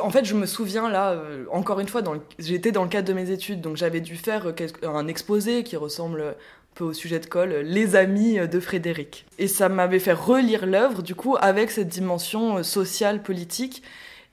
En 0.00 0.10
fait, 0.10 0.24
je 0.24 0.34
me 0.34 0.46
souviens 0.46 0.88
là, 0.88 1.20
encore 1.50 1.80
une 1.80 1.88
fois, 1.88 2.02
j'étais 2.38 2.72
dans 2.72 2.82
le 2.82 2.88
cadre 2.88 3.08
de 3.08 3.12
mes 3.12 3.30
études, 3.30 3.60
donc 3.60 3.76
j'avais 3.76 4.00
dû 4.00 4.16
faire 4.16 4.52
un 4.82 5.08
exposé 5.08 5.62
qui 5.62 5.76
ressemble 5.76 6.22
un 6.22 6.34
peu 6.74 6.84
au 6.84 6.92
sujet 6.92 7.18
de 7.18 7.26
colle, 7.26 7.50
Les 7.64 7.96
Amis 7.96 8.38
de 8.38 8.60
Frédéric. 8.60 9.26
Et 9.38 9.48
ça 9.48 9.68
m'avait 9.68 9.98
fait 9.98 10.12
relire 10.12 10.66
l'œuvre, 10.66 11.02
du 11.02 11.14
coup, 11.14 11.36
avec 11.40 11.70
cette 11.70 11.88
dimension 11.88 12.62
sociale, 12.62 13.22
politique 13.22 13.82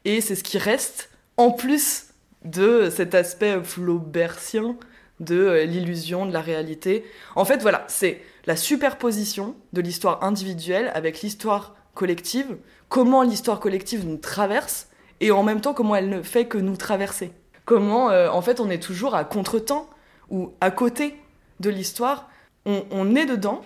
et 0.05 0.21
c'est 0.21 0.35
ce 0.35 0.43
qui 0.43 0.57
reste, 0.57 1.09
en 1.37 1.51
plus 1.51 2.05
de 2.45 2.89
cet 2.89 3.15
aspect 3.15 3.61
flaubertien 3.63 4.77
de 5.19 5.35
euh, 5.35 5.65
l'illusion, 5.65 6.25
de 6.25 6.31
la 6.31 6.41
réalité. 6.41 7.03
En 7.35 7.43
fait, 7.45 7.61
voilà, 7.61 7.83
c'est 7.87 8.21
la 8.45 8.55
superposition 8.55 9.55
de 9.73 9.81
l'histoire 9.81 10.23
individuelle 10.23 10.91
avec 10.93 11.21
l'histoire 11.21 11.75
collective, 11.93 12.57
comment 12.87 13.23
l'histoire 13.23 13.59
collective 13.59 14.07
nous 14.07 14.17
traverse, 14.17 14.87
et 15.21 15.31
en 15.31 15.43
même 15.43 15.61
temps 15.61 15.73
comment 15.73 15.95
elle 15.95 16.09
ne 16.09 16.21
fait 16.21 16.45
que 16.45 16.57
nous 16.57 16.77
traverser. 16.77 17.31
Comment, 17.65 18.09
euh, 18.09 18.29
en 18.29 18.41
fait, 18.41 18.59
on 18.59 18.69
est 18.69 18.81
toujours 18.81 19.13
à 19.13 19.23
contre-temps 19.23 19.87
ou 20.31 20.53
à 20.59 20.71
côté 20.71 21.15
de 21.59 21.69
l'histoire. 21.69 22.29
On, 22.65 23.15
est 23.15 23.25
dedans, 23.25 23.61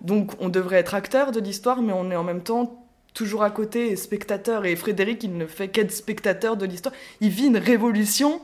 donc 0.00 0.32
on 0.40 0.48
devrait 0.48 0.78
être 0.78 0.94
acteur 0.94 1.32
de 1.32 1.40
l'histoire, 1.40 1.82
mais 1.82 1.92
on 1.92 2.10
est 2.10 2.16
en 2.16 2.24
même 2.24 2.42
temps 2.42 2.86
toujours 3.14 3.42
à 3.42 3.50
côté, 3.50 3.96
spectateur. 3.96 4.64
Et 4.64 4.74
Frédéric, 4.74 5.22
il 5.24 5.36
ne 5.36 5.46
fait 5.46 5.68
qu'être 5.68 5.92
spectateur 5.92 6.56
de 6.56 6.66
l'histoire. 6.66 6.94
Il 7.20 7.30
vit 7.30 7.46
une 7.46 7.56
révolution. 7.56 8.40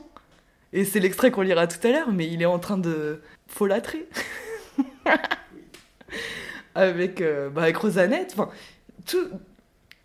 Et 0.73 0.85
c'est 0.85 0.99
l'extrait 0.99 1.31
qu'on 1.31 1.41
lira 1.41 1.67
tout 1.67 1.85
à 1.85 1.91
l'heure, 1.91 2.11
mais 2.11 2.27
il 2.27 2.41
est 2.41 2.45
en 2.45 2.59
train 2.59 2.77
de 2.77 3.21
folâtrer. 3.47 4.07
avec, 6.75 7.21
euh, 7.21 7.49
bah, 7.49 7.67
Rosanette. 7.73 8.35
Enfin, 8.37 8.49
tout... 9.05 9.29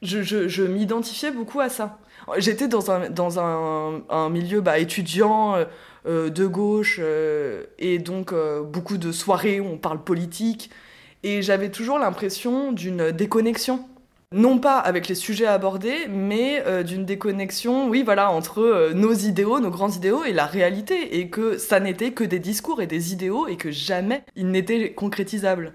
Je 0.02 0.62
m'identifiais 0.62 1.32
beaucoup 1.32 1.58
à 1.58 1.68
ça. 1.68 1.98
J'étais 2.36 2.68
dans 2.68 2.90
un, 2.90 3.10
dans 3.10 3.40
un, 3.40 4.02
un 4.10 4.28
milieu 4.28 4.60
bah, 4.60 4.78
étudiant, 4.78 5.56
euh, 5.56 5.64
euh, 6.06 6.30
de 6.30 6.46
gauche, 6.46 7.00
et 7.78 7.98
donc 7.98 8.34
beaucoup 8.64 8.98
de 8.98 9.12
soirées 9.12 9.60
où 9.60 9.66
on 9.66 9.78
parle 9.78 10.02
politique. 10.02 10.70
Et 11.24 11.42
j'avais 11.42 11.70
toujours 11.70 11.98
l'impression 11.98 12.72
d'une 12.72 13.10
déconnexion 13.10 13.84
non 14.32 14.58
pas 14.58 14.78
avec 14.78 15.08
les 15.08 15.14
sujets 15.14 15.46
abordés, 15.46 16.06
mais 16.08 16.62
euh, 16.66 16.82
d'une 16.82 17.06
déconnexion, 17.06 17.88
oui, 17.88 18.02
voilà, 18.02 18.30
entre 18.30 18.60
euh, 18.60 18.92
nos 18.92 19.14
idéaux, 19.14 19.58
nos 19.58 19.70
grands 19.70 19.90
idéaux 19.90 20.24
et 20.24 20.32
la 20.32 20.44
réalité, 20.44 21.18
et 21.18 21.30
que 21.30 21.56
ça 21.56 21.80
n'était 21.80 22.12
que 22.12 22.24
des 22.24 22.38
discours 22.38 22.82
et 22.82 22.86
des 22.86 23.12
idéaux, 23.12 23.48
et 23.48 23.56
que 23.56 23.70
jamais 23.70 24.22
ils 24.36 24.50
n'étaient 24.50 24.92
concrétisables. 24.92 25.72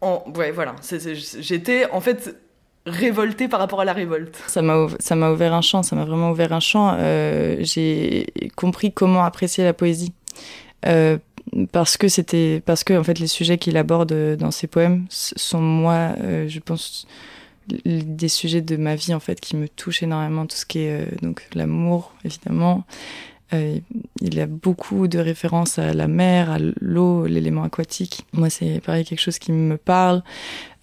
En, 0.00 0.24
ouais, 0.36 0.52
voilà, 0.52 0.74
j'étais 0.82 1.90
en 1.90 2.00
fait 2.00 2.36
révoltée 2.86 3.48
par 3.48 3.60
rapport 3.60 3.80
à 3.80 3.84
la 3.84 3.92
révolte. 3.92 4.36
Ça 4.46 4.62
m'a 4.62 4.86
ça 4.98 5.14
m'a 5.16 5.30
ouvert 5.30 5.54
un 5.54 5.62
champ, 5.62 5.82
ça 5.82 5.96
m'a 5.96 6.04
vraiment 6.04 6.30
ouvert 6.30 6.52
un 6.52 6.60
champ. 6.60 6.94
Euh, 6.98 7.56
j'ai 7.60 8.26
compris 8.56 8.92
comment 8.92 9.24
apprécier 9.24 9.64
la 9.64 9.72
poésie. 9.72 10.12
parce 11.72 11.96
que 11.96 12.08
c'était 12.08 12.62
parce 12.64 12.84
que 12.84 12.94
en 12.94 13.04
fait 13.04 13.18
les 13.18 13.26
sujets 13.26 13.58
qu'il 13.58 13.76
aborde 13.76 14.36
dans 14.36 14.50
ses 14.50 14.66
poèmes 14.66 15.06
sont 15.10 15.60
moi 15.60 16.14
je 16.46 16.58
pense 16.58 17.06
des 17.84 18.28
sujets 18.28 18.60
de 18.60 18.76
ma 18.76 18.94
vie 18.94 19.14
en 19.14 19.20
fait 19.20 19.40
qui 19.40 19.56
me 19.56 19.68
touchent 19.68 20.02
énormément 20.02 20.46
tout 20.46 20.56
ce 20.56 20.66
qui 20.66 20.80
est 20.80 21.02
euh, 21.02 21.06
donc 21.22 21.46
l'amour 21.54 22.12
évidemment 22.24 22.84
euh, 23.52 23.78
il 24.20 24.34
y 24.34 24.40
a 24.40 24.46
beaucoup 24.46 25.08
de 25.08 25.18
références 25.18 25.78
à 25.78 25.92
la 25.94 26.08
mer 26.08 26.50
à 26.50 26.58
l'eau 26.80 27.26
l'élément 27.26 27.64
aquatique 27.64 28.26
moi 28.32 28.50
c'est 28.50 28.80
pareil 28.80 29.04
quelque 29.04 29.20
chose 29.20 29.38
qui 29.38 29.52
me 29.52 29.76
parle 29.76 30.22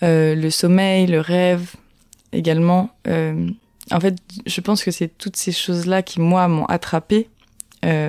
euh, 0.04 0.34
le 0.36 0.50
sommeil 0.50 1.08
le 1.08 1.20
rêve 1.20 1.76
également 2.34 2.90
en 3.08 4.00
fait 4.00 4.16
je 4.46 4.62
pense 4.62 4.84
que 4.84 4.92
c'est 4.92 5.10
toutes 5.18 5.36
ces 5.36 5.52
choses 5.52 5.86
là 5.86 6.02
qui 6.02 6.22
moi 6.22 6.48
m'ont 6.48 6.66
attrapé 6.66 7.30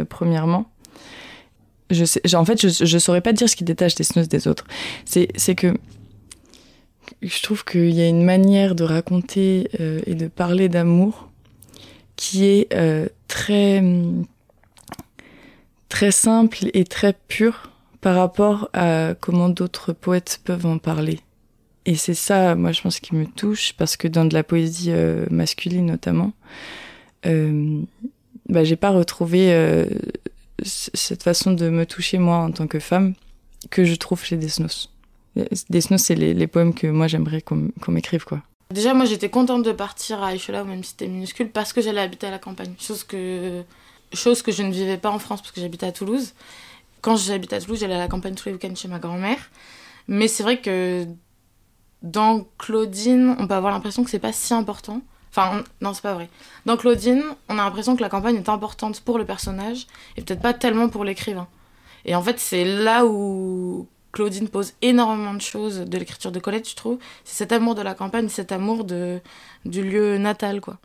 premièrement 0.09 0.67
je 1.91 2.05
sais 2.05 2.35
en 2.35 2.45
fait 2.45 2.61
je, 2.61 2.85
je 2.85 2.99
saurais 2.99 3.21
pas 3.21 3.33
dire 3.33 3.49
ce 3.49 3.57
qui 3.57 3.65
détache 3.65 3.95
des 3.95 4.05
snus 4.05 4.29
des 4.29 4.47
autres 4.49 4.65
c'est 5.05 5.55
que 5.55 5.75
je 7.23 7.43
trouve 7.43 7.65
qu'il 7.65 7.91
y 7.91 8.03
a 8.03 8.09
une 8.09 8.25
manière 8.25 8.75
de 8.75 8.85
raconter 8.85 9.69
euh, 9.81 10.01
et 10.07 10.15
de 10.15 10.29
parler 10.29 10.69
d'amour 10.69 11.29
qui 12.17 12.45
est 12.45 12.73
euh, 12.75 13.07
très 13.29 13.83
très 15.89 16.11
simple 16.11 16.69
et 16.75 16.85
très 16.85 17.15
pure 17.29 17.71
par 18.01 18.17
rapport 18.17 18.69
à 18.73 19.15
comment 19.21 19.49
d'autres 19.49 19.93
poètes 19.93 20.41
peuvent 20.45 20.67
en 20.67 20.79
parler. 20.79 21.21
Et 21.85 21.97
c'est 21.97 22.15
ça, 22.15 22.55
moi, 22.55 22.73
je 22.73 22.81
pense, 22.81 23.01
qui 23.01 23.15
me 23.15 23.27
touche, 23.27 23.73
parce 23.73 23.97
que 23.97 24.07
dans 24.07 24.25
de 24.25 24.35
la 24.35 24.45
poésie 24.45 24.91
euh, 24.91 25.27
masculine 25.31 25.87
notamment, 25.87 26.33
euh, 27.27 27.83
bah, 28.49 28.65
j'ai 28.65 28.77
pas 28.77 28.91
retrouvé 28.91 29.53
euh, 29.53 29.87
cette 30.63 31.23
façon 31.23 31.53
de 31.53 31.69
me 31.69 31.85
toucher 31.85 32.19
moi 32.19 32.39
en 32.39 32.53
tant 32.53 32.67
que 32.67 32.79
femme 32.79 33.15
que 33.71 33.85
je 33.85 33.95
trouve 33.95 34.25
chez 34.25 34.37
Desnos. 34.37 34.91
Desnos, 35.71 36.03
c'est 36.03 36.15
les, 36.15 36.35
les, 36.35 36.47
poèmes 36.47 36.75
que 36.75 36.87
moi 36.87 37.07
j'aimerais 37.09 37.43
qu'on 37.43 37.71
m'écrive, 37.89 38.25
quoi. 38.25 38.43
Déjà, 38.71 38.95
moi 38.95 39.05
j'étais 39.05 39.29
contente 39.29 39.65
de 39.65 39.73
partir 39.73 40.23
à 40.23 40.35
Echola, 40.35 40.65
même 40.65 40.83
si 40.85 40.91
c'était 40.91 41.09
minuscule, 41.09 41.51
parce 41.51 41.73
que 41.73 41.81
j'allais 41.81 42.01
habiter 42.01 42.27
à 42.27 42.31
la 42.31 42.39
campagne. 42.39 42.75
Chose 42.79 43.03
que, 43.05 43.63
chose 44.13 44.43
que 44.43 44.53
je 44.53 44.63
ne 44.63 44.73
vivais 44.73 44.99
pas 44.99 45.11
en 45.11 45.19
France, 45.19 45.43
parce 45.43 45.53
que 45.53 45.61
j'habitais 45.61 45.87
à 45.87 45.93
Toulouse. 45.93 46.33
Quand 47.01 47.17
j'habitais 47.17 47.57
à 47.57 47.61
Toulouse, 47.61 47.81
j'allais 47.81 47.95
à 47.95 47.99
la 47.99 48.09
campagne 48.09 48.35
tous 48.35 48.49
les 48.49 48.53
week-ends 48.53 48.75
chez 48.75 48.89
ma 48.89 48.99
grand-mère. 48.99 49.51
Mais 50.09 50.29
c'est 50.29 50.43
vrai 50.43 50.61
que 50.61 51.07
dans 52.03 52.47
Claudine, 52.59 53.37
on 53.39 53.47
peut 53.47 53.55
avoir 53.55 53.73
l'impression 53.73 54.05
que 54.05 54.11
c'est 54.11 54.19
pas 54.19 54.33
si 54.33 54.53
important. 54.55 55.01
Enfin, 55.31 55.65
non, 55.81 55.95
c'est 55.95 56.03
pas 56.03 56.15
vrai. 56.15 56.29
Dans 56.67 56.77
Claudine, 56.77 57.23
on 57.49 57.59
a 57.59 57.65
l'impression 57.65 57.97
que 57.97 58.03
la 58.03 58.09
campagne 58.09 58.37
est 58.37 58.49
importante 58.49 59.01
pour 59.01 59.19
le 59.19 59.25
personnage 59.25 59.87
et 60.17 60.23
peut-être 60.23 60.43
pas 60.43 60.53
tellement 60.53 60.89
pour 60.89 61.05
l'écrivain. 61.05 61.49
Et 62.05 62.15
en 62.15 62.23
fait, 62.23 62.39
c'est 62.39 62.65
là 62.65 63.07
où 63.07 63.87
Claudine 64.13 64.49
pose 64.49 64.75
énormément 64.83 65.33
de 65.33 65.41
choses 65.41 65.79
de 65.81 65.99
l'écriture 65.99 66.33
de 66.33 66.39
Colette, 66.39 66.69
je 66.69 66.77
trouve. 66.77 66.99
C'est 67.25 67.37
cet 67.37 67.53
amour 67.53 67.75
de 67.75 67.81
la 67.83 67.95
campagne, 67.95 68.29
cet 68.29 68.53
amour 68.53 68.85
du 68.85 69.21
lieu 69.65 70.19
natal, 70.19 70.61
quoi. 70.61 70.79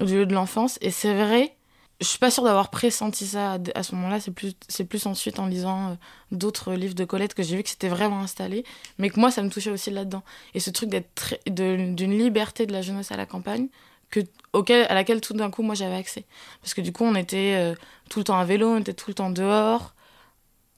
Du 0.00 0.18
lieu 0.18 0.26
de 0.26 0.34
l'enfance. 0.34 0.78
Et 0.80 0.90
c'est 0.90 1.14
vrai, 1.14 1.56
je 2.00 2.06
suis 2.06 2.18
pas 2.18 2.30
sûre 2.30 2.42
d'avoir 2.44 2.70
pressenti 2.70 3.26
ça 3.26 3.58
à, 3.74 3.82
ce 3.82 3.94
moment-là. 3.94 4.20
C'est 4.20 4.32
plus, 4.32 4.54
c'est 4.68 4.84
plus 4.84 5.06
ensuite 5.06 5.38
en 5.38 5.46
lisant 5.46 5.90
euh, 5.90 5.94
d'autres 6.32 6.74
livres 6.74 6.94
de 6.94 7.04
Colette 7.04 7.34
que 7.34 7.42
j'ai 7.42 7.56
vu 7.56 7.62
que 7.62 7.68
c'était 7.68 7.88
vraiment 7.88 8.20
installé. 8.20 8.64
Mais 8.98 9.10
que 9.10 9.20
moi, 9.20 9.30
ça 9.30 9.42
me 9.42 9.48
touchait 9.48 9.70
aussi 9.70 9.90
là-dedans. 9.90 10.22
Et 10.54 10.60
ce 10.60 10.70
truc 10.70 10.90
d'être 10.90 11.38
d'une 11.46 12.18
liberté 12.18 12.66
de 12.66 12.72
la 12.72 12.82
jeunesse 12.82 13.12
à 13.12 13.16
la 13.16 13.26
campagne, 13.26 13.68
que, 14.10 14.20
auquel, 14.52 14.86
à 14.88 14.94
laquelle 14.94 15.20
tout 15.20 15.34
d'un 15.34 15.50
coup, 15.50 15.62
moi, 15.62 15.74
j'avais 15.74 15.94
accès. 15.94 16.24
Parce 16.62 16.74
que 16.74 16.80
du 16.80 16.92
coup, 16.92 17.04
on 17.04 17.14
était 17.14 17.54
euh, 17.56 17.74
tout 18.10 18.18
le 18.18 18.24
temps 18.24 18.38
à 18.38 18.44
vélo, 18.44 18.68
on 18.68 18.80
était 18.80 18.94
tout 18.94 19.10
le 19.10 19.14
temps 19.14 19.30
dehors. 19.30 19.94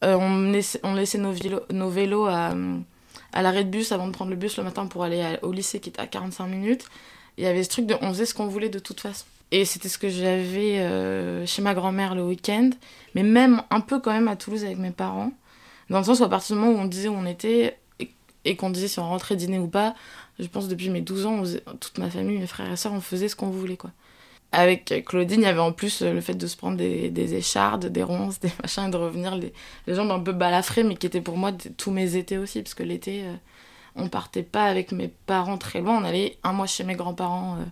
Euh, 0.05 0.15
on, 0.15 0.51
laissait, 0.53 1.19
nos, 1.19 1.33
vélos, 1.91 2.27
à, 2.27 2.55
l'arrêt 3.35 3.65
de 3.65 3.71
bus 3.71 3.91
avant 3.93 4.07
de 4.07 4.13
prendre 4.13 4.31
le 4.31 4.37
bus 4.37 4.59
le 4.59 4.65
matin 4.65 4.87
pour 4.87 5.03
aller 5.03 5.39
au 5.41 5.53
lycée 5.53 5.81
qui 5.81 5.89
était 5.89 6.01
à 6.01 6.07
45 6.07 6.47
minutes. 6.47 6.87
Il 7.39 7.45
y 7.45 7.47
avait 7.47 7.65
ce 7.65 7.71
truc 7.71 7.87
de 7.87 7.97
on 8.03 8.11
faisait 8.11 8.27
ce 8.27 8.35
qu'on 8.35 8.47
voulait 8.47 8.69
de 8.69 8.79
toute 8.79 9.01
façon. 9.01 9.25
Et 9.53 9.65
c'était 9.65 9.89
ce 9.89 9.99
que 9.99 10.09
j'avais 10.09 10.79
euh, 10.81 11.47
chez 11.47 11.63
ma 11.63 11.75
grand-mère 11.75 12.15
le 12.15 12.25
week-end, 12.25 12.71
mais 13.15 13.23
même 13.23 13.63
un 13.71 13.81
peu 13.81 14.01
quand 14.01 14.13
même 14.13 14.29
à 14.29 14.37
Toulouse 14.37 14.65
avec 14.65 14.79
mes 14.79 14.91
parents. 14.91 15.33
Dans 15.89 15.99
le 15.99 16.05
sens 16.05 16.21
où 16.21 16.25
à 16.25 16.29
partir 16.29 16.57
du 16.57 16.63
moment 16.63 16.79
où 16.79 16.83
on 16.83 16.87
disait 16.87 17.09
où 17.09 17.15
on 17.15 17.27
était 17.27 17.79
et, 18.45 18.57
qu'on 18.57 18.71
disait 18.71 18.89
si 18.89 18.99
on 18.99 19.09
rentrait 19.09 19.37
dîner 19.37 19.59
ou 19.59 19.69
pas, 19.69 19.95
je 20.39 20.47
pense 20.47 20.69
depuis 20.69 20.89
mes 20.89 21.01
12 21.01 21.27
ans, 21.27 21.43
toute 21.81 21.99
ma 21.99 22.11
famille, 22.11 22.39
mes 22.39 22.47
frères 22.47 22.71
et 22.71 22.77
sœurs, 22.77 22.93
on 22.93 23.01
faisait 23.01 23.29
ce 23.29 23.37
qu'on 23.37 23.51
voulait 23.51 23.77
quoi. 23.77 23.91
Avec 24.53 25.05
Claudine, 25.05 25.41
il 25.41 25.45
y 25.45 25.49
avait 25.49 25.59
en 25.61 25.73
plus 25.73 26.03
le 26.03 26.21
fait 26.21 26.35
de 26.35 26.47
se 26.47 26.57
prendre 26.57 26.77
des, 26.77 27.11
des 27.11 27.35
échardes, 27.35 27.87
des 27.87 28.03
ronces, 28.03 28.41
des 28.41 28.51
machins, 28.63 28.87
et 28.87 28.91
de 28.91 28.97
revenir 28.97 29.37
les, 29.37 29.53
les 29.87 29.95
jambes 29.95 30.11
un 30.11 30.21
peu 30.21 30.33
balafrées, 30.33 30.85
mais 30.85 30.97
qui 30.97 31.07
étaient 31.07 31.21
pour 31.21 31.37
moi 31.37 31.53
tous 31.77 31.91
mes 31.91 32.17
étés 32.17 32.39
aussi, 32.39 32.63
parce 32.63 32.75
que 32.75 32.83
l'été, 32.85 33.25
euh, 33.25 33.35
on 33.97 34.09
partait 34.09 34.43
pas 34.45 34.65
avec 34.65 34.93
mes 34.93 35.09
parents 35.09 35.59
très 35.59 35.81
loin, 35.81 36.01
on 36.01 36.05
allait 36.05 36.39
un 36.45 36.53
mois 36.53 36.67
chez 36.67 36.85
mes 36.85 36.95
grands-parents 36.95 37.57
euh, 37.57 37.65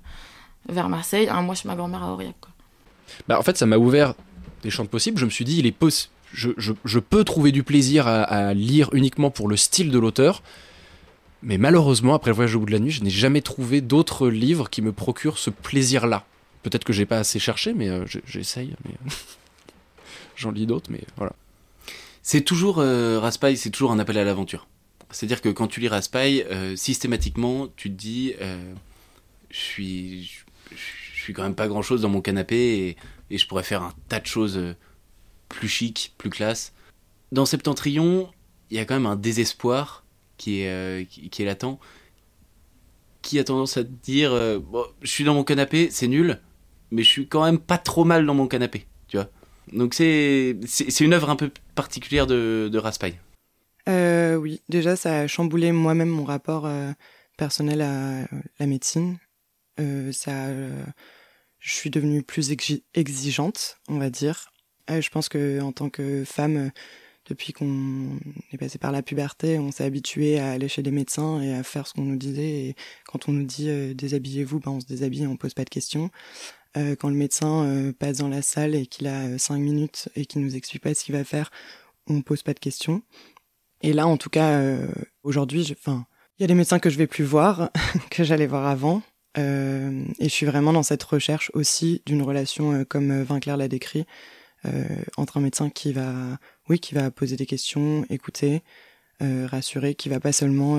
vers 0.68 0.88
Marseille, 0.88 1.28
un 1.28 1.42
mois 1.42 1.54
chez 1.54 1.68
ma 1.68 1.76
grand-mère 1.76 2.02
à 2.02 2.12
Aurillac. 2.12 2.34
Quoi. 2.40 2.50
Bah, 3.28 3.38
en 3.38 3.42
fait, 3.42 3.56
ça 3.56 3.66
m'a 3.66 3.76
ouvert 3.76 4.14
des 4.62 4.70
champs 4.70 4.84
de 4.84 4.88
possibles. 4.88 5.18
Je 5.18 5.24
me 5.24 5.30
suis 5.30 5.44
dit, 5.44 5.58
il 5.58 5.66
est 5.66 5.72
possible. 5.72 6.12
je, 6.32 6.50
je, 6.56 6.72
je, 6.84 6.98
peux 6.98 7.24
trouver 7.24 7.52
du 7.52 7.62
plaisir 7.62 8.06
à, 8.08 8.22
à, 8.22 8.54
lire 8.54 8.88
uniquement 8.92 9.30
pour 9.30 9.48
le 9.48 9.56
style 9.56 9.90
de 9.90 9.98
l'auteur. 9.98 10.42
Mais 11.42 11.58
malheureusement, 11.58 12.14
après 12.14 12.30
le 12.30 12.34
voyage 12.34 12.54
au 12.56 12.60
bout 12.60 12.66
de 12.66 12.72
la 12.72 12.78
nuit, 12.78 12.90
je 12.90 13.04
n'ai 13.04 13.10
jamais 13.10 13.42
trouvé 13.42 13.82
d'autres 13.82 14.28
livres 14.28 14.70
qui 14.70 14.80
me 14.80 14.92
procurent 14.92 15.38
ce 15.38 15.50
plaisir-là. 15.50 16.24
Peut-être 16.62 16.84
que 16.84 16.94
j'ai 16.94 17.04
pas 17.04 17.18
assez 17.18 17.38
cherché, 17.38 17.74
mais 17.74 17.90
euh, 17.90 18.06
j'essaye. 18.26 18.74
Mais... 18.84 18.94
J'en 20.36 20.50
lis 20.50 20.66
d'autres, 20.66 20.90
mais 20.90 21.02
voilà. 21.16 21.32
C'est 22.22 22.40
toujours, 22.40 22.78
euh, 22.78 23.20
Raspail, 23.20 23.58
c'est 23.58 23.68
toujours 23.68 23.92
un 23.92 23.98
appel 23.98 24.16
à 24.16 24.24
l'aventure. 24.24 24.66
C'est-à-dire 25.10 25.42
que 25.42 25.50
quand 25.50 25.68
tu 25.68 25.80
lis 25.80 25.88
Raspail, 25.88 26.46
euh, 26.50 26.74
systématiquement, 26.74 27.68
tu 27.76 27.90
te 27.90 27.94
dis, 27.94 28.32
euh, 28.40 28.72
je 29.50 29.58
suis, 29.58 30.43
je 30.72 31.28
suis 31.28 31.32
quand 31.32 31.42
même 31.42 31.54
pas 31.54 31.68
grand-chose 31.68 32.02
dans 32.02 32.10
mon 32.10 32.20
canapé 32.20 32.96
et, 33.30 33.38
je 33.38 33.46
pourrais 33.46 33.62
faire 33.62 33.82
un 33.82 33.94
tas 34.08 34.20
de 34.20 34.26
choses 34.26 34.58
euh, 34.58 34.76
plus 35.48 35.68
chic, 35.68 36.14
plus 36.18 36.30
classe. 36.30 36.74
Dans 37.32 37.46
Septentrion, 37.46 38.30
il 38.70 38.76
y 38.76 38.80
a 38.80 38.84
quand 38.84 38.94
même 38.94 39.06
un 39.06 39.16
désespoir 39.16 40.04
qui 40.36 40.60
est, 40.60 40.68
euh, 40.68 41.04
qui, 41.04 41.42
est 41.42 41.44
latent, 41.46 41.80
qui 43.22 43.38
a 43.38 43.44
tendance 43.44 43.78
à 43.78 43.82
dire, 43.82 44.32
euh, 44.32 44.60
je 45.00 45.10
suis 45.10 45.24
dans 45.24 45.34
mon 45.34 45.44
canapé, 45.44 45.88
c'est 45.90 46.06
nul, 46.06 46.38
mais 46.90 47.02
je 47.02 47.08
suis 47.08 47.26
quand 47.26 47.42
même 47.42 47.58
pas 47.58 47.78
trop 47.78 48.04
mal 48.04 48.26
dans 48.26 48.34
mon 48.34 48.46
canapé, 48.46 48.86
tu 49.08 49.16
vois. 49.16 49.30
Donc 49.72 49.94
c'est 49.94 50.54
une 51.00 51.14
œuvre 51.14 51.30
un 51.30 51.36
peu 51.36 51.50
particulière 51.74 52.26
de, 52.26 52.68
de 52.70 52.78
Raspail. 52.78 53.18
Oui, 53.88 54.60
déjà 54.68 54.94
ça 54.94 55.20
a 55.20 55.26
chamboulé 55.26 55.72
moi-même 55.72 56.10
mon 56.10 56.24
rapport 56.24 56.68
personnel 57.36 57.80
à 57.80 58.26
la 58.58 58.66
médecine. 58.66 59.16
Euh, 59.80 60.12
ça, 60.12 60.48
je 61.58 61.74
suis 61.74 61.90
devenue 61.90 62.22
plus 62.22 62.52
exigeante, 62.94 63.78
on 63.88 63.98
va 63.98 64.10
dire. 64.10 64.50
je 64.88 65.08
pense 65.08 65.28
que 65.28 65.60
en 65.60 65.72
tant 65.72 65.90
que 65.90 66.24
femme, 66.24 66.70
depuis 67.26 67.52
qu'on 67.52 68.18
est 68.52 68.58
passé 68.58 68.78
par 68.78 68.92
la 68.92 69.02
puberté, 69.02 69.58
on 69.58 69.72
s'est 69.72 69.84
habitué 69.84 70.38
à 70.38 70.52
aller 70.52 70.68
chez 70.68 70.82
des 70.82 70.90
médecins 70.90 71.40
et 71.40 71.54
à 71.54 71.62
faire 71.62 71.86
ce 71.86 71.94
qu'on 71.94 72.02
nous 72.02 72.16
disait. 72.16 72.66
Et 72.66 72.76
quand 73.06 73.28
on 73.28 73.32
nous 73.32 73.44
dit 73.44 73.94
déshabillez-vous, 73.94 74.60
ben 74.60 74.72
on 74.72 74.80
se 74.80 74.86
déshabille, 74.86 75.26
on 75.26 75.36
pose 75.36 75.54
pas 75.54 75.64
de 75.64 75.70
questions. 75.70 76.10
Euh, 76.76 76.96
quand 76.96 77.08
le 77.08 77.14
médecin 77.14 77.64
euh, 77.64 77.92
passe 77.92 78.18
dans 78.18 78.28
la 78.28 78.42
salle 78.42 78.74
et 78.74 78.86
qu'il 78.86 79.06
a 79.06 79.38
5 79.38 79.58
minutes 79.58 80.08
et 80.16 80.26
qu'il 80.26 80.42
nous 80.42 80.56
explique 80.56 80.82
pas 80.82 80.92
ce 80.92 81.04
qu'il 81.04 81.14
va 81.14 81.24
faire, 81.24 81.50
on 82.08 82.20
pose 82.22 82.42
pas 82.42 82.52
de 82.52 82.58
questions. 82.58 83.02
Et 83.82 83.92
là, 83.92 84.06
en 84.06 84.16
tout 84.16 84.30
cas, 84.30 84.58
euh, 84.58 84.88
aujourd'hui, 85.22 85.72
enfin, 85.78 86.06
il 86.38 86.42
y 86.42 86.44
a 86.44 86.48
des 86.48 86.54
médecins 86.54 86.80
que 86.80 86.90
je 86.90 86.98
vais 86.98 87.06
plus 87.06 87.24
voir, 87.24 87.70
que 88.10 88.24
j'allais 88.24 88.46
voir 88.46 88.66
avant. 88.66 89.02
Et 89.37 90.24
je 90.24 90.28
suis 90.28 90.47
vraiment 90.47 90.72
dans 90.72 90.82
cette 90.82 91.03
recherche 91.03 91.51
aussi 91.55 92.03
d'une 92.07 92.22
relation, 92.22 92.85
comme 92.85 93.22
Vinclair 93.22 93.57
l'a 93.57 93.68
décrit, 93.68 94.05
entre 95.16 95.39
un 95.39 95.41
médecin 95.41 95.70
qui 95.70 95.93
va, 95.93 96.39
oui, 96.68 96.78
qui 96.78 96.95
va 96.95 97.11
poser 97.11 97.37
des 97.37 97.47
questions, 97.47 98.05
écouter, 98.11 98.62
rassurer, 99.20 99.95
qui 99.95 100.09
va 100.09 100.20
pas 100.20 100.32
seulement 100.32 100.78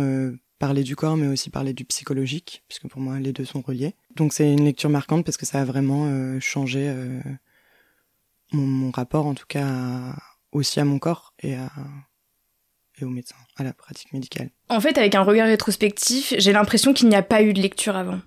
parler 0.60 0.84
du 0.84 0.96
corps, 0.96 1.18
mais 1.18 1.28
aussi 1.28 1.50
parler 1.50 1.74
du 1.74 1.86
psychologique, 1.86 2.64
puisque 2.68 2.88
pour 2.88 3.02
moi, 3.02 3.20
les 3.20 3.34
deux 3.34 3.46
sont 3.46 3.62
reliés. 3.62 3.96
Donc 4.16 4.34
c'est 4.34 4.52
une 4.52 4.64
lecture 4.64 4.90
marquante 4.90 5.26
parce 5.26 5.38
que 5.38 5.46
ça 5.46 5.62
a 5.62 5.66
vraiment 5.66 6.06
euh, 6.08 6.40
changé 6.40 6.88
euh, 6.88 7.20
mon, 8.52 8.66
mon, 8.66 8.92
rapport, 8.92 9.26
en 9.26 9.36
tout 9.36 9.46
cas, 9.48 9.66
à, 9.66 10.16
aussi 10.52 10.80
à 10.80 10.86
mon 10.86 11.00
corps 11.00 11.34
et, 11.40 11.56
à, 11.56 11.70
et 13.00 13.06
au 13.06 13.10
médecin, 13.10 13.36
à 13.58 13.64
la 13.64 13.74
pratique 13.74 14.14
médicale. 14.14 14.50
En 14.70 14.80
fait, 14.80 14.98
avec 14.98 15.16
un 15.16 15.24
regard 15.24 15.48
rétrospectif, 15.48 16.34
j'ai 16.38 16.54
l'impression 16.54 16.94
qu'il 16.94 17.10
n'y 17.10 17.16
a 17.16 17.24
pas 17.24 17.42
eu 17.42 17.54
de 17.54 17.62
lecture 17.62 17.96
avant. 17.96 18.20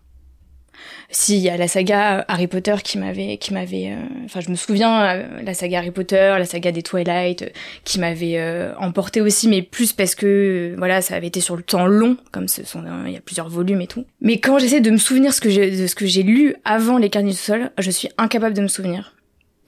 Si, 1.10 1.36
il 1.38 1.42
y 1.42 1.48
a 1.48 1.56
la 1.56 1.68
saga 1.68 2.24
Harry 2.28 2.46
Potter 2.46 2.74
qui 2.84 2.98
m'avait, 2.98 3.38
qui 3.38 3.54
m'avait, 3.54 3.92
euh, 3.92 4.24
enfin, 4.26 4.40
je 4.40 4.50
me 4.50 4.56
souviens 4.56 5.04
euh, 5.04 5.42
la 5.42 5.54
saga 5.54 5.78
Harry 5.78 5.90
Potter, 5.90 6.34
la 6.38 6.44
saga 6.44 6.70
des 6.70 6.82
Twilight, 6.82 7.42
euh, 7.42 7.48
qui 7.84 7.98
m'avait 7.98 8.38
emporté 8.78 9.20
aussi, 9.20 9.48
mais 9.48 9.62
plus 9.62 9.92
parce 9.92 10.14
que, 10.14 10.74
voilà, 10.76 11.00
ça 11.00 11.14
avait 11.14 11.28
été 11.28 11.40
sur 11.40 11.56
le 11.56 11.62
temps 11.62 11.86
long, 11.86 12.16
comme 12.30 12.48
ce 12.48 12.64
sont, 12.64 12.84
il 13.06 13.12
y 13.12 13.16
a 13.16 13.20
plusieurs 13.20 13.48
volumes 13.48 13.80
et 13.80 13.86
tout. 13.86 14.04
Mais 14.20 14.38
quand 14.38 14.58
j'essaie 14.58 14.80
de 14.80 14.90
me 14.90 14.98
souvenir 14.98 15.32
ce 15.32 15.40
que 15.40 15.48
de 15.48 15.86
ce 15.86 15.94
que 15.94 16.06
j'ai 16.06 16.22
lu 16.22 16.54
avant 16.64 16.98
Les 16.98 17.08
Carnets 17.08 17.30
du 17.30 17.36
Sol, 17.36 17.70
je 17.78 17.90
suis 17.90 18.08
incapable 18.18 18.54
de 18.54 18.60
me 18.60 18.68
souvenir. 18.68 19.14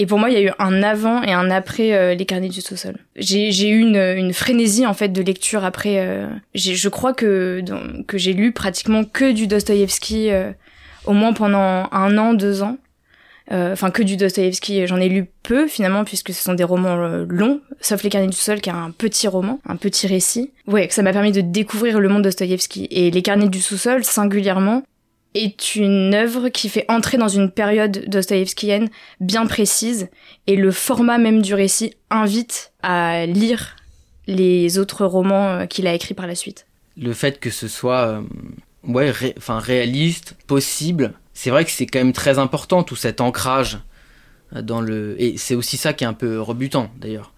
Et 0.01 0.07
pour 0.07 0.19
moi, 0.19 0.31
il 0.31 0.33
y 0.33 0.37
a 0.39 0.41
eu 0.41 0.51
un 0.59 0.83
avant 0.83 1.23
et 1.23 1.33
un 1.33 1.51
après 1.51 2.17
les 2.17 2.25
carnets 2.25 2.49
du 2.49 2.63
sous-sol. 2.63 2.97
J'ai, 3.17 3.53
j'ai 3.53 3.69
eu 3.69 3.81
une, 3.81 3.97
une, 3.97 4.33
frénésie 4.33 4.87
en 4.87 4.95
fait 4.95 5.11
de 5.11 5.21
lecture 5.21 5.63
après. 5.63 5.99
Euh, 5.99 6.27
je 6.55 6.89
crois 6.89 7.13
que 7.13 7.63
que 8.07 8.17
j'ai 8.17 8.33
lu 8.33 8.53
pratiquement 8.53 9.05
que 9.05 9.31
du 9.31 9.47
Dostoïevski 9.47 10.31
euh, 10.31 10.53
au 11.05 11.12
moins 11.12 11.32
pendant 11.32 11.88
un 11.92 12.18
an, 12.18 12.34
deux 12.34 12.62
ans. 12.62 12.78
Enfin, 13.53 13.90
que 13.90 14.05
du 14.05 14.16
Dostoïevski, 14.16 14.86
j'en 14.86 14.98
ai 14.98 15.09
lu 15.09 15.28
peu 15.42 15.66
finalement 15.66 16.05
puisque 16.05 16.32
ce 16.32 16.40
sont 16.40 16.55
des 16.55 16.62
romans 16.62 16.94
longs, 17.28 17.61
sauf 17.80 18.05
Les 18.05 18.09
Carnets 18.09 18.28
du 18.28 18.36
Sol 18.36 18.61
qui 18.61 18.70
est 18.70 18.72
un 18.72 18.92
petit 18.92 19.26
roman, 19.26 19.59
un 19.66 19.74
petit 19.74 20.07
récit. 20.07 20.53
Ouais, 20.68 20.86
ça 20.88 21.03
m'a 21.03 21.12
permis 21.12 21.32
de 21.32 21.40
découvrir 21.40 21.98
le 21.98 22.09
monde 22.09 22.22
Dostoïevski. 22.22 22.86
Et 22.92 23.11
Les 23.11 23.22
Carnets 23.22 23.48
du 23.48 23.61
sous-sol, 23.61 24.05
singulièrement, 24.05 24.84
est 25.34 25.76
une 25.76 26.14
œuvre 26.14 26.48
qui 26.48 26.68
fait 26.68 26.84
entrer 26.88 27.16
dans 27.16 27.28
une 27.28 27.51
période 27.51 28.05
dostoïevskienne 28.09 28.88
bien 29.20 29.46
précise 29.46 30.09
et 30.46 30.57
le 30.57 30.70
format 30.70 31.18
même 31.18 31.42
du 31.42 31.55
récit 31.55 31.94
invite 32.11 32.72
à 32.82 33.26
lire 33.26 33.76
les 34.26 34.78
autres 34.78 35.05
romans 35.07 35.66
qu'il 35.66 35.86
a 35.86 35.94
écrits 35.94 36.14
par 36.14 36.26
la 36.26 36.34
suite. 36.34 36.66
Le 36.96 37.12
fait 37.12 37.38
que 37.38 37.51
ce 37.51 37.68
soit 37.68 38.07
euh, 38.07 38.22
ouais, 38.85 39.12
enfin 39.37 39.59
réaliste, 39.59 40.37
possible, 40.47 41.12
c'est 41.35 41.51
vrai 41.51 41.64
que 41.64 41.70
c'est 41.70 41.87
quand 41.87 41.99
même 41.99 42.12
très 42.12 42.39
important 42.39 42.83
tout 42.83 42.97
cet 42.97 43.20
ancrage 43.20 43.78
dans 44.53 44.81
le 44.81 45.14
et 45.22 45.37
c'est 45.37 45.55
aussi 45.55 45.76
ça 45.76 45.93
qui 45.93 46.05
est 46.05 46.07
un 46.09 46.12
peu 46.12 46.41
rebutant 46.41 46.91
d'ailleurs. 46.99 47.33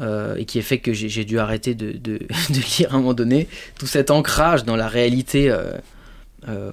Euh, 0.00 0.36
et 0.36 0.46
qui 0.46 0.58
est 0.58 0.62
fait 0.62 0.78
que 0.78 0.94
j'ai 0.94 1.24
dû 1.24 1.38
arrêter 1.38 1.74
de, 1.74 1.92
de, 1.98 2.78
lire 2.78 2.92
à 2.92 2.94
un 2.94 2.98
moment 2.98 3.12
donné 3.12 3.48
tout 3.76 3.86
cet 3.86 4.10
ancrage 4.10 4.64
dans 4.64 4.76
la 4.76 4.88
réalité 4.88 5.50
euh, 5.50 5.72
euh, 6.48 6.70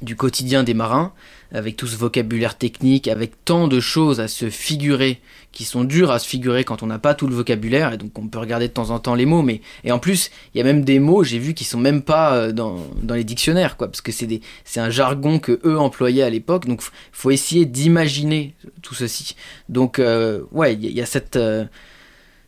du 0.00 0.16
quotidien 0.16 0.62
des 0.62 0.72
marins, 0.72 1.12
avec 1.54 1.76
tout 1.76 1.86
ce 1.86 1.96
vocabulaire 1.96 2.58
technique, 2.58 3.08
avec 3.08 3.44
tant 3.44 3.68
de 3.68 3.80
choses 3.80 4.20
à 4.20 4.28
se 4.28 4.50
figurer, 4.50 5.20
qui 5.52 5.64
sont 5.64 5.84
dures 5.84 6.10
à 6.10 6.18
se 6.18 6.28
figurer 6.28 6.64
quand 6.64 6.82
on 6.82 6.86
n'a 6.86 6.98
pas 6.98 7.14
tout 7.14 7.26
le 7.26 7.34
vocabulaire, 7.34 7.92
et 7.92 7.96
donc 7.96 8.18
on 8.18 8.26
peut 8.26 8.38
regarder 8.38 8.68
de 8.68 8.72
temps 8.72 8.90
en 8.90 8.98
temps 8.98 9.14
les 9.14 9.24
mots, 9.24 9.42
mais 9.42 9.60
et 9.84 9.92
en 9.92 9.98
plus 9.98 10.30
il 10.52 10.58
y 10.58 10.60
a 10.60 10.64
même 10.64 10.84
des 10.84 10.98
mots, 10.98 11.22
j'ai 11.24 11.38
vu, 11.38 11.54
qui 11.54 11.64
sont 11.64 11.78
même 11.78 12.02
pas 12.02 12.52
dans, 12.52 12.78
dans 13.02 13.14
les 13.14 13.24
dictionnaires, 13.24 13.76
quoi, 13.76 13.88
parce 13.88 14.00
que 14.00 14.12
c'est 14.12 14.26
des 14.26 14.40
un 14.76 14.90
jargon 14.90 15.38
que 15.38 15.60
eux 15.64 15.78
employaient 15.78 16.22
à 16.22 16.30
l'époque, 16.30 16.66
donc 16.66 16.82
faut 17.12 17.30
essayer 17.30 17.64
d'imaginer 17.64 18.54
tout 18.82 18.94
ceci. 18.94 19.36
Donc 19.68 19.98
euh, 19.98 20.42
ouais, 20.52 20.74
il 20.74 20.90
y, 20.90 21.00
a 21.00 21.06
cette 21.06 21.36
euh, 21.36 21.64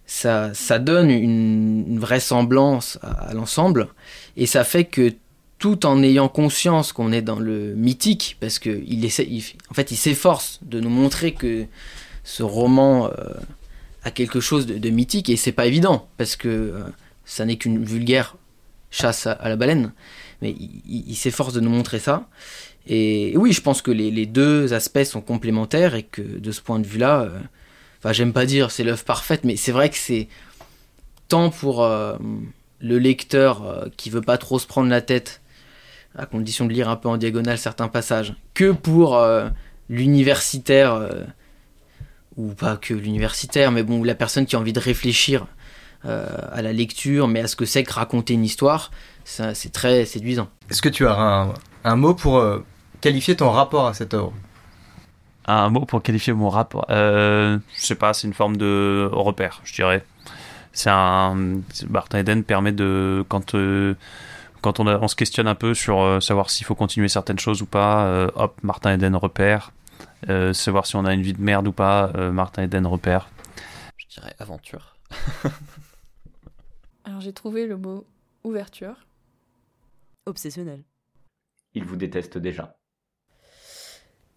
ça 0.06 0.78
donne 0.78 1.10
une, 1.10 1.98
vraisemblance 1.98 2.98
à 3.02 3.32
l'ensemble, 3.34 3.88
et 4.36 4.46
ça 4.46 4.64
fait 4.64 4.84
que 4.84 5.12
tout 5.58 5.86
en 5.86 6.02
ayant 6.02 6.28
conscience 6.28 6.92
qu'on 6.92 7.12
est 7.12 7.22
dans 7.22 7.38
le 7.38 7.74
mythique, 7.74 8.36
parce 8.40 8.58
que 8.58 8.82
il 8.86 9.04
essaie, 9.04 9.28
en 9.70 9.74
fait, 9.74 9.90
il 9.90 9.96
s'efforce 9.96 10.60
de 10.62 10.80
nous 10.80 10.90
montrer 10.90 11.32
que 11.32 11.66
ce 12.24 12.42
roman 12.42 13.06
euh, 13.06 13.10
a 14.02 14.10
quelque 14.10 14.40
chose 14.40 14.66
de, 14.66 14.90
mythique, 14.90 15.30
et 15.30 15.36
c'est 15.36 15.52
pas 15.52 15.66
évident, 15.66 16.08
parce 16.18 16.36
que 16.36 16.48
euh, 16.48 16.82
ça 17.24 17.44
n'est 17.46 17.56
qu'une 17.56 17.82
vulgaire 17.82 18.36
chasse 18.90 19.26
à, 19.26 19.48
la 19.48 19.56
baleine, 19.56 19.92
mais 20.42 20.54
il, 20.86 21.16
s'efforce 21.16 21.54
de 21.54 21.60
nous 21.60 21.70
montrer 21.70 21.98
ça. 21.98 22.28
Et, 22.86 23.34
oui, 23.36 23.52
je 23.52 23.60
pense 23.60 23.82
que 23.82 23.90
les, 23.90 24.26
deux 24.26 24.74
aspects 24.74 25.04
sont 25.04 25.22
complémentaires, 25.22 25.94
et 25.94 26.02
que 26.02 26.22
de 26.22 26.52
ce 26.52 26.60
point 26.60 26.78
de 26.78 26.86
vue-là, 26.86 27.22
euh, 27.22 27.38
enfin, 27.98 28.12
j'aime 28.12 28.34
pas 28.34 28.44
dire 28.44 28.70
c'est 28.70 28.84
l'œuvre 28.84 29.04
parfaite, 29.04 29.44
mais 29.44 29.56
c'est 29.56 29.72
vrai 29.72 29.88
que 29.88 29.96
c'est 29.96 30.28
tant 31.28 31.50
pour 31.50 31.84
le 31.84 32.98
lecteur 32.98 33.88
qui 33.96 34.10
veut 34.10 34.20
pas 34.20 34.38
trop 34.38 34.60
se 34.60 34.66
prendre 34.68 34.88
la 34.88 35.00
tête 35.00 35.40
à 36.16 36.26
condition 36.26 36.64
de 36.66 36.72
lire 36.72 36.88
un 36.88 36.96
peu 36.96 37.08
en 37.08 37.16
diagonale 37.16 37.58
certains 37.58 37.88
passages, 37.88 38.34
que 38.54 38.72
pour 38.72 39.16
euh, 39.16 39.48
l'universitaire, 39.88 40.94
euh, 40.94 41.24
ou 42.36 42.54
pas 42.54 42.76
que 42.76 42.94
l'universitaire, 42.94 43.72
mais 43.72 43.82
bon, 43.82 44.02
la 44.02 44.14
personne 44.14 44.46
qui 44.46 44.56
a 44.56 44.58
envie 44.58 44.72
de 44.72 44.80
réfléchir 44.80 45.46
euh, 46.04 46.26
à 46.52 46.62
la 46.62 46.72
lecture, 46.72 47.26
mais 47.26 47.40
à 47.40 47.48
ce 47.48 47.56
que 47.56 47.64
c'est 47.64 47.82
que 47.82 47.92
raconter 47.92 48.34
une 48.34 48.44
histoire, 48.44 48.90
c'est 49.24 49.72
très 49.72 50.04
séduisant. 50.04 50.48
Est-ce 50.70 50.82
que 50.82 50.88
tu 50.88 51.06
as 51.06 51.18
un, 51.18 51.54
un 51.84 51.96
mot 51.96 52.14
pour 52.14 52.38
euh, 52.38 52.64
qualifier 53.00 53.34
ton 53.34 53.50
rapport 53.50 53.86
à 53.86 53.94
cette 53.94 54.14
œuvre? 54.14 54.32
Un 55.46 55.68
mot 55.70 55.84
pour 55.84 56.02
qualifier 56.02 56.32
mon 56.32 56.48
rapport 56.48 56.86
euh, 56.90 57.58
Je 57.76 57.86
sais 57.86 57.94
pas, 57.94 58.12
c'est 58.12 58.26
une 58.26 58.34
forme 58.34 58.56
de 58.56 59.08
repère, 59.12 59.60
je 59.64 59.74
dirais. 59.74 60.04
C'est 60.72 60.90
un. 60.90 61.60
Martin 61.88 62.18
Eden 62.18 62.44
permet 62.44 62.72
de. 62.72 63.24
Quand 63.28 63.54
quand 64.66 64.80
on, 64.80 64.88
a, 64.88 64.98
on, 64.98 65.06
se 65.06 65.14
questionne 65.14 65.46
un 65.46 65.54
peu 65.54 65.74
sur 65.74 66.00
euh, 66.00 66.18
savoir 66.18 66.50
s'il 66.50 66.66
faut 66.66 66.74
continuer 66.74 67.06
certaines 67.06 67.38
choses 67.38 67.62
ou 67.62 67.66
pas, 67.66 68.06
euh, 68.06 68.28
hop, 68.34 68.58
Martin 68.64 68.94
Eden 68.94 69.14
repère. 69.14 69.72
Euh, 70.28 70.52
savoir 70.52 70.86
si 70.86 70.96
on 70.96 71.04
a 71.04 71.14
une 71.14 71.22
vie 71.22 71.34
de 71.34 71.40
merde 71.40 71.68
ou 71.68 71.72
pas, 71.72 72.10
euh, 72.16 72.32
Martin 72.32 72.64
Eden 72.64 72.84
repère. 72.84 73.30
Je 73.96 74.08
dirais 74.08 74.34
aventure. 74.40 74.96
Alors 77.04 77.20
j'ai 77.20 77.32
trouvé 77.32 77.68
le 77.68 77.76
mot 77.76 78.04
ouverture. 78.42 79.06
Obsessionnel. 80.26 80.82
Il 81.74 81.84
vous 81.84 81.94
déteste 81.94 82.36
déjà. 82.36 82.76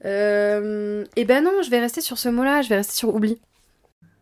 Euh, 0.05 1.05
eh 1.15 1.25
ben 1.25 1.43
non, 1.43 1.63
je 1.63 1.71
vais 1.71 1.79
rester 1.79 2.01
sur 2.01 2.19
ce 2.19 2.29
mot-là, 2.29 2.61
je 2.61 2.69
vais 2.69 2.75
rester 2.75 2.93
sur 2.93 3.15
oubli. 3.15 3.41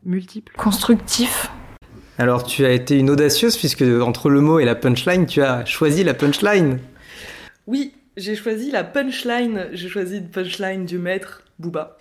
multiple. 0.05 0.55
Constructif. 0.55 1.51
Alors 2.17 2.43
tu 2.43 2.65
as 2.65 2.71
été 2.71 2.97
une 2.97 3.09
audacieuse 3.09 3.57
puisque 3.57 3.83
entre 3.83 4.29
le 4.29 4.41
mot 4.41 4.59
et 4.59 4.65
la 4.65 4.75
punchline, 4.75 5.25
tu 5.25 5.41
as 5.41 5.65
choisi 5.65 6.03
la 6.03 6.13
punchline. 6.13 6.79
Oui, 7.67 7.93
j'ai 8.15 8.35
choisi 8.35 8.71
la 8.71 8.83
punchline. 8.83 9.69
J'ai 9.73 9.89
choisi 9.89 10.17
une 10.17 10.29
punchline 10.29 10.85
du 10.85 10.97
maître 10.97 11.43
Booba. 11.59 11.97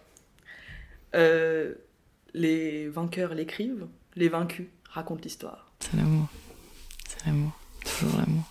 Euh, 1.15 1.75
les 2.35 2.89
vainqueurs 2.89 3.35
l'écrivent, 3.35 3.87
les 4.15 4.29
vaincus 4.29 4.67
racontent 4.91 5.21
l'histoire. 5.23 5.71
C'est 5.81 5.97
l'amour. 5.97 6.27
C'est 7.09 7.27
l'amour. 7.27 7.53
Toujours 7.85 8.19
l'amour. 8.19 8.45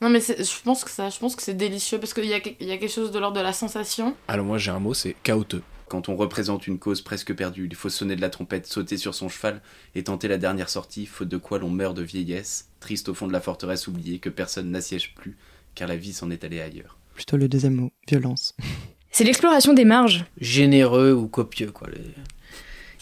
Non 0.00 0.08
mais 0.08 0.20
c'est- 0.20 0.42
je 0.42 0.62
pense 0.64 0.82
que 0.84 0.90
ça, 0.90 1.08
je 1.10 1.18
pense 1.20 1.36
que 1.36 1.42
c'est 1.42 1.54
délicieux 1.54 1.98
parce 1.98 2.12
qu'il 2.12 2.24
y 2.24 2.28
y 2.30 2.34
a 2.34 2.40
quelque 2.40 2.88
chose 2.88 3.12
de 3.12 3.18
l'ordre 3.20 3.36
de 3.36 3.42
la 3.42 3.52
sensation. 3.52 4.16
Alors 4.26 4.44
moi 4.44 4.58
j'ai 4.58 4.72
un 4.72 4.80
mot, 4.80 4.94
c'est 4.94 5.14
chaoteux. 5.22 5.62
Quand 5.92 6.08
on 6.08 6.16
représente 6.16 6.66
une 6.66 6.78
cause 6.78 7.02
presque 7.02 7.34
perdue, 7.34 7.66
il 7.70 7.74
faut 7.76 7.90
sonner 7.90 8.16
de 8.16 8.22
la 8.22 8.30
trompette, 8.30 8.66
sauter 8.66 8.96
sur 8.96 9.14
son 9.14 9.28
cheval 9.28 9.60
et 9.94 10.02
tenter 10.02 10.26
la 10.26 10.38
dernière 10.38 10.70
sortie, 10.70 11.04
faute 11.04 11.28
de 11.28 11.36
quoi 11.36 11.58
l'on 11.58 11.68
meurt 11.68 11.94
de 11.94 12.00
vieillesse, 12.00 12.70
triste 12.80 13.10
au 13.10 13.14
fond 13.14 13.26
de 13.26 13.32
la 13.34 13.42
forteresse 13.42 13.86
oubliée 13.88 14.18
que 14.18 14.30
personne 14.30 14.70
n'assiège 14.70 15.14
plus, 15.14 15.36
car 15.74 15.86
la 15.88 15.96
vie 15.98 16.14
s'en 16.14 16.30
est 16.30 16.44
allée 16.44 16.62
ailleurs. 16.62 16.96
Plutôt 17.12 17.36
le 17.36 17.46
deuxième 17.46 17.74
mot, 17.74 17.92
violence. 18.08 18.56
C'est 19.10 19.24
l'exploration 19.24 19.74
des 19.74 19.84
marges. 19.84 20.24
Généreux 20.38 21.12
ou 21.12 21.28
copieux, 21.28 21.70
quoi. 21.72 21.90
les- 21.90 22.14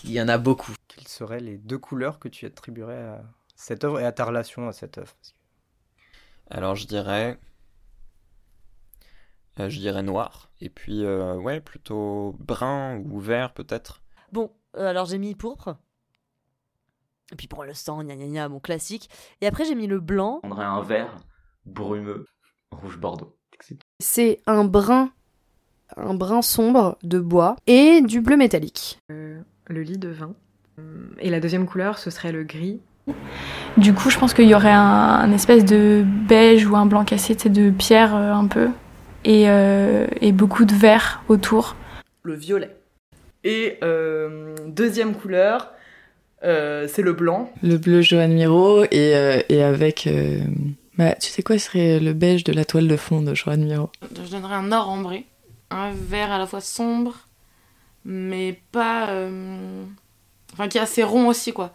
Il 0.02 0.10
y 0.10 0.20
en 0.20 0.26
a 0.26 0.36
beaucoup. 0.36 0.72
Quelles 0.88 1.06
seraient 1.06 1.38
les 1.38 1.58
deux 1.58 1.78
couleurs 1.78 2.18
que 2.18 2.26
tu 2.26 2.44
attribuerais 2.44 2.98
à 3.04 3.22
cette 3.54 3.84
œuvre 3.84 4.00
et 4.00 4.04
à 4.04 4.10
ta 4.10 4.24
relation 4.24 4.66
à 4.66 4.72
cette 4.72 4.98
œuvre? 4.98 5.14
Alors 6.50 6.74
je 6.74 6.88
dirais. 6.88 7.38
Euh, 9.58 9.68
je 9.68 9.78
dirais 9.78 10.02
noir. 10.02 10.50
Et 10.60 10.68
puis, 10.68 11.04
euh, 11.04 11.34
ouais, 11.36 11.60
plutôt 11.60 12.36
brun 12.38 12.98
ou 12.98 13.18
vert 13.18 13.52
peut-être. 13.52 14.02
Bon, 14.32 14.50
euh, 14.76 14.88
alors 14.88 15.06
j'ai 15.06 15.18
mis 15.18 15.34
pourpre. 15.34 15.76
Et 17.32 17.36
puis 17.36 17.46
pour 17.46 17.64
le 17.64 17.74
sang, 17.74 18.02
gna 18.02 18.16
gna 18.16 18.26
gna, 18.26 18.48
mon 18.48 18.60
classique. 18.60 19.08
Et 19.40 19.46
après 19.46 19.64
j'ai 19.64 19.74
mis 19.74 19.86
le 19.86 20.00
blanc. 20.00 20.40
On 20.42 20.50
aurait 20.50 20.64
un 20.64 20.82
vert 20.82 21.16
brumeux, 21.64 22.26
rouge 22.70 22.98
bordeaux. 22.98 23.36
C'est 23.98 24.40
un 24.46 24.64
brun, 24.64 25.10
un 25.96 26.14
brun 26.14 26.42
sombre 26.42 26.96
de 27.02 27.18
bois 27.18 27.56
et 27.66 28.00
du 28.00 28.20
bleu 28.20 28.36
métallique. 28.36 28.98
Euh, 29.10 29.40
le 29.66 29.82
lit 29.82 29.98
de 29.98 30.08
vin. 30.08 30.34
Et 31.18 31.28
la 31.28 31.40
deuxième 31.40 31.66
couleur, 31.66 31.98
ce 31.98 32.08
serait 32.08 32.32
le 32.32 32.42
gris. 32.42 32.80
Du 33.76 33.92
coup, 33.92 34.08
je 34.08 34.18
pense 34.18 34.32
qu'il 34.32 34.48
y 34.48 34.54
aurait 34.54 34.72
un, 34.72 34.80
un 34.80 35.32
espèce 35.32 35.64
de 35.64 36.04
beige 36.26 36.66
ou 36.66 36.74
un 36.74 36.86
blanc 36.86 37.04
cassé, 37.04 37.36
tu 37.36 37.42
sais, 37.42 37.48
de 37.50 37.70
pierre 37.70 38.14
euh, 38.14 38.32
un 38.32 38.46
peu, 38.46 38.70
et, 39.24 39.48
euh, 39.48 40.06
et 40.20 40.32
beaucoup 40.32 40.64
de 40.64 40.74
vert 40.74 41.22
autour. 41.28 41.76
Le 42.22 42.34
violet. 42.34 42.76
Et 43.44 43.78
euh, 43.82 44.54
deuxième 44.66 45.14
couleur, 45.14 45.70
euh, 46.44 46.86
c'est 46.88 47.02
le 47.02 47.12
blanc. 47.12 47.52
Le 47.62 47.78
bleu 47.78 48.02
Johan 48.02 48.28
Miro 48.28 48.84
et, 48.84 49.14
euh, 49.16 49.40
et 49.48 49.62
avec. 49.62 50.06
euh, 50.06 50.40
bah, 50.98 51.14
tu 51.14 51.30
sais 51.30 51.42
quoi, 51.42 51.58
ce 51.58 51.66
serait 51.66 52.00
le 52.00 52.12
beige 52.12 52.44
de 52.44 52.52
la 52.52 52.66
toile 52.66 52.86
de 52.86 52.96
fond 52.96 53.22
de 53.22 53.34
Johan 53.34 53.56
Miro. 53.56 53.90
Je 54.02 54.30
donnerais 54.30 54.56
un 54.56 54.70
or 54.72 54.90
ambré, 54.90 55.24
un 55.70 55.92
vert 55.92 56.30
à 56.30 56.38
la 56.38 56.46
fois 56.46 56.60
sombre, 56.60 57.14
mais 58.04 58.60
pas, 58.72 59.08
euh, 59.08 59.84
enfin 60.52 60.68
qui 60.68 60.76
est 60.76 60.82
assez 60.82 61.02
rond 61.02 61.28
aussi 61.28 61.54
quoi. 61.54 61.72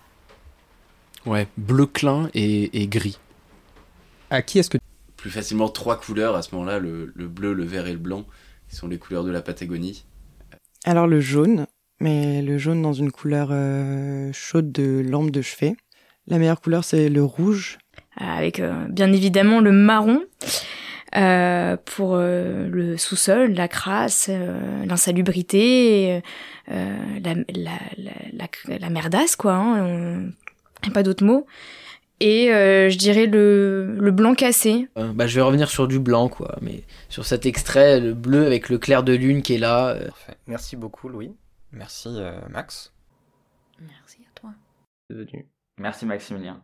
Ouais, 1.25 1.47
bleu 1.57 1.87
clin 1.87 2.29
et, 2.35 2.83
et 2.83 2.87
gris. 2.87 3.17
À 4.29 4.43
qui 4.43 4.59
est-ce 4.59 4.69
que 4.69 4.77
Plus 5.25 5.31
facilement 5.31 5.69
trois 5.69 5.99
couleurs 5.99 6.35
à 6.35 6.43
ce 6.43 6.53
moment-là, 6.53 6.77
le, 6.77 7.11
le 7.15 7.27
bleu, 7.27 7.53
le 7.53 7.63
vert 7.63 7.87
et 7.87 7.93
le 7.93 7.97
blanc, 7.97 8.25
qui 8.69 8.75
sont 8.75 8.87
les 8.87 8.99
couleurs 8.99 9.23
de 9.23 9.31
la 9.31 9.41
Patagonie. 9.41 10.05
Alors 10.83 11.07
le 11.07 11.19
jaune, 11.19 11.65
mais 11.99 12.43
le 12.43 12.59
jaune 12.59 12.83
dans 12.83 12.93
une 12.93 13.11
couleur 13.11 13.47
euh, 13.49 14.29
chaude 14.33 14.71
de 14.71 15.03
lampe 15.03 15.31
de 15.31 15.41
chevet. 15.41 15.75
La 16.27 16.37
meilleure 16.37 16.61
couleur 16.61 16.83
c'est 16.83 17.09
le 17.09 17.23
rouge. 17.23 17.79
Avec 18.17 18.59
euh, 18.59 18.85
bien 18.87 19.11
évidemment 19.11 19.61
le 19.61 19.71
marron 19.71 20.21
euh, 21.15 21.75
pour 21.85 22.11
euh, 22.13 22.67
le 22.69 22.95
sous-sol, 22.95 23.53
la 23.53 23.67
crasse, 23.67 24.27
euh, 24.29 24.85
l'insalubrité, 24.85 26.21
euh, 26.69 26.97
la, 27.23 27.33
la, 27.33 27.79
la, 27.97 28.47
la, 28.67 28.77
la 28.77 28.89
merdasse 28.91 29.35
quoi. 29.35 29.53
Hein, 29.53 29.81
on- 29.87 30.31
y 30.85 30.89
a 30.89 30.93
pas 30.93 31.01
d'autre 31.01 31.23
mot. 31.23 31.47
Et 32.21 32.53
euh, 32.53 32.89
je 32.89 32.97
dirais 32.97 33.25
le, 33.25 33.97
le 33.99 34.11
blanc 34.11 34.35
cassé. 34.35 34.87
Euh, 34.97 35.11
bah, 35.13 35.27
je 35.27 35.35
vais 35.35 35.41
revenir 35.41 35.69
sur 35.69 35.87
du 35.87 35.99
blanc, 35.99 36.29
quoi. 36.29 36.57
Mais 36.61 36.83
sur 37.09 37.25
cet 37.25 37.45
extrait, 37.45 37.99
le 37.99 38.13
bleu 38.13 38.45
avec 38.45 38.69
le 38.69 38.77
clair 38.77 39.03
de 39.03 39.13
lune 39.13 39.41
qui 39.41 39.55
est 39.55 39.57
là. 39.59 39.89
euh, 39.89 40.07
Merci 40.47 40.75
beaucoup, 40.77 41.09
Louis. 41.09 41.35
Merci, 41.71 42.07
euh, 42.09 42.39
Max. 42.49 42.93
Merci 43.81 44.21
à 44.21 44.39
toi. 44.39 44.51
Devenu. 45.09 45.45
Merci 45.77 46.05
Maximilien. 46.05 46.63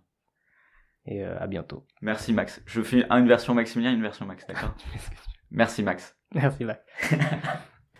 Et 1.05 1.25
euh, 1.25 1.37
à 1.39 1.47
bientôt. 1.47 1.85
Merci 2.01 2.31
Max. 2.31 2.61
Je 2.65 2.81
fais 2.81 3.05
une 3.09 3.27
version 3.27 3.53
Maximilien, 3.53 3.91
une 3.91 4.01
version 4.01 4.25
Max, 4.25 4.45
d'accord? 4.47 4.73
Merci 5.51 5.83
Max. 5.83 6.15
Merci, 6.33 6.63
Max. 6.63 6.81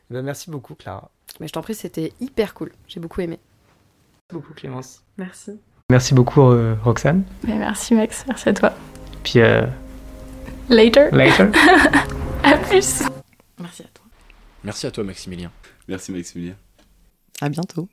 Eh 0.09 0.13
ben, 0.13 0.23
merci 0.23 0.51
beaucoup, 0.51 0.75
Clara. 0.75 1.09
Mais 1.39 1.47
je 1.47 1.53
t'en 1.53 1.61
prie, 1.61 1.73
c'était 1.73 2.11
hyper 2.19 2.53
cool. 2.53 2.73
J'ai 2.85 2.99
beaucoup 2.99 3.21
aimé. 3.21 3.39
Merci 4.29 4.33
beaucoup, 4.41 4.53
Clémence. 4.53 5.05
Merci. 5.17 5.61
Merci 5.91 6.13
beaucoup, 6.13 6.41
euh, 6.43 6.75
Roxane. 6.85 7.23
Mais 7.45 7.57
merci 7.57 7.93
Max, 7.93 8.23
merci 8.25 8.47
à 8.47 8.53
toi. 8.53 8.71
Puis, 9.23 9.41
euh, 9.41 9.63
Later. 10.69 11.09
Later. 11.11 11.47
à 12.45 12.55
plus. 12.57 13.03
Merci 13.59 13.81
à 13.81 13.87
toi. 13.93 14.05
Merci 14.63 14.87
à 14.87 14.91
toi, 14.91 15.03
Maximilien. 15.03 15.51
Merci, 15.89 16.13
Maximilien. 16.13 16.53
À 17.41 17.49
bientôt. 17.49 17.89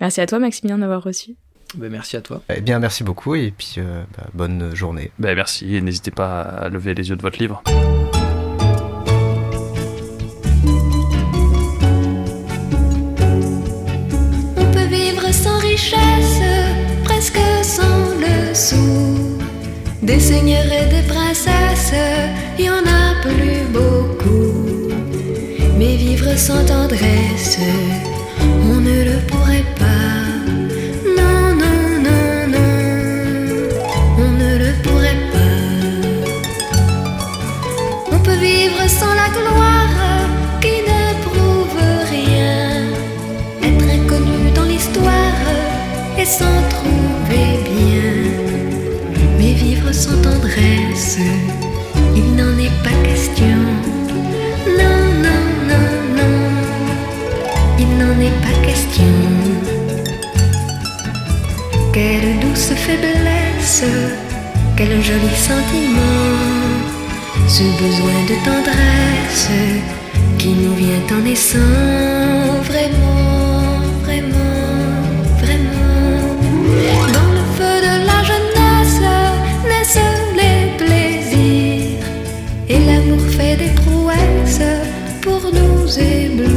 Merci 0.00 0.22
à 0.22 0.26
toi, 0.26 0.38
Maximilien, 0.38 0.78
d'avoir 0.78 1.02
reçu. 1.02 1.36
bah, 1.74 1.88
merci 1.90 2.16
à 2.16 2.22
toi. 2.22 2.40
Eh 2.48 2.62
bien, 2.62 2.78
merci 2.78 3.04
beaucoup 3.04 3.34
et 3.34 3.50
puis 3.50 3.74
euh, 3.76 4.02
bah, 4.16 4.24
bonne 4.32 4.74
journée. 4.74 5.10
Ben 5.18 5.36
merci 5.36 5.76
et 5.76 5.82
n'hésitez 5.82 6.12
pas 6.12 6.40
à 6.40 6.70
lever 6.70 6.94
les 6.94 7.10
yeux 7.10 7.16
de 7.16 7.22
votre 7.22 7.38
livre. 7.38 7.62
On 14.56 14.72
peut 14.72 14.86
vivre 14.86 15.30
sans 15.32 15.58
richesse, 15.58 16.40
Des 20.00 20.20
seigneurs 20.20 20.66
et 20.66 20.86
des 20.88 21.02
princesses, 21.08 21.92
y 22.56 22.70
en 22.70 22.84
a 22.86 23.20
plus 23.20 23.64
beaucoup. 23.72 24.92
Mais 25.76 25.96
vivre 25.96 26.38
sans 26.38 26.64
tendresse, 26.64 27.58
on 28.70 28.80
ne 28.80 29.02
le 29.10 29.18
pourrait 29.26 29.64
pas. 29.70 29.73
Quel 64.76 65.02
joli 65.02 65.34
sentiment, 65.36 66.34
ce 67.46 67.62
besoin 67.82 68.18
de 68.30 68.36
tendresse 68.44 69.50
qui 70.38 70.48
nous 70.48 70.74
vient 70.74 71.16
en 71.16 71.22
naissant 71.22 71.58
vraiment, 72.64 73.80
vraiment, 74.02 74.54
vraiment. 75.42 76.24
Dans 77.16 77.32
le 77.38 77.44
feu 77.56 77.74
de 77.88 77.94
la 78.10 78.20
jeunesse 78.30 79.00
naissent 79.70 79.98
les 80.40 80.84
plaisirs 80.84 82.06
et 82.68 82.78
l'amour 82.86 83.24
fait 83.36 83.56
des 83.56 83.72
prouesses 83.82 84.70
pour 85.22 85.40
nous 85.52 85.98
éblouir. 85.98 86.53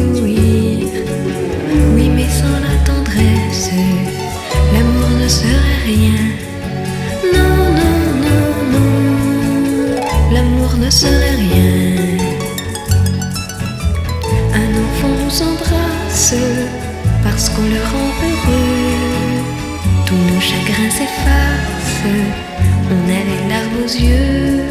mon 23.87 23.93
Dieu, 23.93 24.63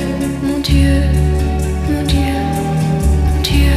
mon 0.42 0.58
Dieu, 0.58 1.00
mon 1.88 2.02
Dieu. 2.02 3.72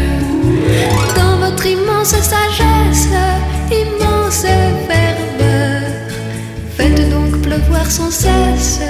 Dans 1.15 1.37
votre 1.37 1.65
immense 1.65 2.09
sagesse, 2.09 3.07
immense 3.71 4.41
ferveur, 4.87 5.81
faites 6.75 7.09
donc 7.09 7.41
pleuvoir 7.41 7.89
sans 7.89 8.11
cesse. 8.11 8.81